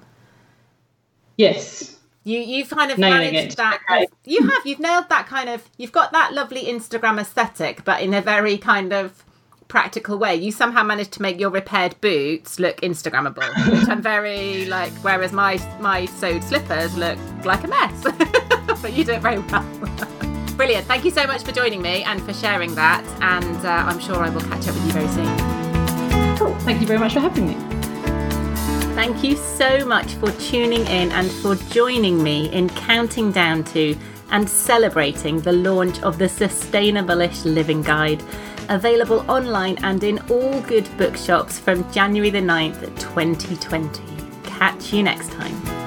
Yes, 1.38 1.98
You 2.24 2.40
you've 2.40 2.70
kind 2.70 2.92
of 2.92 2.98
Nailing 2.98 3.34
managed 3.34 3.54
it. 3.54 3.58
that. 3.58 3.82
Okay. 3.92 4.08
You 4.24 4.42
have. 4.50 4.66
You've 4.66 4.80
nailed 4.80 5.10
that 5.10 5.28
kind 5.28 5.50
of. 5.50 5.70
You've 5.78 5.92
got 5.92 6.14
that 6.14 6.34
lovely 6.34 6.66
Instagram 6.66 7.20
aesthetic, 7.20 7.84
but 7.86 8.02
in 8.02 8.14
a 8.14 8.22
very 8.22 8.58
kind 8.58 8.94
of 8.94 9.25
practical 9.68 10.18
way. 10.18 10.36
You 10.36 10.52
somehow 10.52 10.84
managed 10.84 11.12
to 11.14 11.22
make 11.22 11.40
your 11.40 11.50
repaired 11.50 12.00
boots 12.02 12.60
look 12.60 12.82
Instagrammable, 12.82 13.72
which 13.72 13.90
I'm 13.90 14.02
very 14.02 14.66
like. 14.78 14.92
Whereas 15.04 15.32
my 15.32 15.58
my 15.80 16.06
sewed 16.06 16.44
slippers 16.44 16.96
look 16.98 17.18
like 17.44 17.64
a 17.64 17.68
mess, 17.68 18.04
but 18.82 18.94
you 18.94 19.04
do 19.04 19.14
it 19.14 19.22
very 19.22 19.40
well. 19.40 19.64
Brilliant. 20.58 20.88
Thank 20.88 21.04
you 21.04 21.12
so 21.12 21.28
much 21.28 21.44
for 21.44 21.52
joining 21.52 21.82
me 21.82 22.04
and 22.04 22.22
for 22.24 22.34
sharing 22.34 22.76
that. 22.76 23.04
And 23.22 23.66
uh, 23.66 23.70
I'm 23.70 24.00
sure 24.00 24.18
I 24.18 24.30
will 24.30 24.42
catch 24.42 24.68
up 24.68 24.76
with 24.76 24.86
you 24.86 24.92
very 24.94 25.08
soon. 25.10 26.38
Cool. 26.38 26.56
Thank 26.60 26.80
you 26.80 26.88
very 26.88 27.00
much 27.00 27.14
for 27.14 27.20
having 27.20 27.48
me. 27.48 27.76
Thank 28.96 29.26
you 29.26 29.36
so 29.36 29.86
much 29.86 30.14
for 30.14 30.32
tuning 30.34 30.88
in 30.88 31.12
and 31.12 31.30
for 31.30 31.56
joining 31.74 32.24
me 32.24 32.50
in 32.54 32.70
counting 32.70 33.34
down 33.34 33.66
to 33.66 33.98
and 34.32 34.50
celebrating 34.50 35.42
the 35.42 35.52
launch 35.52 36.02
of 36.02 36.18
the 36.18 36.30
Sustainable-ish 36.30 37.44
Living 37.44 37.82
Guide, 37.82 38.24
available 38.70 39.30
online 39.30 39.78
and 39.84 40.04
in 40.04 40.20
all 40.30 40.62
good 40.62 40.88
bookshops 40.98 41.60
from 41.60 41.90
January 41.92 42.30
the 42.30 42.40
9th, 42.40 42.82
2020. 43.00 44.02
Catch 44.44 44.94
you 44.94 45.04
next 45.04 45.32
time. 45.32 45.85